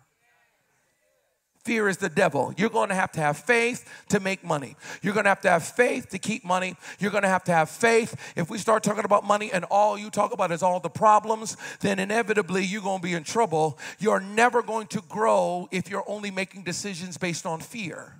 Fear 1.68 1.90
is 1.90 1.98
the 1.98 2.08
devil. 2.08 2.54
You're 2.56 2.70
going 2.70 2.88
to 2.88 2.94
have 2.94 3.12
to 3.12 3.20
have 3.20 3.36
faith 3.36 3.86
to 4.08 4.20
make 4.20 4.42
money. 4.42 4.74
You're 5.02 5.12
going 5.12 5.24
to 5.24 5.28
have 5.28 5.42
to 5.42 5.50
have 5.50 5.62
faith 5.62 6.08
to 6.08 6.18
keep 6.18 6.42
money. 6.42 6.76
You're 6.98 7.10
going 7.10 7.24
to 7.24 7.28
have 7.28 7.44
to 7.44 7.52
have 7.52 7.68
faith. 7.68 8.32
If 8.36 8.48
we 8.48 8.56
start 8.56 8.82
talking 8.82 9.04
about 9.04 9.22
money 9.22 9.52
and 9.52 9.66
all 9.66 9.98
you 9.98 10.08
talk 10.08 10.32
about 10.32 10.50
is 10.50 10.62
all 10.62 10.80
the 10.80 10.88
problems, 10.88 11.58
then 11.80 11.98
inevitably 11.98 12.64
you're 12.64 12.80
going 12.80 13.00
to 13.00 13.06
be 13.06 13.12
in 13.12 13.22
trouble. 13.22 13.78
You're 13.98 14.18
never 14.18 14.62
going 14.62 14.86
to 14.86 15.02
grow 15.10 15.68
if 15.70 15.90
you're 15.90 16.04
only 16.06 16.30
making 16.30 16.62
decisions 16.62 17.18
based 17.18 17.44
on 17.44 17.60
fear. 17.60 18.14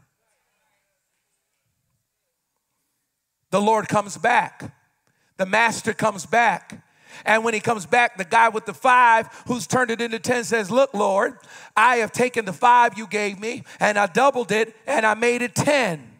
The 3.51 3.63
Lord 3.63 3.89
comes 3.89 4.19
back, 4.19 4.77
the 5.39 5.47
master 5.47 5.95
comes 5.95 6.27
back. 6.27 6.85
And 7.25 7.45
when 7.45 7.55
he 7.55 7.61
comes 7.61 7.87
back, 7.87 8.17
the 8.17 8.25
guy 8.25 8.49
with 8.49 8.67
the 8.67 8.75
five 8.75 9.29
who's 9.47 9.67
turned 9.67 9.91
it 9.91 10.01
into 10.01 10.19
10 10.19 10.45
says, 10.45 10.71
Look, 10.71 10.95
Lord, 10.95 11.39
I 11.77 11.97
have 11.97 12.13
taken 12.13 12.45
the 12.45 12.53
five 12.53 12.97
you 12.97 13.07
gave 13.07 13.41
me 13.41 13.65
and 13.81 13.99
I 13.99 14.07
doubled 14.07 14.53
it 14.53 14.75
and 14.87 15.05
I 15.05 15.15
made 15.15 15.43
it 15.43 15.55
10. 15.55 16.15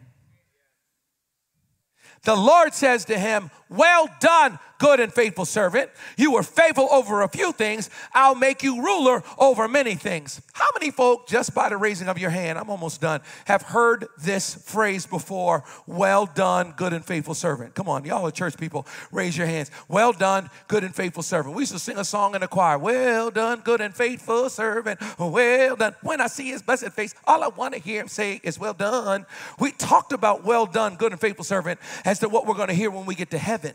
The 2.23 2.35
Lord 2.35 2.73
says 2.73 3.05
to 3.05 3.17
him, 3.17 3.49
Well 3.69 4.09
done, 4.19 4.59
good 4.79 4.99
and 4.99 5.13
faithful 5.13 5.45
servant. 5.45 5.91
You 6.17 6.31
were 6.31 6.43
faithful 6.43 6.87
over 6.91 7.21
a 7.21 7.27
few 7.27 7.51
things. 7.51 7.89
I'll 8.13 8.33
make 8.33 8.63
you 8.63 8.81
ruler 8.81 9.23
over 9.37 9.67
many 9.67 9.95
things. 9.95 10.41
How 10.53 10.67
many 10.73 10.89
folk, 10.89 11.27
just 11.27 11.53
by 11.53 11.69
the 11.69 11.77
raising 11.77 12.07
of 12.07 12.17
your 12.17 12.31
hand, 12.31 12.57
I'm 12.57 12.69
almost 12.69 13.01
done, 13.01 13.21
have 13.45 13.61
heard 13.61 14.07
this 14.17 14.55
phrase 14.55 15.05
before? 15.05 15.63
Well 15.85 16.25
done, 16.25 16.73
good 16.75 16.93
and 16.93 17.05
faithful 17.05 17.35
servant. 17.35 17.75
Come 17.75 17.87
on, 17.87 18.05
y'all 18.05 18.25
are 18.25 18.31
church 18.31 18.57
people, 18.57 18.87
raise 19.11 19.37
your 19.37 19.47
hands. 19.47 19.69
Well 19.87 20.13
done, 20.13 20.49
good 20.67 20.83
and 20.83 20.95
faithful 20.95 21.23
servant. 21.23 21.55
We 21.55 21.63
used 21.63 21.73
to 21.73 21.79
sing 21.79 21.97
a 21.97 22.05
song 22.05 22.33
in 22.33 22.41
the 22.41 22.47
choir. 22.47 22.77
Well 22.77 23.29
done, 23.29 23.59
good 23.59 23.81
and 23.81 23.93
faithful 23.93 24.49
servant. 24.49 24.99
Well 25.19 25.75
done. 25.75 25.95
When 26.01 26.21
I 26.21 26.27
see 26.27 26.49
his 26.49 26.61
blessed 26.61 26.91
face, 26.93 27.13
all 27.25 27.43
I 27.43 27.49
want 27.49 27.73
to 27.73 27.79
hear 27.79 28.01
him 28.01 28.07
say 28.07 28.39
is 28.43 28.57
well 28.57 28.73
done. 28.73 29.25
We 29.59 29.73
talked 29.73 30.13
about 30.13 30.45
well 30.45 30.65
done, 30.65 30.95
good 30.95 31.11
and 31.11 31.19
faithful 31.19 31.43
servant 31.43 31.79
as 32.05 32.19
to 32.19 32.29
what 32.29 32.47
we're 32.47 32.55
going 32.55 32.69
to 32.69 32.73
hear 32.73 32.89
when 32.89 33.05
we 33.05 33.15
get 33.15 33.31
to 33.31 33.37
heaven. 33.37 33.73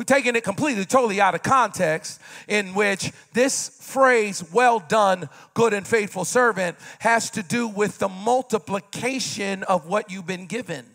We're 0.00 0.04
taking 0.04 0.34
it 0.34 0.44
completely, 0.44 0.86
totally 0.86 1.20
out 1.20 1.34
of 1.34 1.42
context, 1.42 2.22
in 2.48 2.72
which 2.72 3.12
this 3.34 3.68
phrase, 3.82 4.42
well 4.50 4.78
done, 4.80 5.28
good 5.52 5.74
and 5.74 5.86
faithful 5.86 6.24
servant, 6.24 6.78
has 7.00 7.28
to 7.32 7.42
do 7.42 7.68
with 7.68 7.98
the 7.98 8.08
multiplication 8.08 9.62
of 9.64 9.86
what 9.86 10.10
you've 10.10 10.26
been 10.26 10.46
given. 10.46 10.86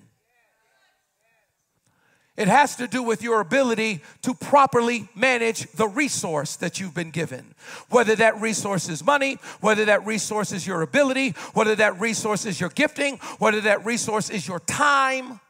It 2.35 2.47
has 2.47 2.77
to 2.77 2.87
do 2.87 3.03
with 3.03 3.21
your 3.21 3.41
ability 3.41 4.01
to 4.23 4.33
properly 4.33 5.07
manage 5.13 5.71
the 5.73 5.87
resource 5.87 6.55
that 6.55 6.79
you've 6.79 6.95
been 6.95 7.11
given. 7.11 7.53
Whether 7.89 8.15
that 8.15 8.41
resource 8.41 8.89
is 8.89 9.05
money, 9.05 9.37
whether 9.61 9.85
that 9.85 10.03
resource 10.07 10.51
is 10.51 10.65
your 10.65 10.81
ability, 10.81 11.35
whether 11.53 11.75
that 11.75 11.99
resource 11.99 12.47
is 12.47 12.59
your 12.59 12.71
gifting, 12.71 13.17
whether 13.37 13.61
that 13.61 13.85
resource 13.85 14.31
is 14.31 14.47
your 14.47 14.61
time. 14.61 15.41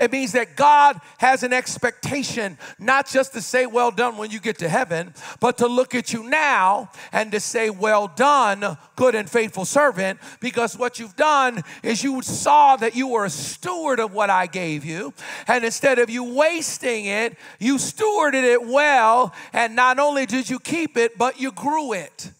It 0.00 0.12
means 0.12 0.32
that 0.32 0.56
God 0.56 1.00
has 1.18 1.42
an 1.42 1.52
expectation, 1.52 2.58
not 2.78 3.08
just 3.08 3.32
to 3.32 3.40
say, 3.40 3.66
well 3.66 3.90
done 3.90 4.16
when 4.16 4.30
you 4.30 4.40
get 4.40 4.58
to 4.58 4.68
heaven, 4.68 5.12
but 5.40 5.58
to 5.58 5.66
look 5.66 5.94
at 5.94 6.12
you 6.12 6.22
now 6.22 6.90
and 7.12 7.32
to 7.32 7.40
say, 7.40 7.70
well 7.70 8.08
done, 8.08 8.76
good 8.96 9.14
and 9.14 9.28
faithful 9.28 9.64
servant, 9.64 10.20
because 10.40 10.76
what 10.76 10.98
you've 10.98 11.16
done 11.16 11.62
is 11.82 12.02
you 12.04 12.22
saw 12.22 12.76
that 12.76 12.94
you 12.94 13.08
were 13.08 13.24
a 13.24 13.30
steward 13.30 14.00
of 14.00 14.12
what 14.12 14.30
I 14.30 14.46
gave 14.46 14.84
you. 14.84 15.12
And 15.46 15.64
instead 15.64 15.98
of 15.98 16.10
you 16.10 16.24
wasting 16.24 17.06
it, 17.06 17.36
you 17.58 17.76
stewarded 17.76 18.44
it 18.44 18.66
well. 18.66 19.34
And 19.52 19.74
not 19.74 19.98
only 19.98 20.26
did 20.26 20.48
you 20.48 20.58
keep 20.58 20.96
it, 20.96 21.18
but 21.18 21.40
you 21.40 21.52
grew 21.52 21.92
it. 21.92 22.30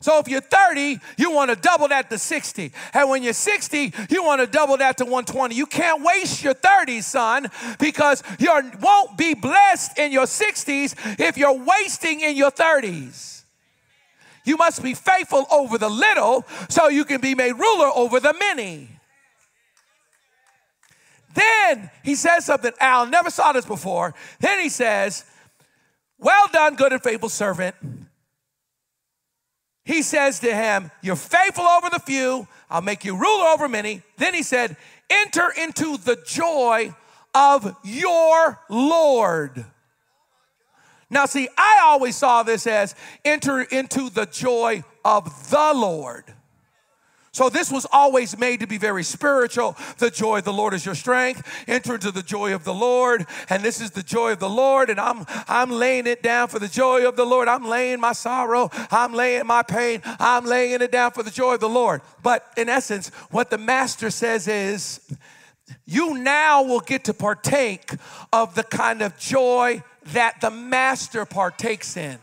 So 0.00 0.20
if 0.20 0.28
you're 0.28 0.40
30, 0.40 1.00
you 1.16 1.32
want 1.32 1.50
to 1.50 1.56
double 1.56 1.88
that 1.88 2.08
to 2.10 2.18
60. 2.18 2.72
And 2.94 3.10
when 3.10 3.24
you're 3.24 3.32
60, 3.32 3.92
you 4.10 4.22
want 4.22 4.40
to 4.40 4.46
double 4.46 4.76
that 4.76 4.96
to 4.98 5.04
120. 5.04 5.56
You 5.56 5.66
can't 5.66 6.04
waste 6.04 6.44
your 6.44 6.54
30s, 6.54 7.02
son, 7.02 7.50
because 7.80 8.22
you 8.38 8.48
won't 8.80 9.18
be 9.18 9.34
blessed 9.34 9.98
in 9.98 10.12
your 10.12 10.26
60s 10.26 10.94
if 11.18 11.36
you're 11.36 11.52
wasting 11.52 12.20
in 12.20 12.36
your 12.36 12.52
30s. 12.52 13.42
You 14.44 14.56
must 14.56 14.82
be 14.84 14.94
faithful 14.94 15.46
over 15.50 15.78
the 15.78 15.90
little 15.90 16.46
so 16.68 16.88
you 16.88 17.04
can 17.04 17.20
be 17.20 17.34
made 17.34 17.52
ruler 17.52 17.90
over 17.94 18.20
the 18.20 18.34
many. 18.38 18.88
Then 21.34 21.90
he 22.04 22.14
says 22.14 22.46
something, 22.46 22.72
Al 22.80 23.06
never 23.06 23.30
saw 23.30 23.52
this 23.52 23.66
before. 23.66 24.14
Then 24.40 24.60
he 24.60 24.68
says, 24.68 25.24
Well 26.18 26.46
done, 26.52 26.76
good 26.76 26.92
and 26.92 27.02
faithful 27.02 27.28
servant 27.28 27.74
he 29.88 30.02
says 30.02 30.38
to 30.40 30.54
him, 30.54 30.90
You're 31.00 31.16
faithful 31.16 31.64
over 31.64 31.88
the 31.88 31.98
few, 31.98 32.46
I'll 32.68 32.82
make 32.82 33.06
you 33.06 33.16
ruler 33.16 33.46
over 33.46 33.70
many. 33.70 34.02
Then 34.18 34.34
he 34.34 34.42
said, 34.42 34.76
Enter 35.08 35.50
into 35.58 35.96
the 35.96 36.18
joy 36.26 36.94
of 37.34 37.74
your 37.82 38.60
Lord. 38.68 39.64
Now, 41.08 41.24
see, 41.24 41.48
I 41.56 41.80
always 41.84 42.16
saw 42.16 42.42
this 42.42 42.66
as 42.66 42.94
enter 43.24 43.62
into 43.62 44.10
the 44.10 44.26
joy 44.26 44.84
of 45.06 45.48
the 45.48 45.72
Lord. 45.74 46.34
So 47.38 47.48
this 47.48 47.70
was 47.70 47.86
always 47.92 48.36
made 48.36 48.58
to 48.58 48.66
be 48.66 48.78
very 48.78 49.04
spiritual. 49.04 49.76
The 49.98 50.10
joy 50.10 50.38
of 50.38 50.44
the 50.44 50.52
Lord 50.52 50.74
is 50.74 50.84
your 50.84 50.96
strength. 50.96 51.46
Enter 51.68 51.94
into 51.94 52.10
the 52.10 52.24
joy 52.24 52.52
of 52.52 52.64
the 52.64 52.74
Lord. 52.74 53.26
And 53.48 53.62
this 53.62 53.80
is 53.80 53.92
the 53.92 54.02
joy 54.02 54.32
of 54.32 54.40
the 54.40 54.50
Lord. 54.50 54.90
And 54.90 54.98
I'm 54.98 55.24
I'm 55.46 55.70
laying 55.70 56.08
it 56.08 56.20
down 56.20 56.48
for 56.48 56.58
the 56.58 56.66
joy 56.66 57.06
of 57.06 57.14
the 57.14 57.24
Lord. 57.24 57.46
I'm 57.46 57.64
laying 57.64 58.00
my 58.00 58.12
sorrow. 58.12 58.70
I'm 58.90 59.14
laying 59.14 59.46
my 59.46 59.62
pain. 59.62 60.02
I'm 60.18 60.46
laying 60.46 60.82
it 60.82 60.90
down 60.90 61.12
for 61.12 61.22
the 61.22 61.30
joy 61.30 61.54
of 61.54 61.60
the 61.60 61.68
Lord. 61.68 62.02
But 62.24 62.44
in 62.56 62.68
essence, 62.68 63.10
what 63.30 63.50
the 63.50 63.58
master 63.58 64.10
says 64.10 64.48
is 64.48 64.98
you 65.86 66.18
now 66.18 66.64
will 66.64 66.80
get 66.80 67.04
to 67.04 67.14
partake 67.14 67.92
of 68.32 68.56
the 68.56 68.64
kind 68.64 69.00
of 69.00 69.16
joy 69.16 69.84
that 70.06 70.40
the 70.40 70.50
master 70.50 71.24
partakes 71.24 71.96
in. 71.96 72.18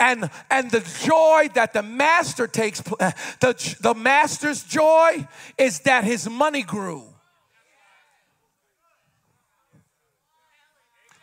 And 0.00 0.30
and 0.50 0.70
the 0.70 0.80
joy 1.02 1.48
that 1.54 1.72
the 1.72 1.82
master 1.82 2.46
takes 2.46 2.82
uh, 3.00 3.12
the, 3.40 3.76
the 3.80 3.94
master's 3.94 4.62
joy 4.62 5.26
is 5.58 5.80
that 5.80 6.04
his 6.04 6.28
money 6.28 6.62
grew 6.62 7.14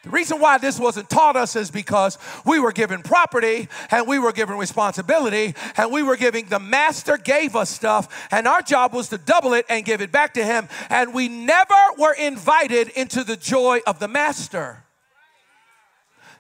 The 0.04 0.10
reason 0.10 0.40
why 0.40 0.58
this 0.58 0.80
wasn't 0.80 1.12
taught 1.12 1.36
us 1.36 1.56
is 1.56 1.70
because 1.70 2.18
we 2.44 2.60
were 2.60 2.72
given 2.72 3.04
property 3.04 3.68
and 3.92 4.08
we 4.08 4.18
were 4.18 4.32
given 4.32 4.58
responsibility 4.58 5.54
and 5.78 5.92
we 5.92 6.02
were 6.02 6.16
giving 6.18 6.46
the 6.46 6.60
master 6.60 7.18
gave 7.18 7.56
us 7.56 7.70
stuff 7.70 8.28
and 8.32 8.48
our 8.48 8.64
job 8.64 8.94
was 8.94 9.10
to 9.10 9.20
double 9.20 9.54
it 9.54 9.66
and 9.70 9.86
give 9.86 10.02
it 10.02 10.12
back 10.12 10.34
to 10.34 10.44
him 10.44 10.68
and 10.90 11.14
we 11.14 11.28
never 11.28 11.76
were 12.00 12.14
invited 12.14 12.90
into 12.90 13.24
the 13.24 13.38
joy 13.38 13.80
of 13.86 14.00
the 14.00 14.08
master. 14.08 14.84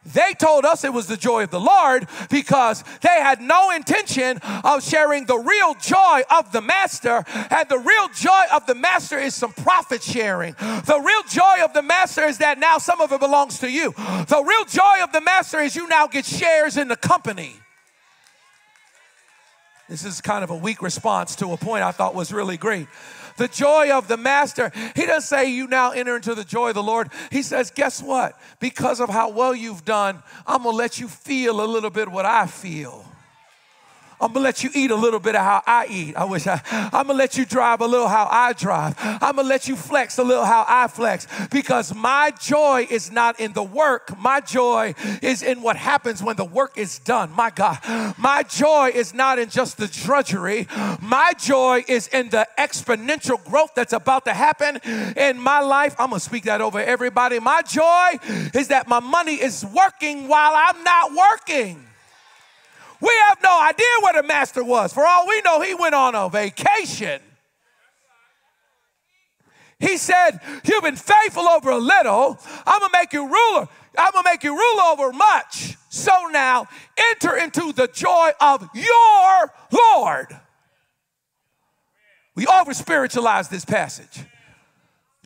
They 0.04 0.34
told 0.34 0.66
us 0.66 0.84
it 0.84 0.94
was 0.94 1.06
the 1.06 1.18
joy 1.18 1.44
of 1.44 1.52
the 1.52 1.60
Lord 1.60 2.08
because 2.32 2.84
they 3.02 3.22
had 3.22 3.40
no 3.40 3.70
intention 3.70 4.40
of 4.64 4.84
sharing 4.84 5.26
the 5.26 5.38
real 5.38 5.76
joy 5.76 6.22
of 6.36 6.52
the 6.52 6.62
master. 6.62 7.24
And 7.52 7.70
the 7.70 7.78
real 7.78 8.08
joy 8.10 8.44
of 8.52 8.66
the 8.66 8.74
master 8.74 9.20
is 9.20 9.36
some 9.36 9.54
profit 9.54 10.02
sharing. 10.02 10.54
The 10.54 11.00
real 11.06 11.22
joy 11.30 11.64
of 11.64 11.74
the 11.74 11.84
master 11.84 12.24
is 12.24 12.40
that 12.40 12.58
now 12.58 12.80
some 12.80 13.00
of 13.00 13.12
it 13.12 13.20
belongs 13.20 13.60
to 13.60 13.70
you. 13.70 13.92
The 13.92 14.44
real 14.44 14.66
joy 14.66 15.04
of 15.04 15.12
the 15.12 15.22
master 15.22 15.60
is 15.60 15.76
you 15.76 15.88
now 15.88 16.08
get 16.08 16.26
shares 16.26 16.78
in 16.78 16.88
the 16.88 16.96
company. 16.96 17.54
This 19.88 20.04
is 20.04 20.20
kind 20.22 20.44
of 20.44 20.50
a 20.50 20.56
weak 20.56 20.82
response 20.82 21.36
to 21.36 21.52
a 21.52 21.58
point 21.58 21.84
I 21.84 21.92
thought 21.92 22.16
was 22.16 22.32
really 22.32 22.58
great. 22.58 22.88
The 23.42 23.48
joy 23.48 23.90
of 23.90 24.08
the 24.08 24.18
master. 24.18 24.72
He 24.96 25.08
doesn't 25.08 25.24
say 25.24 25.50
you 25.50 25.66
now 25.66 25.94
enter 25.94 26.16
into 26.16 26.36
the 26.36 26.44
joy 26.44 26.70
of 26.70 26.76
the 26.76 26.84
Lord. 26.84 27.10
He 27.32 27.42
says, 27.42 27.72
guess 27.72 28.00
what? 28.00 28.40
Because 28.60 29.00
of 29.00 29.10
how 29.10 29.32
well 29.32 29.56
you've 29.56 29.84
done, 29.84 30.22
I'm 30.46 30.62
going 30.62 30.74
to 30.74 30.78
let 30.78 31.00
you 31.00 31.08
feel 31.08 31.60
a 31.60 31.66
little 31.66 31.90
bit 31.90 32.08
what 32.08 32.24
I 32.24 32.46
feel. 32.46 33.04
I'm 34.22 34.34
gonna 34.34 34.44
let 34.44 34.64
you 34.64 34.70
eat 34.76 34.92
a 34.92 34.96
little 34.96 35.20
bit 35.20 35.36
of 35.36 35.42
how 35.42 35.64
I 35.66 35.88
eat. 35.90 36.16
I 36.16 36.26
wish 36.26 36.46
I, 36.46 36.62
I'm 36.94 37.08
gonna 37.08 37.14
let 37.14 37.38
you 37.38 37.46
drive 37.46 37.82
a 37.82 37.88
little 37.88 38.08
how 38.08 38.28
I 38.30 38.54
drive. 38.54 38.94
I'm 39.00 39.36
gonna 39.36 39.48
let 39.48 39.68
you 39.68 39.76
flex 39.76 40.20
a 40.20 40.24
little 40.24 40.46
how 40.46 40.64
I 40.68 40.88
flex 40.88 41.28
because 41.50 41.96
my 41.96 42.32
joy 42.40 42.86
is 42.90 43.12
not 43.12 43.40
in 43.40 43.54
the 43.54 43.64
work. 43.64 44.18
My 44.20 44.40
joy 44.40 44.94
is 45.24 45.42
in 45.42 45.64
what 45.64 45.76
happens 45.76 46.22
when 46.22 46.36
the 46.36 46.46
work 46.46 46.78
is 46.78 47.00
done. 47.00 47.32
My 47.32 47.50
God, 47.50 47.80
my 48.20 48.44
joy 48.44 48.92
is 48.94 49.14
not 49.16 49.40
in 49.40 49.50
just 49.50 49.78
the 49.78 49.88
drudgery. 49.88 50.68
My 51.02 51.32
joy 51.40 51.84
is 51.88 52.08
in 52.10 52.30
the 52.30 52.48
exponential 52.60 53.44
growth 53.44 53.72
that's 53.76 53.94
about 53.94 54.26
to 54.26 54.34
happen 54.34 54.78
in 55.18 55.40
my 55.40 55.62
life. 55.62 55.96
I'm 55.98 56.10
gonna 56.10 56.20
speak 56.20 56.44
that 56.44 56.62
over 56.62 56.80
everybody. 56.80 57.40
My 57.40 57.64
joy 57.64 58.20
is 58.54 58.68
that 58.68 58.88
my 58.88 59.00
money 59.00 59.36
is 59.36 59.66
working 59.66 60.28
while 60.28 60.54
I'm 60.54 60.84
not 60.84 61.12
working. 61.14 61.88
We 63.02 63.12
have 63.30 63.40
no 63.42 63.62
idea 63.62 63.88
where 64.02 64.22
the 64.22 64.28
master 64.28 64.64
was. 64.64 64.94
For 64.94 65.06
all 65.06 65.28
we 65.28 65.42
know, 65.42 65.60
he 65.62 65.74
went 65.74 65.96
on 65.96 66.14
a 66.14 66.30
vacation. 66.30 67.20
He 69.80 69.98
said, 69.98 70.40
You've 70.64 70.84
been 70.84 70.96
faithful 70.96 71.50
over 71.50 71.72
a 71.72 71.78
little, 71.78 72.40
I'm 72.68 72.80
gonna 72.80 72.94
make 72.94 73.12
you 73.14 73.28
ruler. 73.28 73.68
I'm 73.98 74.12
gonna 74.14 74.30
make 74.30 74.44
you 74.44 74.56
rule 74.56 74.80
over 74.80 75.12
much. 75.12 75.76
So 75.90 76.12
now 76.32 76.68
enter 76.98 77.36
into 77.36 77.74
the 77.74 77.88
joy 77.88 78.30
of 78.40 78.70
your 78.74 79.54
Lord. 79.72 80.28
We 82.36 82.46
over 82.48 82.74
spiritualize 82.74 83.50
this 83.50 83.66
passage 83.66 84.26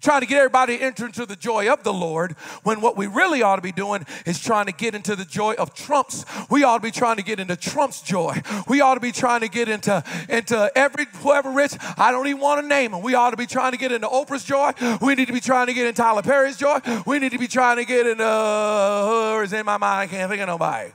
trying 0.06 0.22
to 0.22 0.28
get 0.28 0.38
everybody 0.38 0.78
to 0.78 0.84
enter 0.84 1.08
into 1.08 1.26
the 1.26 1.36
joy 1.36 1.72
of 1.72 1.84
the 1.84 1.91
Lord 1.91 2.34
when 2.64 2.80
what 2.80 2.95
we 2.95 3.08
really 3.08 3.41
ought 3.41 3.56
to 3.56 3.62
be 3.62 3.72
doing 3.72 4.06
is 4.26 4.39
trying 4.39 4.68
to 4.68 4.72
get 4.72 4.93
into 4.93 5.16
the 5.16 5.26
joy 5.26 5.56
of 5.56 5.74
Trump's. 5.74 6.26
We 6.49 6.64
ought 6.64 6.78
to 6.78 6.84
be 6.84 6.91
trying 6.91 7.18
to 7.18 7.24
get 7.24 7.39
into 7.39 7.56
Trump's 7.56 8.01
joy. 8.01 8.41
We 8.68 8.82
ought 8.82 8.93
to 8.93 8.99
be 8.99 9.12
trying 9.12 9.41
to 9.41 9.49
get 9.49 9.68
into, 9.68 10.03
into 10.30 10.72
every 10.76 11.08
whoever 11.16 11.51
rich, 11.51 11.74
I 11.97 12.12
don't 12.12 12.28
even 12.28 12.39
want 12.39 12.62
to 12.62 12.68
name 12.68 12.91
them. 12.91 13.01
We 13.01 13.16
ought 13.16 13.32
to 13.32 13.38
be 13.38 13.47
trying 13.47 13.72
to 13.72 13.78
get 13.78 13.91
into 13.91 14.08
Oprah's 14.08 14.43
joy. 14.43 14.74
We 15.01 15.16
need 15.16 15.26
to 15.28 15.34
be 15.34 15.39
trying 15.39 15.68
to 15.68 15.74
get 15.74 15.88
into 15.88 16.01
Tyler 16.01 16.22
Perry's 16.22 16.58
joy. 16.58 16.80
We 17.08 17.18
need 17.18 17.32
to 17.32 17.39
be 17.39 17.47
trying 17.47 17.78
to 17.78 17.86
get 17.86 18.06
into 18.06 18.24
uh, 18.24 19.39
who's 19.39 19.53
in 19.53 19.66
my 19.66 19.78
mind. 19.78 20.01
I 20.01 20.08
can't 20.08 20.30
think 20.30 20.41
of 20.41 20.47
nobody. 20.47 20.91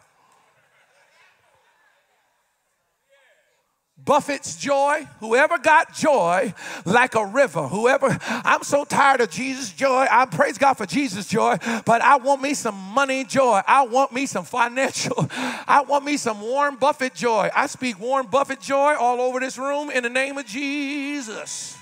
Buffett's 4.11 4.57
joy, 4.57 5.07
whoever 5.21 5.57
got 5.57 5.95
joy 5.95 6.53
like 6.85 7.15
a 7.15 7.25
river, 7.25 7.69
whoever, 7.69 8.19
I'm 8.21 8.65
so 8.65 8.85
tired 8.85 9.21
of 9.21 9.31
Jesus' 9.31 9.71
joy. 9.71 10.05
I 10.11 10.27
praise 10.27 10.59
God 10.59 10.75
for 10.75 10.85
Jesus' 10.85 11.29
joy, 11.29 11.59
but 11.85 12.03
I 12.03 12.17
want 12.17 12.43
me 12.43 12.55
some 12.55 12.75
money 12.75 13.23
joy. 13.23 13.61
I 13.65 13.87
want 13.87 14.11
me 14.11 14.27
some 14.27 14.45
financial, 14.45 15.15
I 15.31 15.85
want 15.87 16.05
me 16.05 16.17
some 16.17 16.41
Warren 16.41 16.75
Buffett 16.75 17.15
joy. 17.15 17.51
I 17.55 17.69
speak 17.69 18.01
Warren 18.01 18.27
Buffett 18.27 18.61
joy 18.61 18.97
all 18.99 19.21
over 19.21 19.39
this 19.39 19.57
room 19.57 19.91
in 19.91 20.03
the 20.03 20.11
name 20.11 20.39
of 20.39 20.45
Jesus. 20.45 21.77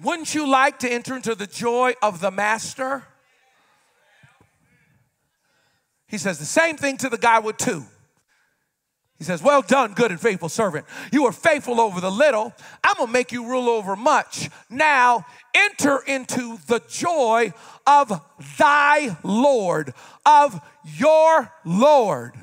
Wouldn't 0.00 0.36
you 0.36 0.48
like 0.48 0.78
to 0.78 0.88
enter 0.88 1.16
into 1.16 1.34
the 1.34 1.48
joy 1.48 1.94
of 2.00 2.20
the 2.20 2.30
master? 2.30 3.02
He 6.06 6.16
says 6.16 6.38
the 6.38 6.44
same 6.44 6.76
thing 6.76 6.96
to 6.98 7.08
the 7.08 7.18
guy 7.18 7.40
with 7.40 7.56
two. 7.56 7.84
He 9.18 9.24
says, 9.24 9.42
Well 9.42 9.62
done, 9.62 9.94
good 9.94 10.10
and 10.10 10.20
faithful 10.20 10.48
servant. 10.48 10.86
You 11.12 11.26
are 11.26 11.32
faithful 11.32 11.80
over 11.80 12.00
the 12.00 12.10
little. 12.10 12.52
I'm 12.82 12.96
going 12.96 13.06
to 13.06 13.12
make 13.12 13.32
you 13.32 13.46
rule 13.48 13.68
over 13.68 13.96
much. 13.96 14.50
Now 14.68 15.24
enter 15.54 16.00
into 16.06 16.58
the 16.66 16.82
joy 16.88 17.52
of 17.86 18.20
thy 18.58 19.16
Lord, 19.22 19.94
of 20.26 20.60
your 20.84 21.52
Lord. 21.64 22.34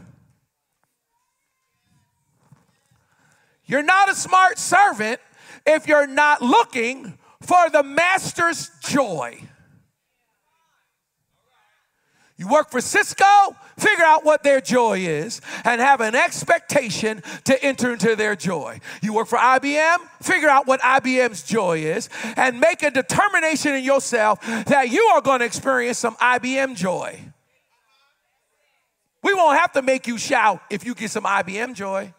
You're 3.65 3.83
not 3.83 4.09
a 4.09 4.15
smart 4.15 4.57
servant 4.57 5.19
if 5.65 5.87
you're 5.87 6.07
not 6.07 6.41
looking 6.41 7.17
for 7.41 7.69
the 7.69 7.83
master's 7.83 8.69
joy. 8.81 9.39
You 12.41 12.47
work 12.47 12.71
for 12.71 12.81
Cisco, 12.81 13.55
figure 13.77 14.03
out 14.03 14.25
what 14.25 14.41
their 14.41 14.61
joy 14.61 14.97
is, 15.01 15.41
and 15.63 15.79
have 15.79 16.01
an 16.01 16.15
expectation 16.15 17.21
to 17.43 17.63
enter 17.63 17.93
into 17.93 18.15
their 18.15 18.35
joy. 18.35 18.79
You 19.03 19.13
work 19.13 19.27
for 19.27 19.37
IBM, 19.37 19.97
figure 20.23 20.49
out 20.49 20.65
what 20.65 20.81
IBM's 20.81 21.43
joy 21.43 21.81
is, 21.81 22.09
and 22.35 22.59
make 22.59 22.81
a 22.81 22.89
determination 22.89 23.75
in 23.75 23.83
yourself 23.83 24.41
that 24.41 24.89
you 24.89 25.03
are 25.13 25.21
going 25.21 25.41
to 25.41 25.45
experience 25.45 25.99
some 25.99 26.15
IBM 26.15 26.75
joy. 26.75 27.19
We 29.21 29.35
won't 29.35 29.59
have 29.59 29.73
to 29.73 29.83
make 29.83 30.07
you 30.07 30.17
shout 30.17 30.63
if 30.71 30.83
you 30.83 30.95
get 30.95 31.11
some 31.11 31.25
IBM 31.25 31.75
joy. 31.75 32.11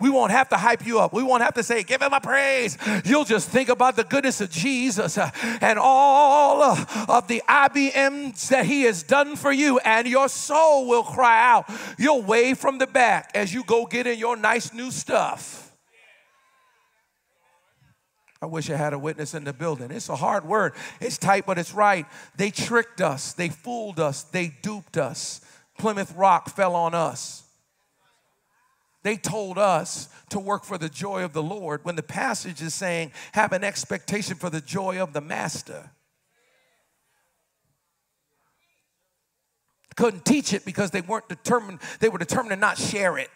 We 0.00 0.10
won't 0.10 0.32
have 0.32 0.48
to 0.48 0.56
hype 0.56 0.84
you 0.84 0.98
up. 0.98 1.12
We 1.12 1.22
won't 1.22 1.42
have 1.42 1.54
to 1.54 1.62
say, 1.62 1.82
Give 1.82 2.02
him 2.02 2.12
a 2.12 2.20
praise. 2.20 2.76
You'll 3.04 3.24
just 3.24 3.48
think 3.48 3.68
about 3.68 3.96
the 3.96 4.04
goodness 4.04 4.40
of 4.40 4.50
Jesus 4.50 5.16
uh, 5.16 5.30
and 5.60 5.78
all 5.78 6.62
uh, 6.62 7.06
of 7.08 7.28
the 7.28 7.42
IBMs 7.48 8.48
that 8.48 8.66
he 8.66 8.82
has 8.82 9.02
done 9.02 9.36
for 9.36 9.52
you, 9.52 9.78
and 9.78 10.08
your 10.08 10.28
soul 10.28 10.88
will 10.88 11.04
cry 11.04 11.48
out. 11.48 11.70
You'll 11.98 12.22
wave 12.22 12.58
from 12.58 12.78
the 12.78 12.86
back 12.86 13.30
as 13.34 13.54
you 13.54 13.62
go 13.64 13.86
get 13.86 14.06
in 14.06 14.18
your 14.18 14.36
nice 14.36 14.72
new 14.72 14.90
stuff. 14.90 15.64
I 18.42 18.46
wish 18.46 18.68
I 18.68 18.76
had 18.76 18.92
a 18.92 18.98
witness 18.98 19.32
in 19.32 19.44
the 19.44 19.54
building. 19.54 19.90
It's 19.90 20.10
a 20.10 20.16
hard 20.16 20.44
word. 20.44 20.74
It's 21.00 21.16
tight, 21.16 21.46
but 21.46 21.56
it's 21.56 21.72
right. 21.72 22.04
They 22.36 22.50
tricked 22.50 23.00
us, 23.00 23.32
they 23.32 23.48
fooled 23.48 23.98
us, 23.98 24.24
they 24.24 24.52
duped 24.60 24.98
us. 24.98 25.40
Plymouth 25.78 26.14
Rock 26.14 26.50
fell 26.50 26.74
on 26.74 26.94
us. 26.94 27.43
They 29.04 29.16
told 29.16 29.58
us 29.58 30.08
to 30.30 30.40
work 30.40 30.64
for 30.64 30.78
the 30.78 30.88
joy 30.88 31.24
of 31.24 31.34
the 31.34 31.42
Lord 31.42 31.84
when 31.84 31.94
the 31.94 32.02
passage 32.02 32.62
is 32.62 32.72
saying, 32.72 33.12
have 33.32 33.52
an 33.52 33.62
expectation 33.62 34.34
for 34.34 34.48
the 34.48 34.62
joy 34.62 35.00
of 35.00 35.12
the 35.12 35.20
master. 35.20 35.90
Couldn't 39.94 40.24
teach 40.24 40.54
it 40.54 40.64
because 40.64 40.90
they 40.90 41.02
weren't 41.02 41.28
determined, 41.28 41.80
they 42.00 42.08
were 42.08 42.18
determined 42.18 42.50
to 42.50 42.56
not 42.56 42.78
share 42.78 43.18
it. 43.18 43.30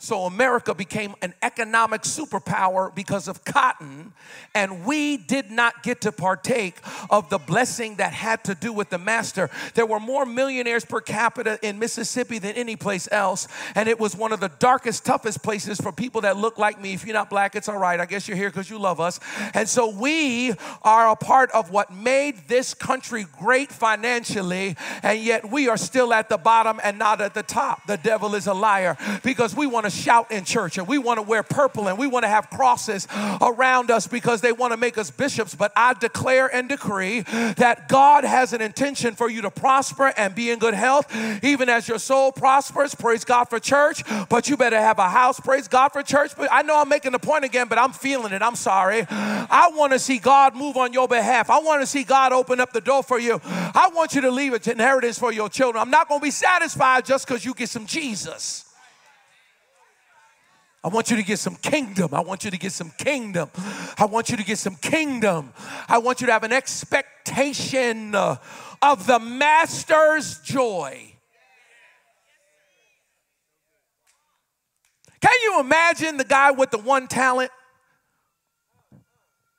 So 0.00 0.22
America 0.22 0.74
became 0.74 1.16
an 1.22 1.34
economic 1.42 2.02
superpower 2.02 2.94
because 2.94 3.26
of 3.26 3.44
cotton, 3.44 4.12
and 4.54 4.86
we 4.86 5.16
did 5.16 5.50
not 5.50 5.82
get 5.82 6.00
to 6.02 6.12
partake 6.12 6.76
of 7.10 7.28
the 7.30 7.38
blessing 7.38 7.96
that 7.96 8.12
had 8.12 8.44
to 8.44 8.54
do 8.54 8.72
with 8.72 8.90
the 8.90 8.98
master. 8.98 9.50
There 9.74 9.86
were 9.86 9.98
more 9.98 10.24
millionaires 10.24 10.84
per 10.84 11.00
capita 11.00 11.58
in 11.62 11.80
Mississippi 11.80 12.38
than 12.38 12.54
any 12.54 12.76
place 12.76 13.08
else, 13.10 13.48
and 13.74 13.88
it 13.88 13.98
was 13.98 14.14
one 14.14 14.32
of 14.32 14.38
the 14.38 14.50
darkest, 14.60 15.04
toughest 15.04 15.42
places 15.42 15.80
for 15.80 15.90
people 15.90 16.20
that 16.20 16.36
look 16.36 16.58
like 16.58 16.80
me. 16.80 16.92
If 16.94 17.04
you're 17.04 17.14
not 17.14 17.28
black, 17.28 17.56
it's 17.56 17.68
all 17.68 17.78
right. 17.78 17.98
I 17.98 18.06
guess 18.06 18.28
you're 18.28 18.36
here 18.36 18.50
because 18.50 18.70
you 18.70 18.78
love 18.78 19.00
us. 19.00 19.18
And 19.52 19.68
so 19.68 19.90
we 19.90 20.54
are 20.82 21.10
a 21.10 21.16
part 21.16 21.50
of 21.50 21.72
what 21.72 21.92
made 21.92 22.46
this 22.46 22.72
country 22.72 23.26
great 23.40 23.72
financially, 23.72 24.76
and 25.02 25.18
yet 25.18 25.50
we 25.50 25.68
are 25.68 25.76
still 25.76 26.12
at 26.12 26.28
the 26.28 26.38
bottom 26.38 26.78
and 26.84 27.00
not 27.00 27.20
at 27.20 27.34
the 27.34 27.42
top. 27.42 27.84
The 27.88 27.96
devil 27.96 28.36
is 28.36 28.46
a 28.46 28.54
liar 28.54 28.96
because 29.24 29.56
we 29.56 29.66
want 29.66 29.86
to 29.86 29.87
shout 29.90 30.30
in 30.30 30.44
church 30.44 30.78
and 30.78 30.86
we 30.86 30.98
want 30.98 31.18
to 31.18 31.22
wear 31.22 31.42
purple 31.42 31.88
and 31.88 31.98
we 31.98 32.06
want 32.06 32.24
to 32.24 32.28
have 32.28 32.50
crosses 32.50 33.06
around 33.40 33.90
us 33.90 34.06
because 34.06 34.40
they 34.40 34.52
want 34.52 34.72
to 34.72 34.76
make 34.76 34.98
us 34.98 35.10
bishops. 35.10 35.54
But 35.54 35.72
I 35.76 35.94
declare 35.94 36.46
and 36.54 36.68
decree 36.68 37.20
that 37.20 37.88
God 37.88 38.24
has 38.24 38.52
an 38.52 38.60
intention 38.60 39.14
for 39.14 39.30
you 39.30 39.42
to 39.42 39.50
prosper 39.50 40.12
and 40.16 40.34
be 40.34 40.50
in 40.50 40.58
good 40.58 40.74
health, 40.74 41.14
even 41.42 41.68
as 41.68 41.88
your 41.88 41.98
soul 41.98 42.32
prospers. 42.32 42.94
Praise 42.94 43.24
God 43.24 43.44
for 43.44 43.58
church, 43.60 44.02
but 44.28 44.48
you 44.48 44.56
better 44.56 44.78
have 44.78 44.98
a 44.98 45.08
house. 45.08 45.40
Praise 45.40 45.68
God 45.68 45.90
for 45.90 46.02
church. 46.02 46.32
But 46.36 46.48
I 46.50 46.62
know 46.62 46.80
I'm 46.80 46.88
making 46.88 47.12
the 47.12 47.18
point 47.18 47.44
again, 47.44 47.68
but 47.68 47.78
I'm 47.78 47.92
feeling 47.92 48.32
it. 48.32 48.42
I'm 48.42 48.56
sorry. 48.56 49.06
I 49.08 49.70
want 49.74 49.92
to 49.92 49.98
see 49.98 50.18
God 50.18 50.54
move 50.54 50.76
on 50.76 50.92
your 50.92 51.08
behalf. 51.08 51.50
I 51.50 51.58
want 51.60 51.82
to 51.82 51.86
see 51.86 52.04
God 52.04 52.32
open 52.32 52.60
up 52.60 52.72
the 52.72 52.80
door 52.80 53.02
for 53.02 53.18
you. 53.18 53.40
I 53.44 53.90
want 53.94 54.14
you 54.14 54.20
to 54.22 54.30
leave 54.30 54.52
an 54.52 54.60
inheritance 54.70 55.18
for 55.18 55.32
your 55.32 55.48
children. 55.48 55.80
I'm 55.80 55.90
not 55.90 56.08
going 56.08 56.20
to 56.20 56.24
be 56.24 56.30
satisfied 56.30 57.04
just 57.04 57.26
because 57.26 57.44
you 57.44 57.54
get 57.54 57.68
some 57.68 57.86
Jesus. 57.86 58.67
I 60.82 60.88
want 60.88 61.10
you 61.10 61.16
to 61.16 61.24
get 61.24 61.38
some 61.38 61.56
kingdom. 61.56 62.14
I 62.14 62.20
want 62.20 62.44
you 62.44 62.50
to 62.50 62.58
get 62.58 62.72
some 62.72 62.90
kingdom. 62.90 63.50
I 63.98 64.04
want 64.04 64.30
you 64.30 64.36
to 64.36 64.44
get 64.44 64.58
some 64.58 64.76
kingdom. 64.76 65.52
I 65.88 65.98
want 65.98 66.20
you 66.20 66.28
to 66.28 66.32
have 66.32 66.44
an 66.44 66.52
expectation 66.52 68.14
uh, 68.14 68.36
of 68.80 69.06
the 69.06 69.18
master's 69.18 70.38
joy. 70.38 71.14
Can 75.20 75.34
you 75.42 75.60
imagine 75.60 76.16
the 76.16 76.24
guy 76.24 76.52
with 76.52 76.70
the 76.70 76.78
one 76.78 77.08
talent? 77.08 77.50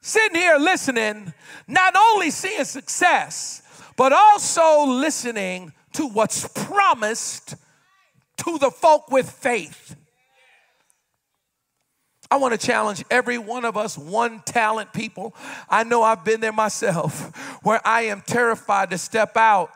Sitting 0.01 0.39
here 0.39 0.55
listening, 0.57 1.34
not 1.67 1.93
only 1.97 2.32
seeing 2.32 2.63
success, 2.63 3.61
but 3.97 4.13
also 4.13 4.86
listening 4.86 5.74
to 5.93 6.07
what's 6.07 6.47
promised 6.65 7.55
to 8.38 8.57
the 8.57 8.72
folk 8.72 9.11
with 9.11 9.30
faith. 9.30 9.97
I 12.32 12.38
want 12.38 12.59
to 12.59 12.63
challenge 12.63 13.03
every 13.09 13.39
one 13.39 13.65
of 13.65 13.75
us 13.75 13.97
one 13.97 14.41
talent 14.45 14.93
people. 14.93 15.34
I 15.67 15.84
know 15.84 16.03
I've 16.03 16.23
been 16.23 16.41
there 16.41 16.51
myself 16.51 17.36
where 17.63 17.82
I 17.86 18.03
am 18.03 18.21
terrified 18.21 18.91
to 18.91 18.99
step 18.99 19.36
out. 19.36 19.71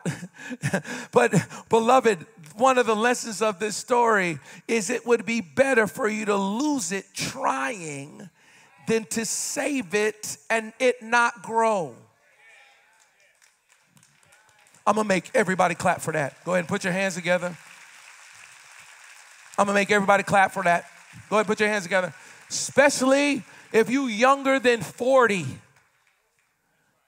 but, 1.12 1.34
beloved, 1.68 2.24
one 2.56 2.78
of 2.78 2.86
the 2.86 2.94
lessons 2.94 3.42
of 3.42 3.58
this 3.58 3.76
story 3.76 4.38
is 4.68 4.88
it 4.88 5.04
would 5.04 5.26
be 5.26 5.40
better 5.40 5.88
for 5.88 6.06
you 6.06 6.26
to 6.26 6.36
lose 6.36 6.92
it 6.92 7.06
trying 7.12 8.30
than 8.86 9.04
to 9.06 9.24
save 9.24 9.92
it 9.94 10.36
and 10.48 10.72
it 10.78 11.02
not 11.02 11.42
grow. 11.42 11.96
I'm 14.86 14.94
gonna 14.94 15.08
make 15.08 15.30
everybody 15.34 15.74
clap 15.74 16.02
for 16.02 16.12
that. 16.12 16.44
Go 16.44 16.52
ahead 16.52 16.60
and 16.60 16.68
put 16.68 16.84
your 16.84 16.92
hands 16.92 17.14
together. 17.14 17.56
I'm 19.58 19.66
gonna 19.66 19.72
make 19.72 19.90
everybody 19.90 20.22
clap 20.22 20.52
for 20.52 20.62
that. 20.62 20.84
Go 21.30 21.36
ahead, 21.36 21.46
and 21.46 21.46
put 21.46 21.58
your 21.58 21.68
hands 21.68 21.84
together 21.84 22.14
especially 22.54 23.42
if 23.72 23.90
you 23.90 24.06
younger 24.06 24.58
than 24.60 24.80
40 24.80 25.44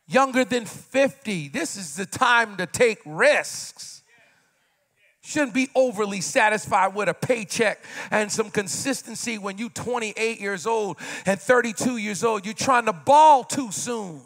younger 0.09 0.45
than 0.45 0.65
50 0.65 1.49
this 1.49 1.77
is 1.77 1.97
the 1.97 2.07
time 2.07 2.57
to 2.57 2.67
take 2.67 2.99
risks. 3.05 4.03
Shouldn't 5.23 5.55
be 5.55 5.69
overly 5.75 6.21
satisfied 6.21 6.95
with 6.95 7.09
a 7.09 7.15
paycheck 7.15 7.83
and 8.13 8.31
some 8.31 8.51
consistency 8.51 9.39
when 9.39 9.59
you 9.59 9.69
28 9.71 10.41
years 10.41 10.67
old 10.67 10.99
and 11.27 11.41
32 11.41 11.97
years 11.97 12.23
old. 12.23 12.45
You're 12.45 12.55
trying 12.55 12.87
to 12.87 12.93
ball 12.93 13.43
too 13.43 13.73
soon 13.73 14.23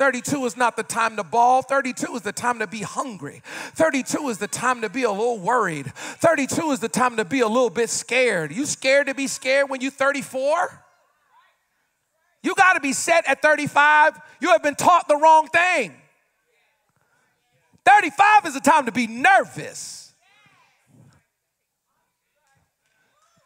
32 0.00 0.46
is 0.46 0.56
not 0.56 0.78
the 0.78 0.82
time 0.82 1.16
to 1.16 1.22
ball. 1.22 1.60
32 1.60 2.16
is 2.16 2.22
the 2.22 2.32
time 2.32 2.60
to 2.60 2.66
be 2.66 2.80
hungry. 2.80 3.42
32 3.74 4.30
is 4.30 4.38
the 4.38 4.48
time 4.48 4.80
to 4.80 4.88
be 4.88 5.02
a 5.02 5.10
little 5.10 5.38
worried. 5.38 5.92
32 5.94 6.70
is 6.70 6.80
the 6.80 6.88
time 6.88 7.18
to 7.18 7.24
be 7.26 7.40
a 7.40 7.46
little 7.46 7.68
bit 7.68 7.90
scared. 7.90 8.50
You 8.50 8.64
scared 8.64 9.08
to 9.08 9.14
be 9.14 9.26
scared 9.26 9.68
when 9.68 9.82
you're 9.82 9.90
34? 9.90 10.82
You 12.42 12.54
got 12.54 12.72
to 12.72 12.80
be 12.80 12.94
set 12.94 13.28
at 13.28 13.42
35. 13.42 14.18
You 14.40 14.52
have 14.52 14.62
been 14.62 14.74
taught 14.74 15.06
the 15.06 15.18
wrong 15.18 15.48
thing. 15.48 15.94
35 17.84 18.46
is 18.46 18.54
the 18.54 18.60
time 18.60 18.86
to 18.86 18.92
be 18.92 19.06
nervous. 19.06 20.09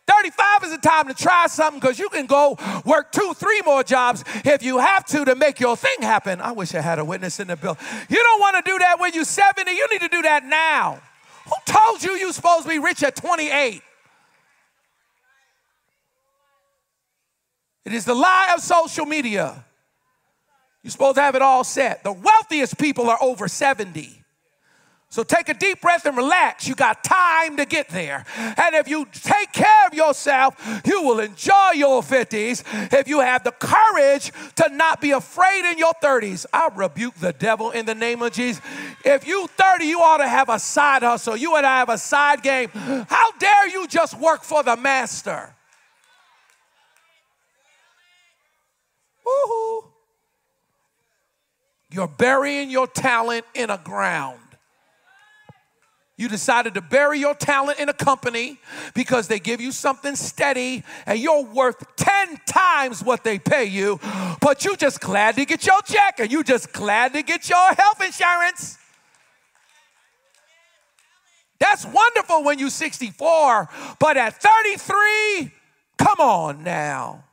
35 0.06 0.64
is 0.64 0.70
the 0.70 0.78
time 0.78 1.08
to 1.08 1.14
try 1.14 1.46
something 1.46 1.80
because 1.80 1.98
you 1.98 2.08
can 2.10 2.26
go 2.26 2.56
work 2.84 3.10
two, 3.10 3.32
three 3.34 3.62
more 3.64 3.82
jobs 3.82 4.22
if 4.44 4.62
you 4.62 4.78
have 4.78 5.04
to 5.06 5.24
to 5.24 5.34
make 5.34 5.60
your 5.60 5.76
thing 5.76 6.02
happen. 6.02 6.40
I 6.40 6.52
wish 6.52 6.74
I 6.74 6.80
had 6.80 6.98
a 6.98 7.04
witness 7.04 7.40
in 7.40 7.48
the 7.48 7.56
bill. 7.56 7.78
You 8.08 8.22
don't 8.22 8.40
want 8.40 8.64
to 8.64 8.70
do 8.70 8.78
that 8.78 9.00
when 9.00 9.14
you're 9.14 9.24
70. 9.24 9.70
You 9.70 9.88
need 9.90 10.02
to 10.02 10.08
do 10.08 10.22
that 10.22 10.44
now. 10.44 11.00
Who 11.46 11.52
told 11.66 12.02
you 12.02 12.12
you're 12.12 12.32
supposed 12.32 12.64
to 12.64 12.68
be 12.68 12.78
rich 12.78 13.02
at 13.02 13.16
28? 13.16 13.82
It 17.84 17.92
is 17.92 18.04
the 18.04 18.14
lie 18.14 18.52
of 18.54 18.60
social 18.60 19.04
media. 19.04 19.64
You're 20.82 20.90
supposed 20.90 21.16
to 21.16 21.22
have 21.22 21.34
it 21.34 21.42
all 21.42 21.64
set. 21.64 22.02
The 22.02 22.12
wealthiest 22.12 22.78
people 22.78 23.08
are 23.08 23.18
over 23.20 23.48
70. 23.48 24.23
So 25.14 25.22
take 25.22 25.48
a 25.48 25.54
deep 25.54 25.80
breath 25.80 26.06
and 26.06 26.16
relax. 26.16 26.66
You 26.66 26.74
got 26.74 27.04
time 27.04 27.56
to 27.58 27.64
get 27.64 27.88
there. 27.88 28.24
And 28.36 28.74
if 28.74 28.88
you 28.88 29.06
take 29.12 29.52
care 29.52 29.86
of 29.86 29.94
yourself, 29.94 30.56
you 30.84 31.04
will 31.04 31.20
enjoy 31.20 31.70
your 31.76 32.02
50s. 32.02 32.64
If 32.92 33.06
you 33.06 33.20
have 33.20 33.44
the 33.44 33.52
courage 33.52 34.32
to 34.56 34.68
not 34.70 35.00
be 35.00 35.12
afraid 35.12 35.70
in 35.70 35.78
your 35.78 35.92
30s, 36.02 36.46
I 36.52 36.68
rebuke 36.74 37.14
the 37.14 37.32
devil 37.32 37.70
in 37.70 37.86
the 37.86 37.94
name 37.94 38.22
of 38.22 38.32
Jesus. 38.32 38.60
If 39.04 39.24
you 39.24 39.46
30, 39.46 39.84
you 39.84 40.00
ought 40.00 40.16
to 40.16 40.26
have 40.26 40.48
a 40.48 40.58
side 40.58 41.04
hustle. 41.04 41.36
You 41.36 41.54
and 41.54 41.64
I 41.64 41.78
have 41.78 41.90
a 41.90 41.98
side 41.98 42.42
game. 42.42 42.70
How 42.70 43.30
dare 43.38 43.68
you 43.68 43.86
just 43.86 44.18
work 44.18 44.42
for 44.42 44.64
the 44.64 44.74
master? 44.74 45.54
Woohoo. 49.24 49.84
You're 51.92 52.08
burying 52.08 52.68
your 52.68 52.88
talent 52.88 53.44
in 53.54 53.70
a 53.70 53.78
ground. 53.78 54.40
You 56.16 56.28
decided 56.28 56.74
to 56.74 56.80
bury 56.80 57.18
your 57.18 57.34
talent 57.34 57.80
in 57.80 57.88
a 57.88 57.92
company 57.92 58.58
because 58.94 59.26
they 59.26 59.40
give 59.40 59.60
you 59.60 59.72
something 59.72 60.14
steady 60.14 60.84
and 61.06 61.18
you're 61.18 61.42
worth 61.42 61.96
10 61.96 62.38
times 62.46 63.02
what 63.02 63.24
they 63.24 63.40
pay 63.40 63.64
you, 63.64 63.98
but 64.40 64.64
you 64.64 64.76
just 64.76 65.00
glad 65.00 65.34
to 65.36 65.44
get 65.44 65.66
your 65.66 65.82
check 65.82 66.20
and 66.20 66.30
you 66.30 66.44
just 66.44 66.72
glad 66.72 67.14
to 67.14 67.22
get 67.22 67.48
your 67.48 67.74
health 67.74 68.00
insurance. 68.04 68.78
That's 71.58 71.84
wonderful 71.84 72.44
when 72.44 72.60
you're 72.60 72.70
64, 72.70 73.68
but 73.98 74.16
at 74.16 74.40
33, 74.40 75.50
come 75.98 76.20
on 76.20 76.62
now. 76.62 77.24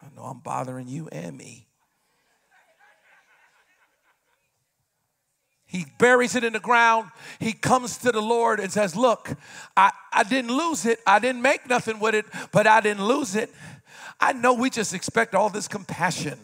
I 0.00 0.06
know 0.14 0.22
I'm 0.22 0.38
bothering 0.38 0.86
you 0.86 1.08
and 1.10 1.36
me. 1.36 1.66
He 5.70 5.86
buries 5.98 6.34
it 6.34 6.42
in 6.42 6.52
the 6.52 6.58
ground. 6.60 7.12
He 7.38 7.52
comes 7.52 7.96
to 7.98 8.10
the 8.10 8.20
Lord 8.20 8.58
and 8.58 8.72
says, 8.72 8.96
Look, 8.96 9.30
I, 9.76 9.92
I 10.12 10.24
didn't 10.24 10.50
lose 10.50 10.84
it. 10.84 10.98
I 11.06 11.20
didn't 11.20 11.42
make 11.42 11.68
nothing 11.68 12.00
with 12.00 12.16
it, 12.16 12.26
but 12.50 12.66
I 12.66 12.80
didn't 12.80 13.04
lose 13.04 13.36
it. 13.36 13.54
I 14.18 14.32
know 14.32 14.52
we 14.52 14.68
just 14.68 14.92
expect 14.92 15.32
all 15.32 15.48
this 15.48 15.68
compassion. 15.68 16.40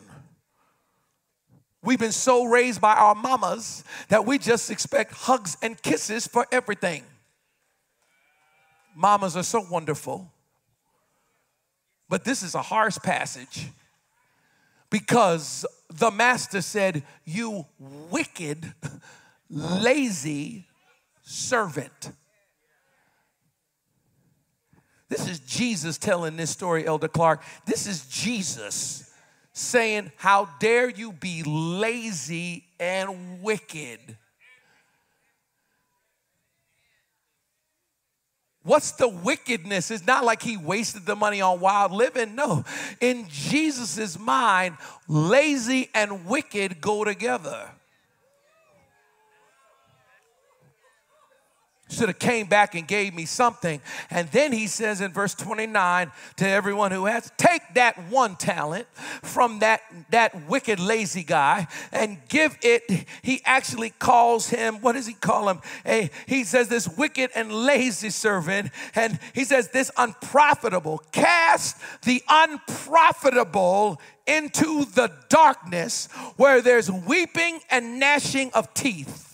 We've 1.83 1.99
been 1.99 2.13
so 2.13 2.45
raised 2.45 2.81
by 2.81 2.95
our 2.95 3.17
mamas 3.17 3.83
that 4.11 4.25
we 4.25 4.39
just 4.39 4.71
expect 4.71 5.13
hugs 5.13 5.57
and 5.61 5.81
kisses 5.83 6.29
for 6.29 6.47
everything. 6.53 7.03
Mamas 8.95 9.37
are 9.37 9.43
so 9.43 9.67
wonderful. 9.69 10.31
But 12.09 12.25
this 12.25 12.45
is 12.45 12.55
a 12.55 12.63
harsh 12.63 12.99
passage 12.99 13.67
because 14.89 15.67
the 15.89 16.11
master 16.11 16.61
said, 16.61 17.03
You 17.25 17.67
wicked, 17.79 18.75
lazy 19.51 20.67
servant. 21.23 22.13
This 25.09 25.29
is 25.29 25.39
Jesus 25.41 25.99
telling 25.99 26.37
this 26.37 26.51
story, 26.51 26.87
Elder 26.87 27.09
Clark. 27.09 27.43
This 27.65 27.87
is 27.87 28.07
Jesus 28.07 29.13
saying, 29.53 30.13
How 30.17 30.49
dare 30.59 30.91
you 30.91 31.13
be 31.13 31.43
lazy 31.45 32.65
and 32.81 33.43
wicked? 33.43 34.17
What's 38.67 38.91
the 38.91 39.07
wickedness? 39.07 39.93
It's 39.93 40.05
not 40.05 40.25
like 40.25 40.43
he 40.43 40.57
wasted 40.57 41.07
the 41.07 41.15
money 41.15 41.41
on 41.41 41.61
wild 41.61 41.93
living. 41.93 42.35
No. 42.35 42.65
In 43.01 43.29
Jesus' 43.29 44.19
mind, 44.19 44.77
lazy 45.07 45.89
and 45.95 46.27
wicked 46.27 46.81
go 46.81 47.05
together. 47.05 47.71
Should 51.89 52.09
have 52.09 52.19
came 52.19 52.47
back 52.47 52.75
and 52.75 52.87
gave 52.87 53.15
me 53.15 53.25
something. 53.25 53.81
And 54.11 54.29
then 54.31 54.53
he 54.53 54.67
says 54.67 55.01
in 55.01 55.13
verse 55.13 55.35
29 55.35 56.11
to 56.37 56.49
everyone 56.49 56.91
who 56.91 57.07
has 57.07 57.31
take 57.37 57.63
that 57.75 57.97
one 58.11 58.37
talent 58.37 58.87
from 59.23 59.61
that 59.61 59.83
that 60.11 60.49
wicked 60.49 60.81
lazy 60.81 61.23
guy 61.23 61.69
and 61.93 62.19
give 62.29 62.59
it 62.63 63.07
he 63.23 63.41
actually 63.45 63.91
calls 63.91 64.49
him 64.49 64.81
what 64.81 64.93
does 64.93 65.07
he 65.07 65.15
call 65.15 65.49
him? 65.49 65.61
A 65.87 66.11
he 66.27 66.45
says 66.45 66.69
this 66.69 66.89
wicked 66.89 67.31
and 67.35 67.53
lazy 67.53 68.11
servant 68.11 68.71
and 68.95 69.19
he 69.33 69.45
says 69.45 69.69
this 69.69 69.91
unprofitable. 69.97 70.99
Cast 71.13 71.77
the 72.03 72.23
unprofitable 72.29 74.01
into 74.27 74.85
the 74.87 75.13
darkness 75.29 76.09
where 76.37 76.61
there's 76.61 76.91
weeping 76.91 77.61
and 77.71 78.01
gnashing 78.01 78.51
of 78.55 78.73
teeth 78.75 79.26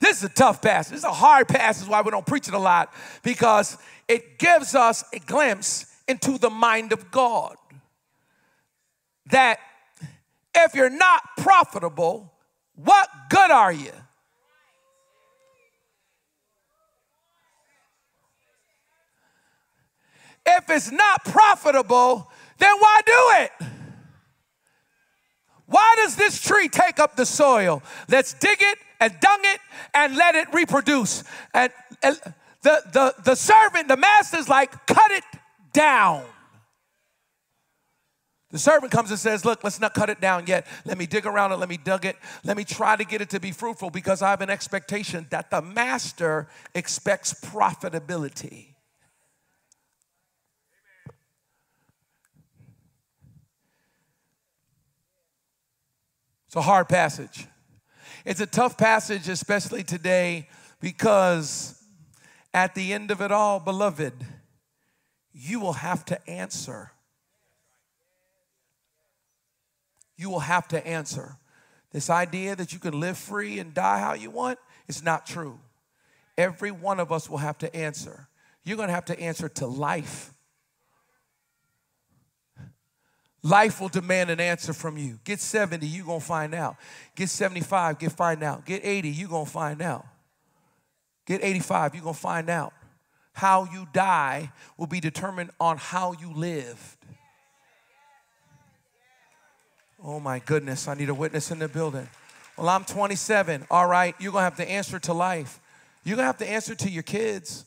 This 0.00 0.18
is 0.18 0.24
a 0.24 0.28
tough 0.28 0.60
passage. 0.60 0.92
This 0.92 1.00
is 1.00 1.04
a 1.04 1.12
hard 1.12 1.48
passage 1.48 1.88
why 1.88 2.02
we 2.02 2.10
don't 2.10 2.26
preach 2.26 2.48
it 2.48 2.54
a 2.54 2.58
lot 2.58 2.92
because 3.22 3.78
it 4.08 4.38
gives 4.38 4.74
us 4.74 5.04
a 5.12 5.18
glimpse 5.18 5.86
into 6.06 6.38
the 6.38 6.50
mind 6.50 6.92
of 6.92 7.10
God. 7.10 7.56
That 9.30 9.58
if 10.54 10.74
you're 10.74 10.90
not 10.90 11.22
profitable, 11.38 12.32
what 12.74 13.08
good 13.30 13.50
are 13.50 13.72
you? 13.72 13.92
If 20.46 20.70
it's 20.70 20.92
not 20.92 21.24
profitable, 21.24 22.30
then 22.58 22.72
why 22.78 23.00
do 23.04 23.30
it? 23.42 23.68
Why 25.66 25.96
does 25.98 26.14
this 26.14 26.40
tree 26.40 26.68
take 26.68 27.00
up 27.00 27.16
the 27.16 27.26
soil? 27.26 27.82
Let's 28.08 28.32
dig 28.34 28.58
it 28.60 28.78
and 29.00 29.12
dung 29.20 29.40
it 29.42 29.60
and 29.94 30.16
let 30.16 30.34
it 30.34 30.52
reproduce. 30.52 31.24
And, 31.54 31.72
and 32.02 32.16
the, 32.62 32.82
the, 32.92 33.14
the 33.24 33.34
servant, 33.34 33.88
the 33.88 33.96
master's 33.96 34.48
like, 34.48 34.86
cut 34.86 35.10
it 35.10 35.24
down. 35.72 36.24
The 38.50 38.58
servant 38.58 38.92
comes 38.92 39.10
and 39.10 39.18
says, 39.18 39.44
Look, 39.44 39.64
let's 39.64 39.80
not 39.80 39.92
cut 39.92 40.08
it 40.08 40.20
down 40.20 40.46
yet. 40.46 40.66
Let 40.84 40.96
me 40.96 41.06
dig 41.06 41.26
around 41.26 41.52
it. 41.52 41.56
Let 41.56 41.68
me 41.68 41.76
dug 41.76 42.06
it. 42.06 42.16
Let 42.44 42.56
me 42.56 42.64
try 42.64 42.96
to 42.96 43.04
get 43.04 43.20
it 43.20 43.30
to 43.30 43.40
be 43.40 43.52
fruitful 43.52 43.90
because 43.90 44.22
I 44.22 44.30
have 44.30 44.40
an 44.40 44.50
expectation 44.50 45.26
that 45.30 45.50
the 45.50 45.60
master 45.60 46.48
expects 46.74 47.34
profitability. 47.34 48.68
It's 56.46 56.56
a 56.56 56.62
hard 56.62 56.88
passage. 56.88 57.48
It's 58.26 58.40
a 58.40 58.46
tough 58.46 58.76
passage, 58.76 59.28
especially 59.28 59.84
today, 59.84 60.48
because 60.80 61.80
at 62.52 62.74
the 62.74 62.92
end 62.92 63.12
of 63.12 63.22
it 63.22 63.30
all, 63.30 63.60
beloved, 63.60 64.14
you 65.32 65.60
will 65.60 65.74
have 65.74 66.04
to 66.06 66.28
answer. 66.28 66.90
You 70.16 70.28
will 70.28 70.40
have 70.40 70.66
to 70.68 70.84
answer. 70.84 71.36
This 71.92 72.10
idea 72.10 72.56
that 72.56 72.72
you 72.72 72.80
can 72.80 72.98
live 72.98 73.16
free 73.16 73.60
and 73.60 73.72
die 73.72 74.00
how 74.00 74.14
you 74.14 74.32
want 74.32 74.58
is 74.88 75.04
not 75.04 75.24
true. 75.24 75.60
Every 76.36 76.72
one 76.72 76.98
of 76.98 77.12
us 77.12 77.30
will 77.30 77.38
have 77.38 77.58
to 77.58 77.76
answer. 77.76 78.26
You're 78.64 78.76
going 78.76 78.88
to 78.88 78.94
have 78.94 79.04
to 79.04 79.20
answer 79.20 79.48
to 79.50 79.68
life. 79.68 80.32
Life 83.46 83.80
will 83.80 83.88
demand 83.88 84.28
an 84.30 84.40
answer 84.40 84.72
from 84.72 84.96
you. 84.96 85.20
Get 85.22 85.38
70, 85.38 85.86
you're 85.86 86.04
going 86.04 86.18
to 86.18 86.26
find 86.26 86.52
out. 86.52 86.76
Get 87.14 87.28
75, 87.28 88.00
get 88.00 88.10
find 88.10 88.42
out. 88.42 88.66
Get 88.66 88.84
80, 88.84 89.08
you're 89.08 89.28
going 89.28 89.44
to 89.44 89.50
find 89.50 89.80
out. 89.80 90.04
Get 91.26 91.44
85, 91.44 91.94
you're 91.94 92.02
going 92.02 92.14
to 92.16 92.20
find 92.20 92.50
out. 92.50 92.72
How 93.34 93.68
you 93.72 93.86
die 93.92 94.50
will 94.76 94.88
be 94.88 94.98
determined 94.98 95.50
on 95.60 95.76
how 95.76 96.12
you 96.20 96.32
lived. 96.32 96.80
Oh 100.02 100.18
my 100.18 100.40
goodness, 100.40 100.88
I 100.88 100.94
need 100.94 101.08
a 101.08 101.14
witness 101.14 101.52
in 101.52 101.60
the 101.60 101.68
building. 101.68 102.08
Well, 102.58 102.68
I'm 102.68 102.84
27. 102.84 103.66
All 103.70 103.86
right, 103.86 104.16
you're 104.18 104.32
going 104.32 104.40
to 104.40 104.44
have 104.44 104.56
to 104.56 104.68
answer 104.68 104.98
to 104.98 105.12
life. 105.12 105.60
You're 106.02 106.16
going 106.16 106.24
to 106.24 106.26
have 106.26 106.38
to 106.38 106.50
answer 106.50 106.74
to 106.74 106.90
your 106.90 107.04
kids. 107.04 107.64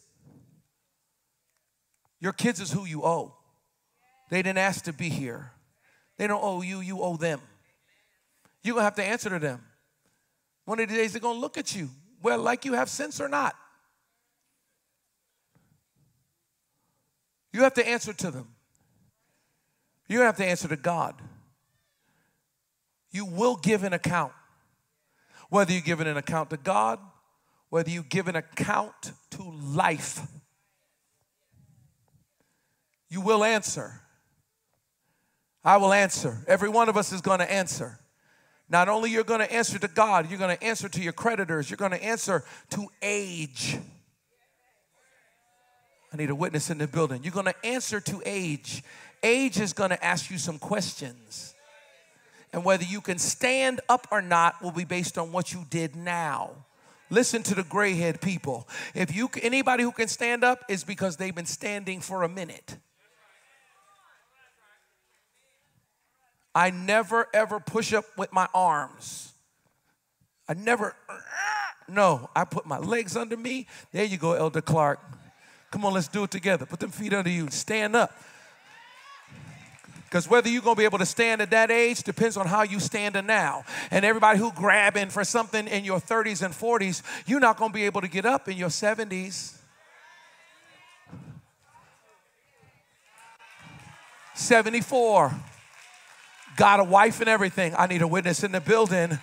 Your 2.20 2.34
kids 2.34 2.60
is 2.60 2.70
who 2.70 2.84
you 2.84 3.06
owe. 3.06 3.34
They 4.30 4.42
didn't 4.42 4.58
ask 4.58 4.84
to 4.84 4.92
be 4.92 5.08
here. 5.08 5.54
They 6.20 6.28
don't 6.28 6.44
owe 6.44 6.62
you, 6.62 6.82
you 6.82 7.02
owe 7.02 7.16
them. 7.16 7.40
You're 8.62 8.74
going 8.74 8.82
to 8.82 8.84
have 8.84 8.96
to 8.96 9.04
answer 9.06 9.30
to 9.30 9.40
them. 9.40 9.64
One 10.66 10.82
of 10.82 10.90
the 10.90 10.96
days 10.96 11.14
they're 11.14 11.22
going 11.22 11.38
to 11.38 11.40
look 11.40 11.58
at 11.58 11.74
you, 11.74 11.90
well, 12.22 12.40
like 12.40 12.66
you 12.66 12.74
have 12.74 12.90
sense 12.90 13.22
or 13.22 13.30
not. 13.30 13.56
You 17.54 17.62
have 17.62 17.74
to 17.76 17.88
answer 17.88 18.12
to 18.12 18.32
them. 18.32 18.50
You 20.10 20.20
have 20.20 20.36
to 20.36 20.46
answer 20.46 20.68
to 20.68 20.76
God. 20.76 21.16
You 23.12 23.26
will 23.26 23.56
give 23.56 23.86
an 23.86 23.94
account. 23.94 24.34
Whether 25.50 25.72
you 25.72 25.80
give 25.80 26.02
an 26.02 26.18
account 26.18 26.50
to 26.50 26.58
God, 26.58 27.00
whether 27.70 27.90
you 27.90 28.04
give 28.04 28.28
an 28.28 28.36
account 28.36 29.14
to 29.32 29.44
life, 29.44 30.20
you 33.08 33.22
will 33.22 33.46
answer. 33.46 34.02
I 35.64 35.78
will 35.78 35.94
answer. 35.94 36.44
Every 36.48 36.70
one 36.70 36.90
of 36.90 36.98
us 36.98 37.12
is 37.12 37.22
going 37.22 37.40
to 37.40 37.52
answer. 37.52 38.00
Not 38.70 38.88
only 38.88 39.10
you're 39.10 39.24
going 39.24 39.40
to 39.40 39.52
answer 39.52 39.80
to 39.80 39.88
God, 39.88 40.30
you're 40.30 40.40
going 40.40 40.56
to 40.56 40.64
answer 40.64 40.88
to 40.88 41.02
your 41.02 41.14
creditors, 41.14 41.70
you're 41.70 41.78
going 41.78 41.92
to 41.92 42.04
answer 42.04 42.44
to 42.70 42.88
age. 43.02 43.78
I 46.14 46.18
need 46.18 46.30
a 46.30 46.36
witness 46.36 46.70
in 46.70 46.78
the 46.78 46.88
building. 46.88 47.24
You're 47.24 47.34
going 47.34 47.46
to 47.46 47.66
answer 47.66 48.00
to 48.00 48.22
age. 48.26 48.84
Age 49.22 49.60
is 49.60 49.74
going 49.74 49.92
to 49.92 50.04
ask 50.04 50.32
you 50.32 50.38
some 50.38 50.58
questions. 50.58 51.54
And 52.52 52.66
whether 52.66 52.84
you 52.84 53.02
can 53.02 53.20
stand 53.20 53.82
up 53.90 54.08
or 54.12 54.22
not 54.22 54.62
will 54.62 54.72
be 54.72 54.86
based 54.86 55.18
on 55.18 55.32
what 55.32 55.54
you 55.54 55.66
did 55.70 55.96
now. 55.96 56.52
Listen 57.12 57.44
to 57.44 57.56
the 57.56 57.64
gray 57.64 57.94
head 57.96 58.22
people. 58.22 58.68
If 58.96 59.16
you 59.16 59.30
anybody 59.42 59.84
who 59.84 59.92
can 59.92 60.08
stand 60.08 60.44
up 60.44 60.64
is 60.68 60.84
because 60.84 61.18
they've 61.18 61.34
been 61.34 61.46
standing 61.46 62.02
for 62.02 62.24
a 62.24 62.30
minute. 62.30 62.78
I 66.54 66.72
never 66.72 67.28
ever 67.34 67.60
push 67.60 67.94
up 67.94 68.06
with 68.18 68.34
my 68.34 68.48
arms. 68.54 69.34
I 70.48 70.54
never 70.56 70.96
no, 71.88 72.30
I 72.36 72.46
put 72.46 72.66
my 72.66 72.78
legs 72.78 73.16
under 73.16 73.36
me. 73.36 73.68
There 73.92 74.06
you 74.06 74.18
go, 74.18 74.34
Elder 74.34 74.62
Clark. 74.62 75.00
Come 75.72 75.86
on, 75.86 75.94
let's 75.94 76.08
do 76.08 76.24
it 76.24 76.32
together. 76.32 76.66
Put 76.66 76.80
them 76.80 76.92
feet 76.92 77.14
under 77.14 77.30
you. 77.30 77.50
Stand 77.50 77.96
up. 77.96 78.12
Because 80.06 80.28
whether 80.28 80.50
you're 80.50 80.64
going 80.64 80.76
to 80.76 80.80
be 80.80 80.86
able 80.86 80.98
to 80.98 81.06
stand 81.06 81.40
at 81.40 81.52
that 81.52 81.70
age 81.70 82.02
depends 82.02 82.36
on 82.36 82.48
how 82.48 82.64
you 82.64 82.80
stand 82.80 83.14
now. 83.28 83.64
And 83.92 84.04
everybody 84.04 84.40
who 84.40 84.52
grabbing 84.52 85.10
for 85.10 85.24
something 85.24 85.68
in 85.68 85.86
your 85.86 86.00
30s 86.00 86.44
and 86.44 86.52
40s, 86.52 87.04
you're 87.28 87.40
not 87.40 87.58
going 87.58 87.70
to 87.70 87.76
be 87.76 87.84
able 87.84 88.02
to 88.02 88.08
get 88.08 88.26
up 88.26 88.48
in 88.48 88.58
your 88.58 88.70
70s. 88.70 89.56
74. 94.34 95.32
Got 96.60 96.82
a 96.82 96.84
wife 96.84 97.22
and 97.22 97.30
everything. 97.30 97.74
I 97.78 97.88
need 97.88 98.02
a 98.02 98.08
witness 98.08 98.44
in 98.44 98.52
the 98.52 98.60
building. 98.60 99.18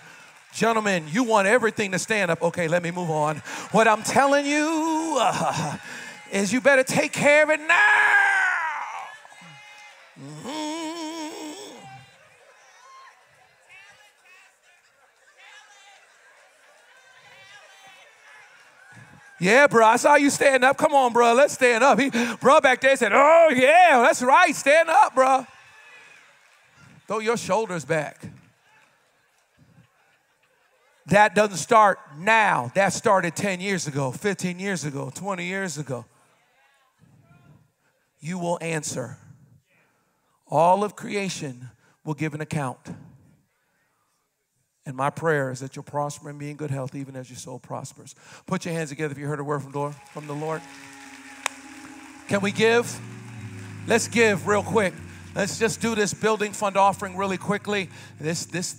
Gentlemen, 0.54 1.04
you 1.10 1.22
want 1.22 1.46
everything 1.46 1.92
to 1.92 1.98
stand 1.98 2.30
up. 2.30 2.40
Okay, 2.40 2.66
let 2.66 2.82
me 2.82 2.90
move 2.90 3.10
on. 3.10 3.42
What 3.72 3.86
I'm 3.86 4.02
telling 4.02 4.46
you 4.46 5.18
uh, 5.20 5.76
is 6.32 6.50
you 6.50 6.62
better 6.62 6.82
take 6.82 7.12
care 7.12 7.42
of 7.42 7.50
it 7.50 7.60
now. 7.60 7.74
Mm-hmm. 10.18 11.76
Yeah, 19.40 19.66
bro, 19.66 19.84
I 19.84 19.96
saw 19.96 20.14
you 20.14 20.30
stand 20.30 20.64
up. 20.64 20.78
Come 20.78 20.94
on, 20.94 21.12
bro, 21.12 21.34
let's 21.34 21.52
stand 21.52 21.84
up. 21.84 22.00
He, 22.00 22.08
bro 22.40 22.62
back 22.62 22.80
there 22.80 22.96
said, 22.96 23.12
Oh, 23.12 23.52
yeah, 23.54 24.02
that's 24.06 24.22
right, 24.22 24.56
stand 24.56 24.88
up, 24.88 25.14
bro. 25.14 25.46
Throw 27.06 27.20
your 27.20 27.36
shoulders 27.36 27.84
back. 27.84 28.26
That 31.06 31.34
doesn't 31.34 31.58
start 31.58 32.00
now. 32.18 32.72
That 32.74 32.92
started 32.92 33.36
10 33.36 33.60
years 33.60 33.86
ago, 33.86 34.10
15 34.10 34.58
years 34.58 34.84
ago, 34.84 35.12
20 35.14 35.44
years 35.44 35.78
ago. 35.78 36.04
You 38.18 38.38
will 38.38 38.58
answer. 38.60 39.18
All 40.48 40.82
of 40.82 40.96
creation 40.96 41.70
will 42.04 42.14
give 42.14 42.34
an 42.34 42.40
account. 42.40 42.80
And 44.84 44.96
my 44.96 45.10
prayer 45.10 45.50
is 45.50 45.60
that 45.60 45.74
you'll 45.74 45.84
prosper 45.84 46.28
and 46.28 46.38
be 46.38 46.50
in 46.50 46.56
good 46.56 46.70
health 46.70 46.94
even 46.94 47.16
as 47.16 47.28
your 47.28 47.36
soul 47.36 47.58
prospers. 47.58 48.14
Put 48.46 48.64
your 48.64 48.74
hands 48.74 48.90
together 48.90 49.12
if 49.12 49.18
you 49.18 49.26
heard 49.26 49.40
a 49.40 49.44
word 49.44 49.62
from 49.62 49.72
the 49.72 49.78
Lord. 49.78 49.94
From 50.12 50.26
the 50.26 50.32
Lord. 50.32 50.62
Can 52.28 52.40
we 52.40 52.50
give? 52.50 53.00
Let's 53.86 54.08
give 54.08 54.48
real 54.48 54.62
quick. 54.62 54.92
Let's 55.36 55.58
just 55.58 55.82
do 55.82 55.94
this 55.94 56.14
building 56.14 56.52
fund 56.52 56.78
offering 56.78 57.14
really 57.14 57.36
quickly. 57.36 57.90
This 58.18 58.46
this 58.46 58.74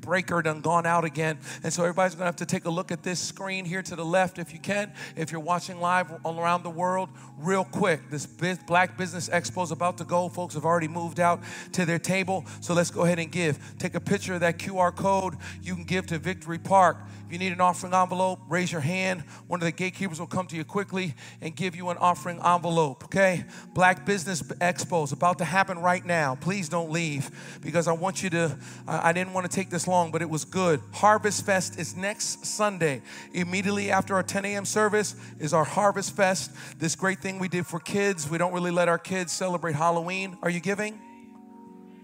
breaker 0.00 0.40
done 0.40 0.62
gone 0.62 0.86
out 0.86 1.04
again. 1.04 1.38
And 1.62 1.70
so 1.70 1.82
everybody's 1.82 2.14
gonna 2.14 2.24
have 2.24 2.36
to 2.36 2.46
take 2.46 2.64
a 2.64 2.70
look 2.70 2.90
at 2.90 3.02
this 3.02 3.20
screen 3.20 3.66
here 3.66 3.82
to 3.82 3.94
the 3.94 4.04
left 4.04 4.38
if 4.38 4.54
you 4.54 4.58
can. 4.58 4.94
If 5.14 5.30
you're 5.30 5.42
watching 5.42 5.78
live 5.78 6.10
all 6.24 6.40
around 6.40 6.62
the 6.62 6.70
world, 6.70 7.10
real 7.36 7.64
quick. 7.64 8.08
This 8.08 8.26
Black 8.66 8.96
Business 8.96 9.28
Expo 9.28 9.62
is 9.62 9.72
about 9.72 9.98
to 9.98 10.04
go. 10.04 10.30
Folks 10.30 10.54
have 10.54 10.64
already 10.64 10.88
moved 10.88 11.20
out 11.20 11.42
to 11.72 11.84
their 11.84 11.98
table. 11.98 12.46
So 12.62 12.72
let's 12.72 12.90
go 12.90 13.02
ahead 13.04 13.18
and 13.18 13.30
give. 13.30 13.58
Take 13.78 13.94
a 13.94 14.00
picture 14.00 14.32
of 14.32 14.40
that 14.40 14.58
QR 14.58 14.96
code. 14.96 15.34
You 15.62 15.74
can 15.74 15.84
give 15.84 16.06
to 16.06 16.18
Victory 16.18 16.58
Park. 16.58 16.96
If 17.30 17.34
you 17.34 17.38
need 17.38 17.52
an 17.52 17.60
offering 17.60 17.94
envelope, 17.94 18.40
raise 18.48 18.72
your 18.72 18.80
hand. 18.80 19.20
One 19.46 19.60
of 19.60 19.64
the 19.64 19.70
gatekeepers 19.70 20.18
will 20.18 20.26
come 20.26 20.48
to 20.48 20.56
you 20.56 20.64
quickly 20.64 21.14
and 21.40 21.54
give 21.54 21.76
you 21.76 21.90
an 21.90 21.96
offering 21.98 22.40
envelope, 22.44 23.04
okay? 23.04 23.44
Black 23.72 24.04
Business 24.04 24.42
Expo 24.42 25.04
is 25.04 25.12
about 25.12 25.38
to 25.38 25.44
happen 25.44 25.78
right 25.78 26.04
now. 26.04 26.34
Please 26.34 26.68
don't 26.68 26.90
leave 26.90 27.30
because 27.62 27.86
I 27.86 27.92
want 27.92 28.24
you 28.24 28.30
to, 28.30 28.58
I 28.88 29.12
didn't 29.12 29.32
want 29.32 29.48
to 29.48 29.56
take 29.56 29.70
this 29.70 29.86
long, 29.86 30.10
but 30.10 30.22
it 30.22 30.28
was 30.28 30.44
good. 30.44 30.80
Harvest 30.92 31.46
Fest 31.46 31.78
is 31.78 31.96
next 31.96 32.44
Sunday. 32.46 33.00
Immediately 33.32 33.92
after 33.92 34.16
our 34.16 34.24
10 34.24 34.44
a.m. 34.46 34.64
service 34.64 35.14
is 35.38 35.54
our 35.54 35.62
Harvest 35.62 36.16
Fest, 36.16 36.50
this 36.80 36.96
great 36.96 37.20
thing 37.20 37.38
we 37.38 37.46
did 37.46 37.64
for 37.64 37.78
kids. 37.78 38.28
We 38.28 38.38
don't 38.38 38.52
really 38.52 38.72
let 38.72 38.88
our 38.88 38.98
kids 38.98 39.30
celebrate 39.30 39.76
Halloween. 39.76 40.36
Are 40.42 40.50
you 40.50 40.58
giving? 40.58 40.98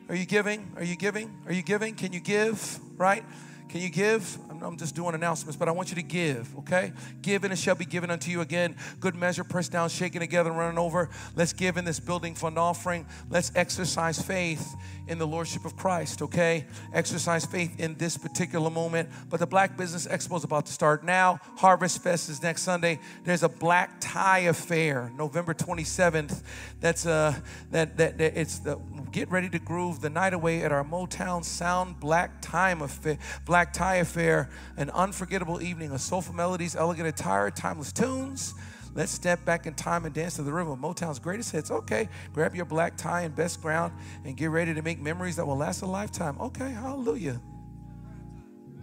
Are 0.08 0.14
you 0.14 0.24
giving? 0.24 0.70
Are 0.76 0.84
you 0.84 0.94
giving? 0.94 1.36
Are 1.46 1.52
you 1.52 1.62
giving? 1.62 1.96
Can 1.96 2.12
you 2.12 2.20
give? 2.20 2.78
Right? 2.96 3.24
Can 3.68 3.80
you 3.80 3.90
give? 3.90 4.38
I'm 4.62 4.76
just 4.76 4.94
doing 4.94 5.14
announcements, 5.14 5.56
but 5.56 5.68
I 5.68 5.72
want 5.72 5.90
you 5.90 5.96
to 5.96 6.02
give, 6.02 6.56
okay? 6.58 6.92
Give 7.22 7.44
and 7.44 7.52
it 7.52 7.56
shall 7.56 7.74
be 7.74 7.84
given 7.84 8.10
unto 8.10 8.30
you 8.30 8.40
again. 8.40 8.76
Good 9.00 9.14
measure, 9.14 9.44
pressed 9.44 9.72
down, 9.72 9.88
shaken 9.88 10.20
together, 10.20 10.52
running 10.52 10.78
over. 10.78 11.08
Let's 11.34 11.52
give 11.52 11.76
in 11.76 11.84
this 11.84 12.00
building 12.00 12.34
fund 12.34 12.58
offering. 12.58 13.06
Let's 13.30 13.52
exercise 13.54 14.20
faith 14.20 14.74
in 15.08 15.18
the 15.18 15.26
Lordship 15.26 15.64
of 15.64 15.76
Christ, 15.76 16.22
okay? 16.22 16.66
Exercise 16.92 17.44
faith 17.46 17.78
in 17.78 17.94
this 17.96 18.16
particular 18.16 18.70
moment. 18.70 19.08
But 19.28 19.40
the 19.40 19.46
Black 19.46 19.76
Business 19.76 20.06
Expo 20.06 20.36
is 20.36 20.44
about 20.44 20.66
to 20.66 20.72
start 20.72 21.04
now. 21.04 21.40
Harvest 21.56 22.02
Fest 22.02 22.28
is 22.28 22.42
next 22.42 22.62
Sunday. 22.62 22.98
There's 23.24 23.42
a 23.42 23.48
black 23.48 24.00
tie 24.00 24.40
affair, 24.40 25.10
November 25.16 25.54
27th. 25.54 26.42
That's 26.80 27.06
uh 27.06 27.34
that 27.70 27.96
that, 27.96 28.18
that 28.18 28.38
it's 28.38 28.58
the 28.60 28.78
get 29.12 29.30
ready 29.30 29.48
to 29.48 29.58
groove 29.58 30.00
the 30.00 30.10
night 30.10 30.34
away 30.34 30.62
at 30.62 30.72
our 30.72 30.84
Motown 30.84 31.44
Sound 31.44 32.00
Black 32.00 32.42
Time 32.42 32.82
affair, 32.82 33.18
Black 33.44 33.72
Tie 33.72 33.96
Affair, 33.96 34.50
an 34.76 34.90
unforgettable 34.90 35.62
evening 35.62 35.92
of 35.92 36.00
soulful 36.00 36.34
melodies, 36.34 36.76
elegant 36.76 37.08
attire, 37.08 37.50
timeless 37.50 37.92
tunes. 37.92 38.54
Let's 38.96 39.12
step 39.12 39.44
back 39.44 39.66
in 39.66 39.74
time 39.74 40.06
and 40.06 40.14
dance 40.14 40.36
to 40.36 40.42
the 40.42 40.50
rhythm 40.50 40.72
of 40.72 40.78
Motown's 40.78 41.18
greatest 41.18 41.52
hits. 41.52 41.70
Okay, 41.70 42.08
grab 42.32 42.56
your 42.56 42.64
black 42.64 42.96
tie 42.96 43.20
and 43.20 43.36
best 43.36 43.60
ground 43.60 43.92
and 44.24 44.34
get 44.34 44.48
ready 44.48 44.72
to 44.72 44.80
make 44.80 44.98
memories 44.98 45.36
that 45.36 45.46
will 45.46 45.58
last 45.58 45.82
a 45.82 45.86
lifetime. 45.86 46.40
Okay, 46.40 46.70
hallelujah. 46.70 47.38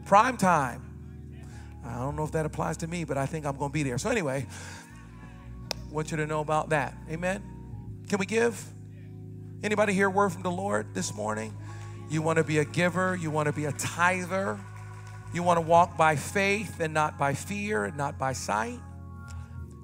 Prime 0.05 0.37
time. 0.37 0.83
I 1.83 1.97
don't 1.97 2.15
know 2.15 2.23
if 2.23 2.31
that 2.33 2.45
applies 2.45 2.77
to 2.77 2.87
me, 2.87 3.05
but 3.05 3.17
I 3.17 3.25
think 3.25 3.47
I'm 3.47 3.57
going 3.57 3.71
to 3.71 3.73
be 3.73 3.81
there. 3.81 3.97
So, 3.97 4.11
anyway, 4.11 4.45
want 5.89 6.11
you 6.11 6.17
to 6.17 6.27
know 6.27 6.41
about 6.41 6.69
that. 6.69 6.93
Amen. 7.09 7.41
Can 8.07 8.19
we 8.19 8.27
give? 8.27 8.63
Anybody 9.63 9.93
hear 9.93 10.11
word 10.11 10.31
from 10.31 10.43
the 10.43 10.51
Lord 10.51 10.93
this 10.93 11.11
morning? 11.15 11.57
You 12.11 12.21
want 12.21 12.37
to 12.37 12.43
be 12.43 12.59
a 12.59 12.65
giver, 12.65 13.15
you 13.15 13.31
want 13.31 13.47
to 13.47 13.53
be 13.53 13.65
a 13.65 13.71
tither, 13.71 14.59
you 15.33 15.41
want 15.41 15.57
to 15.57 15.61
walk 15.61 15.97
by 15.97 16.15
faith 16.17 16.79
and 16.79 16.93
not 16.93 17.17
by 17.17 17.33
fear 17.33 17.85
and 17.85 17.97
not 17.97 18.19
by 18.19 18.33
sight. 18.33 18.79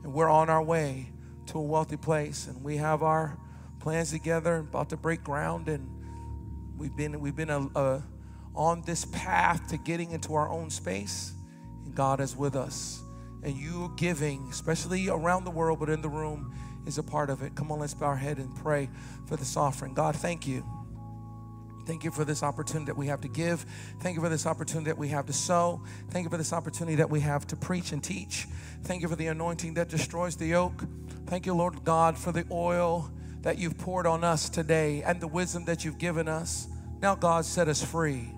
And 0.04 0.14
we're 0.14 0.30
on 0.30 0.50
our 0.50 0.64
way 0.64 1.12
to 1.48 1.58
a 1.58 1.62
wealthy 1.62 1.98
place, 1.98 2.48
and 2.48 2.64
we 2.64 2.78
have 2.78 3.04
our 3.04 3.38
plans 3.80 4.12
together, 4.12 4.58
about 4.58 4.90
to 4.90 4.98
break 4.98 5.24
ground, 5.24 5.68
and 5.68 5.90
we've 6.78 6.96
been 6.96 7.20
we've 7.20 7.36
been 7.36 7.50
a, 7.50 7.68
a, 7.76 8.04
on 8.56 8.82
this 8.86 9.06
path 9.06 9.68
to 9.70 9.78
getting 9.78 10.12
into 10.12 10.34
our 10.36 10.50
own 10.50 10.70
space, 10.70 11.34
and 11.86 11.96
God 11.96 12.20
is 12.20 12.36
with 12.36 12.56
us. 12.56 13.02
And 13.42 13.56
you 13.56 13.94
giving, 13.96 14.48
especially 14.52 15.10
around 15.10 15.46
the 15.46 15.52
world, 15.52 15.80
but 15.80 15.90
in 15.90 16.02
the 16.02 16.10
room, 16.10 16.54
is 16.86 16.98
a 16.98 17.04
part 17.04 17.30
of 17.30 17.42
it. 17.42 17.56
Come 17.56 17.72
on, 17.72 17.80
let's 17.80 17.94
bow 17.94 18.08
our 18.08 18.16
head 18.16 18.38
and 18.38 18.54
pray 18.58 18.90
for 19.28 19.38
this 19.38 19.56
offering. 19.56 19.94
God, 19.94 20.16
thank 20.16 20.46
you. 20.46 20.64
Thank 21.86 22.04
you 22.04 22.12
for 22.12 22.24
this 22.26 22.44
opportunity 22.44 22.86
that 22.86 22.98
we 22.98 23.08
have 23.08 23.22
to 23.22 23.28
give. 23.28 23.66
Thank 24.00 24.16
you 24.16 24.22
for 24.22 24.30
this 24.30 24.46
opportunity 24.46 24.90
that 24.90 24.98
we 24.98 25.08
have 25.10 25.26
to 25.26 25.34
sow. 25.34 25.82
Thank 26.10 26.26
you 26.26 26.30
for 26.30 26.38
this 26.38 26.54
opportunity 26.54 26.96
that 26.96 27.10
we 27.10 27.20
have 27.22 27.48
to 27.48 27.56
preach 27.56 27.92
and 27.92 28.04
teach. 28.04 28.48
Thank 28.84 29.02
you 29.02 29.08
for 29.08 29.16
the 29.16 29.28
anointing 29.28 29.74
that 29.76 29.90
destroys 29.90 30.36
the 30.36 30.48
yoke. 30.48 30.84
Thank 31.26 31.46
you, 31.46 31.54
Lord 31.54 31.84
God, 31.84 32.18
for 32.18 32.32
the 32.32 32.46
oil 32.52 33.12
that 33.42 33.58
you've 33.58 33.78
poured 33.78 34.06
on 34.06 34.24
us 34.24 34.50
today 34.50 35.04
and 35.04 35.20
the 35.22 35.28
wisdom 35.28 35.66
that 35.66 35.86
you've 35.86 35.98
given 35.98 36.28
us. 36.28 36.68
Now, 37.02 37.16
God, 37.16 37.46
set 37.46 37.68
us 37.68 37.84
free. 37.84 38.32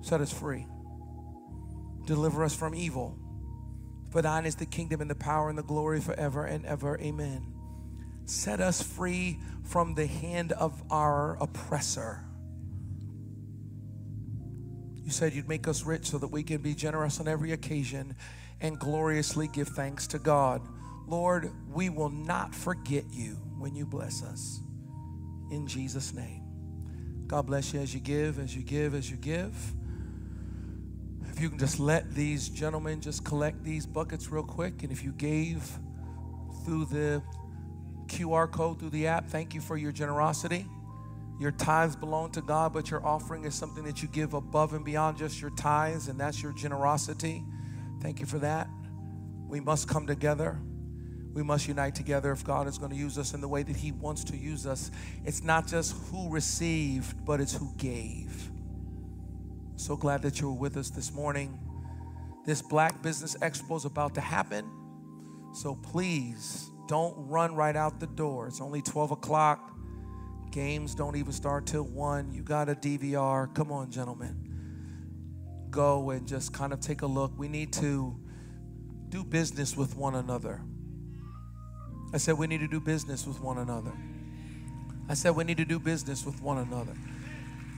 Set 0.00 0.20
us 0.20 0.32
free. 0.32 0.66
Deliver 2.06 2.44
us 2.44 2.54
from 2.54 2.74
evil. 2.74 3.18
For 4.10 4.22
thine 4.22 4.46
is 4.46 4.56
the 4.56 4.66
kingdom 4.66 5.00
and 5.00 5.10
the 5.10 5.14
power 5.14 5.48
and 5.48 5.58
the 5.58 5.62
glory 5.62 6.00
forever 6.00 6.44
and 6.44 6.64
ever. 6.64 6.98
Amen. 7.00 7.57
Set 8.28 8.60
us 8.60 8.82
free 8.82 9.38
from 9.64 9.94
the 9.94 10.06
hand 10.06 10.52
of 10.52 10.82
our 10.90 11.38
oppressor. 11.40 12.22
You 15.02 15.10
said 15.10 15.32
you'd 15.32 15.48
make 15.48 15.66
us 15.66 15.84
rich 15.84 16.10
so 16.10 16.18
that 16.18 16.28
we 16.28 16.42
can 16.42 16.60
be 16.60 16.74
generous 16.74 17.20
on 17.20 17.26
every 17.26 17.52
occasion 17.52 18.14
and 18.60 18.78
gloriously 18.78 19.48
give 19.48 19.68
thanks 19.68 20.06
to 20.08 20.18
God. 20.18 20.60
Lord, 21.06 21.50
we 21.72 21.88
will 21.88 22.10
not 22.10 22.54
forget 22.54 23.04
you 23.10 23.38
when 23.56 23.74
you 23.74 23.86
bless 23.86 24.22
us. 24.22 24.60
In 25.50 25.66
Jesus' 25.66 26.12
name. 26.12 26.42
God 27.28 27.46
bless 27.46 27.72
you 27.72 27.80
as 27.80 27.94
you 27.94 28.00
give, 28.00 28.38
as 28.38 28.54
you 28.54 28.62
give, 28.62 28.94
as 28.94 29.10
you 29.10 29.16
give. 29.16 29.54
If 31.30 31.40
you 31.40 31.48
can 31.48 31.58
just 31.58 31.80
let 31.80 32.14
these 32.14 32.50
gentlemen 32.50 33.00
just 33.00 33.24
collect 33.24 33.64
these 33.64 33.86
buckets 33.86 34.30
real 34.30 34.42
quick, 34.42 34.82
and 34.82 34.92
if 34.92 35.02
you 35.02 35.12
gave 35.12 35.66
through 36.66 36.84
the 36.84 37.22
QR 38.08 38.50
code 38.50 38.80
through 38.80 38.90
the 38.90 39.06
app, 39.06 39.28
thank 39.28 39.54
you 39.54 39.60
for 39.60 39.76
your 39.76 39.92
generosity. 39.92 40.66
Your 41.38 41.52
tithes 41.52 41.94
belong 41.94 42.32
to 42.32 42.40
God, 42.40 42.72
but 42.72 42.90
your 42.90 43.04
offering 43.06 43.44
is 43.44 43.54
something 43.54 43.84
that 43.84 44.02
you 44.02 44.08
give 44.08 44.34
above 44.34 44.74
and 44.74 44.84
beyond 44.84 45.18
just 45.18 45.40
your 45.40 45.50
tithes, 45.50 46.08
and 46.08 46.18
that's 46.18 46.42
your 46.42 46.52
generosity. 46.52 47.44
Thank 48.00 48.18
you 48.18 48.26
for 48.26 48.38
that. 48.40 48.68
We 49.46 49.60
must 49.60 49.88
come 49.88 50.06
together. 50.06 50.58
We 51.32 51.42
must 51.44 51.68
unite 51.68 51.94
together 51.94 52.32
if 52.32 52.42
God 52.42 52.66
is 52.66 52.78
going 52.78 52.90
to 52.90 52.96
use 52.96 53.18
us 53.18 53.34
in 53.34 53.40
the 53.40 53.46
way 53.46 53.62
that 53.62 53.76
He 53.76 53.92
wants 53.92 54.24
to 54.24 54.36
use 54.36 54.66
us. 54.66 54.90
It's 55.24 55.44
not 55.44 55.68
just 55.68 55.94
who 56.10 56.28
received, 56.28 57.24
but 57.24 57.40
it's 57.40 57.54
who 57.54 57.72
gave. 57.76 58.50
So 59.76 59.96
glad 59.96 60.22
that 60.22 60.40
you 60.40 60.48
were 60.48 60.58
with 60.58 60.76
us 60.76 60.90
this 60.90 61.12
morning. 61.12 61.60
This 62.44 62.62
Black 62.62 63.00
Business 63.00 63.36
Expo 63.36 63.76
is 63.76 63.84
about 63.84 64.14
to 64.14 64.20
happen. 64.20 64.68
So 65.52 65.76
please 65.76 66.70
don't 66.88 67.14
run 67.28 67.54
right 67.54 67.76
out 67.76 68.00
the 68.00 68.06
door. 68.06 68.48
It's 68.48 68.60
only 68.60 68.82
12 68.82 69.12
o'clock. 69.12 69.76
Games 70.50 70.94
don't 70.94 71.14
even 71.16 71.32
start 71.32 71.66
till 71.66 71.84
1. 71.84 72.32
You 72.32 72.42
got 72.42 72.68
a 72.68 72.74
DVR. 72.74 73.54
Come 73.54 73.70
on, 73.70 73.90
gentlemen. 73.90 75.68
Go 75.70 76.10
and 76.10 76.26
just 76.26 76.52
kind 76.54 76.72
of 76.72 76.80
take 76.80 77.02
a 77.02 77.06
look. 77.06 77.38
We 77.38 77.46
need 77.46 77.74
to 77.74 78.18
do 79.10 79.22
business 79.22 79.76
with 79.76 79.94
one 79.96 80.14
another. 80.14 80.62
I 82.14 82.16
said 82.16 82.38
we 82.38 82.46
need 82.46 82.60
to 82.60 82.68
do 82.68 82.80
business 82.80 83.26
with 83.26 83.38
one 83.40 83.58
another. 83.58 83.92
I 85.10 85.14
said 85.14 85.36
we 85.36 85.44
need 85.44 85.58
to 85.58 85.66
do 85.66 85.78
business 85.78 86.24
with 86.24 86.40
one 86.40 86.56
another. 86.58 86.94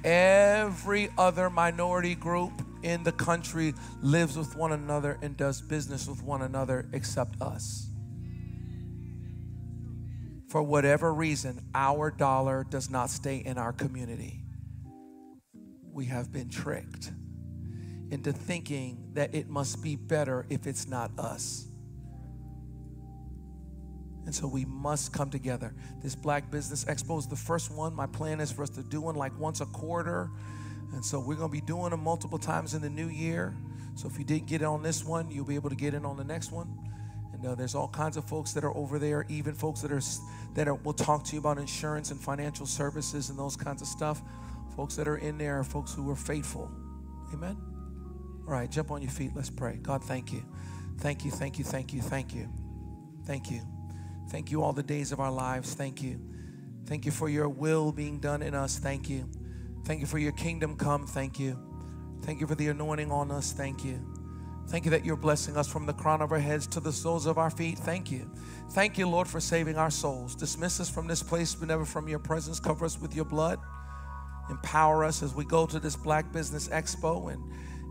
Every 0.05 1.11
other 1.19 1.51
minority 1.51 2.15
group 2.15 2.53
in 2.83 3.03
the 3.03 3.13
country 3.13 3.75
lives 4.03 4.39
with 4.39 4.57
one 4.57 4.71
another 4.71 5.19
and 5.21 5.37
does 5.37 5.61
business 5.61 6.07
with 6.07 6.23
one 6.23 6.43
another 6.43 6.89
except 6.93 7.43
us. 7.43 7.90
For 10.51 10.61
whatever 10.65 11.15
reason, 11.15 11.61
our 11.77 12.11
dollar 12.11 12.67
does 12.69 12.91
not 12.91 13.09
stay 13.09 13.37
in 13.37 13.57
our 13.57 13.73
community. 13.73 14.43
We 15.93 16.07
have 16.07 16.33
been 16.33 16.49
tricked 16.49 17.13
into 18.11 18.33
thinking 18.33 19.11
that 19.13 19.33
it 19.33 19.49
must 19.49 19.81
be 19.81 19.95
better 19.95 20.47
if 20.51 20.67
it's 20.67 20.89
not 20.89 21.17
us. 21.21 21.69
And 24.27 24.35
so 24.35 24.49
we 24.49 24.65
must 24.65 25.13
come 25.13 25.31
together. 25.31 25.73
This 26.03 26.17
Black 26.17 26.51
Business 26.51 26.85
Expo 26.85 27.17
is 27.21 27.29
the 27.29 27.37
first 27.37 27.71
one. 27.71 27.95
My 27.95 28.07
plan 28.07 28.41
is 28.41 28.51
for 28.51 28.65
us 28.65 28.71
to 28.71 28.83
do 28.83 29.01
one 29.01 29.15
like 29.15 29.39
once 29.39 29.61
a 29.61 29.67
quarter. 29.67 30.31
And 30.93 31.05
so 31.05 31.21
we're 31.21 31.37
going 31.37 31.51
to 31.51 31.53
be 31.53 31.61
doing 31.61 31.91
them 31.91 32.03
multiple 32.03 32.39
times 32.39 32.75
in 32.75 32.83
the 32.83 32.91
new 32.91 33.09
year. 33.09 33.55
So 33.95 34.09
if 34.09 34.19
you 34.19 34.25
didn't 34.25 34.49
get 34.49 34.63
in 34.63 34.67
on 34.67 34.83
this 34.83 35.05
one, 35.05 35.31
you'll 35.31 35.45
be 35.45 35.55
able 35.55 35.71
to 35.71 35.77
get 35.77 35.95
in 35.95 36.05
on 36.05 36.17
the 36.17 36.25
next 36.25 36.51
one. 36.51 36.77
And 37.41 37.53
uh, 37.53 37.55
there's 37.55 37.75
all 37.75 37.89
kinds 37.89 38.17
of 38.17 38.25
folks 38.25 38.53
that 38.53 38.65
are 38.65 38.77
over 38.77 38.99
there, 38.99 39.25
even 39.29 39.55
folks 39.55 39.81
that 39.81 39.91
are 39.91 40.03
that 40.55 40.69
are, 40.69 40.75
will 40.75 40.93
talk 40.93 41.25
to 41.25 41.33
you 41.35 41.39
about 41.39 41.59
insurance 41.59 42.11
and 42.11 42.21
financial 42.21 42.67
services 42.67 43.31
and 43.31 43.39
those 43.39 43.57
kinds 43.57 43.83
of 43.83 43.89
stuff. 43.89 44.23
Folks 44.77 44.97
that 44.97 45.09
are 45.09 45.19
in 45.19 45.39
there 45.39 45.59
are 45.59 45.65
folks 45.65 45.95
who 45.95 46.09
are 46.11 46.17
faithful. 46.17 46.71
Amen. 47.33 47.57
All 48.47 48.53
right, 48.53 48.71
jump 48.71 48.91
on 48.91 49.03
your 49.03 49.11
feet. 49.11 49.33
Let's 49.35 49.51
pray. 49.51 49.79
God, 49.83 50.03
thank 50.03 50.33
you. 50.33 50.45
Thank 50.99 51.25
you, 51.25 51.31
thank 51.31 51.59
you, 51.59 51.65
thank 51.65 51.93
you, 51.93 52.01
thank 52.03 52.35
you. 52.35 52.49
Thank 53.25 53.51
you. 53.51 53.61
Thank 54.31 54.51
you 54.51 54.63
all 54.63 54.73
the 54.73 54.83
days 54.83 55.13
of 55.13 55.21
our 55.21 55.31
lives. 55.31 55.75
Thank 55.75 56.03
you. 56.03 56.21
Thank 56.87 57.05
you 57.05 57.13
for 57.13 57.29
your 57.29 57.49
will 57.49 57.93
being 57.93 58.19
done 58.19 58.43
in 58.43 58.55
us. 58.55 58.79
Thank 58.79 59.09
you. 59.09 59.29
Thank 59.85 60.01
you 60.01 60.07
for 60.07 60.19
your 60.19 60.33
kingdom 60.33 60.77
come. 60.77 61.07
Thank 61.07 61.39
you. 61.39 61.59
Thank 62.23 62.41
you 62.41 62.47
for 62.47 62.55
the 62.55 62.69
anointing 62.69 63.11
on 63.11 63.31
us. 63.31 63.53
Thank 63.53 63.85
you. 63.85 64.10
Thank 64.71 64.85
you 64.85 64.93
that 64.93 65.05
you're 65.05 65.17
blessing 65.17 65.57
us 65.57 65.67
from 65.67 65.85
the 65.85 65.93
crown 65.93 66.23
of 66.23 66.31
our 66.31 66.39
heads 66.39 66.69
to 66.69 66.81
the 66.81 66.93
soles 66.93 67.27
of 67.27 67.39
our 67.39 67.51
feet. 67.51 67.77
Thank 67.77 68.13
you. 68.13 68.31
Thank 68.71 68.99
you, 68.99 69.09
Lord, 69.09 69.27
for 69.27 69.41
saving 69.41 69.77
our 69.77 69.91
souls. 69.91 70.37
Dismiss 70.37 70.79
us 70.79 70.89
from 70.89 71.09
this 71.09 71.25
place, 71.25 71.57
but 71.57 71.67
never 71.67 71.85
from 71.85 72.07
your 72.07 72.21
presence. 72.21 72.61
Cover 72.61 72.85
us 72.85 73.01
with 73.01 73.13
your 73.17 73.25
blood. 73.25 73.59
Empower 74.49 75.05
us 75.05 75.25
as 75.25 75.35
we 75.35 75.45
go 75.45 75.67
to 75.67 75.81
this 75.81 75.97
Black 75.97 76.33
Business 76.33 76.69
Expo 76.69 77.33
and 77.33 77.43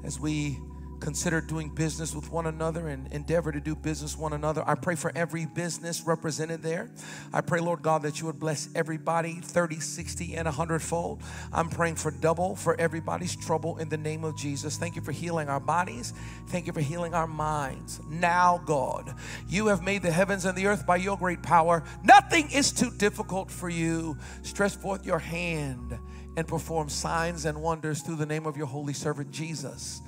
as 0.05 0.21
we 0.21 0.57
consider 0.99 1.41
doing 1.41 1.69
business 1.69 2.13
with 2.13 2.31
one 2.31 2.47
another 2.47 2.89
and 2.89 3.11
endeavor 3.13 3.51
to 3.51 3.59
do 3.59 3.75
business 3.75 4.17
one 4.17 4.33
another. 4.33 4.63
I 4.65 4.75
pray 4.75 4.95
for 4.95 5.11
every 5.15 5.45
business 5.45 6.01
represented 6.01 6.61
there. 6.61 6.89
I 7.33 7.41
pray, 7.41 7.59
Lord 7.59 7.81
God, 7.81 8.01
that 8.03 8.19
you 8.19 8.25
would 8.27 8.39
bless 8.39 8.69
everybody 8.75 9.33
30, 9.41 9.79
60, 9.79 10.35
and 10.35 10.45
100 10.45 10.79
fold. 10.81 11.21
I'm 11.51 11.69
praying 11.69 11.95
for 11.95 12.11
double 12.11 12.55
for 12.55 12.79
everybody's 12.79 13.35
trouble 13.35 13.77
in 13.77 13.89
the 13.89 13.97
name 13.97 14.23
of 14.23 14.35
Jesus. 14.35 14.77
Thank 14.77 14.95
you 14.95 15.01
for 15.01 15.11
healing 15.11 15.49
our 15.49 15.59
bodies. 15.59 16.13
Thank 16.47 16.67
you 16.67 16.73
for 16.73 16.81
healing 16.81 17.13
our 17.13 17.27
minds. 17.27 17.99
Now, 18.09 18.61
God, 18.65 19.15
you 19.47 19.67
have 19.67 19.83
made 19.83 20.01
the 20.01 20.11
heavens 20.11 20.45
and 20.45 20.57
the 20.57 20.67
earth 20.67 20.85
by 20.85 20.97
your 20.97 21.17
great 21.17 21.41
power. 21.41 21.83
Nothing 22.03 22.49
is 22.51 22.71
too 22.71 22.91
difficult 22.91 23.49
for 23.51 23.69
you. 23.69 24.17
Stretch 24.41 24.75
forth 24.75 25.05
your 25.05 25.19
hand 25.19 25.97
and 26.37 26.47
perform 26.47 26.89
signs 26.89 27.45
and 27.45 27.61
wonders 27.61 28.01
through 28.01 28.15
the 28.15 28.25
name 28.25 28.45
of 28.45 28.55
your 28.55 28.67
holy 28.67 28.93
servant 28.93 29.31
Jesus. 29.31 30.01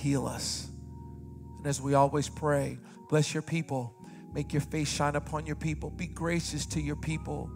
Heal 0.00 0.26
us. 0.26 0.68
And 1.58 1.66
as 1.66 1.80
we 1.80 1.94
always 1.94 2.28
pray, 2.28 2.78
bless 3.08 3.34
your 3.34 3.42
people. 3.42 3.94
Make 4.32 4.52
your 4.52 4.62
face 4.62 4.88
shine 4.88 5.16
upon 5.16 5.46
your 5.46 5.56
people. 5.56 5.90
Be 5.90 6.06
gracious 6.06 6.66
to 6.66 6.80
your 6.80 6.96
people. 6.96 7.50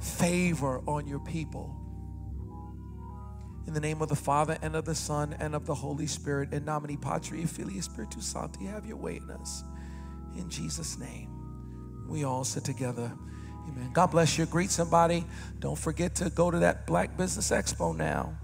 Favor 0.00 0.80
on 0.86 1.06
your 1.06 1.20
people. 1.20 1.78
In 3.66 3.74
the 3.74 3.80
name 3.80 4.02
of 4.02 4.08
the 4.08 4.16
Father 4.16 4.58
and 4.62 4.74
of 4.74 4.84
the 4.84 4.94
Son 4.94 5.36
and 5.38 5.54
of 5.54 5.66
the 5.66 5.74
Holy 5.74 6.06
Spirit, 6.06 6.52
in 6.52 6.64
nomine 6.64 6.96
Patri 6.96 7.44
Filii 7.44 7.80
Spiritus 7.80 8.24
Sancti, 8.24 8.64
have 8.66 8.86
your 8.86 8.96
way 8.96 9.16
in 9.16 9.30
us. 9.30 9.62
In 10.36 10.48
Jesus' 10.50 10.98
name, 10.98 11.28
we 12.08 12.24
all 12.24 12.44
sit 12.44 12.64
together. 12.64 13.12
Amen. 13.68 13.90
God 13.92 14.08
bless 14.08 14.36
you. 14.38 14.46
Greet 14.46 14.70
somebody. 14.70 15.24
Don't 15.60 15.78
forget 15.78 16.16
to 16.16 16.30
go 16.30 16.50
to 16.50 16.58
that 16.60 16.86
Black 16.86 17.16
Business 17.16 17.50
Expo 17.50 17.96
now. 17.96 18.36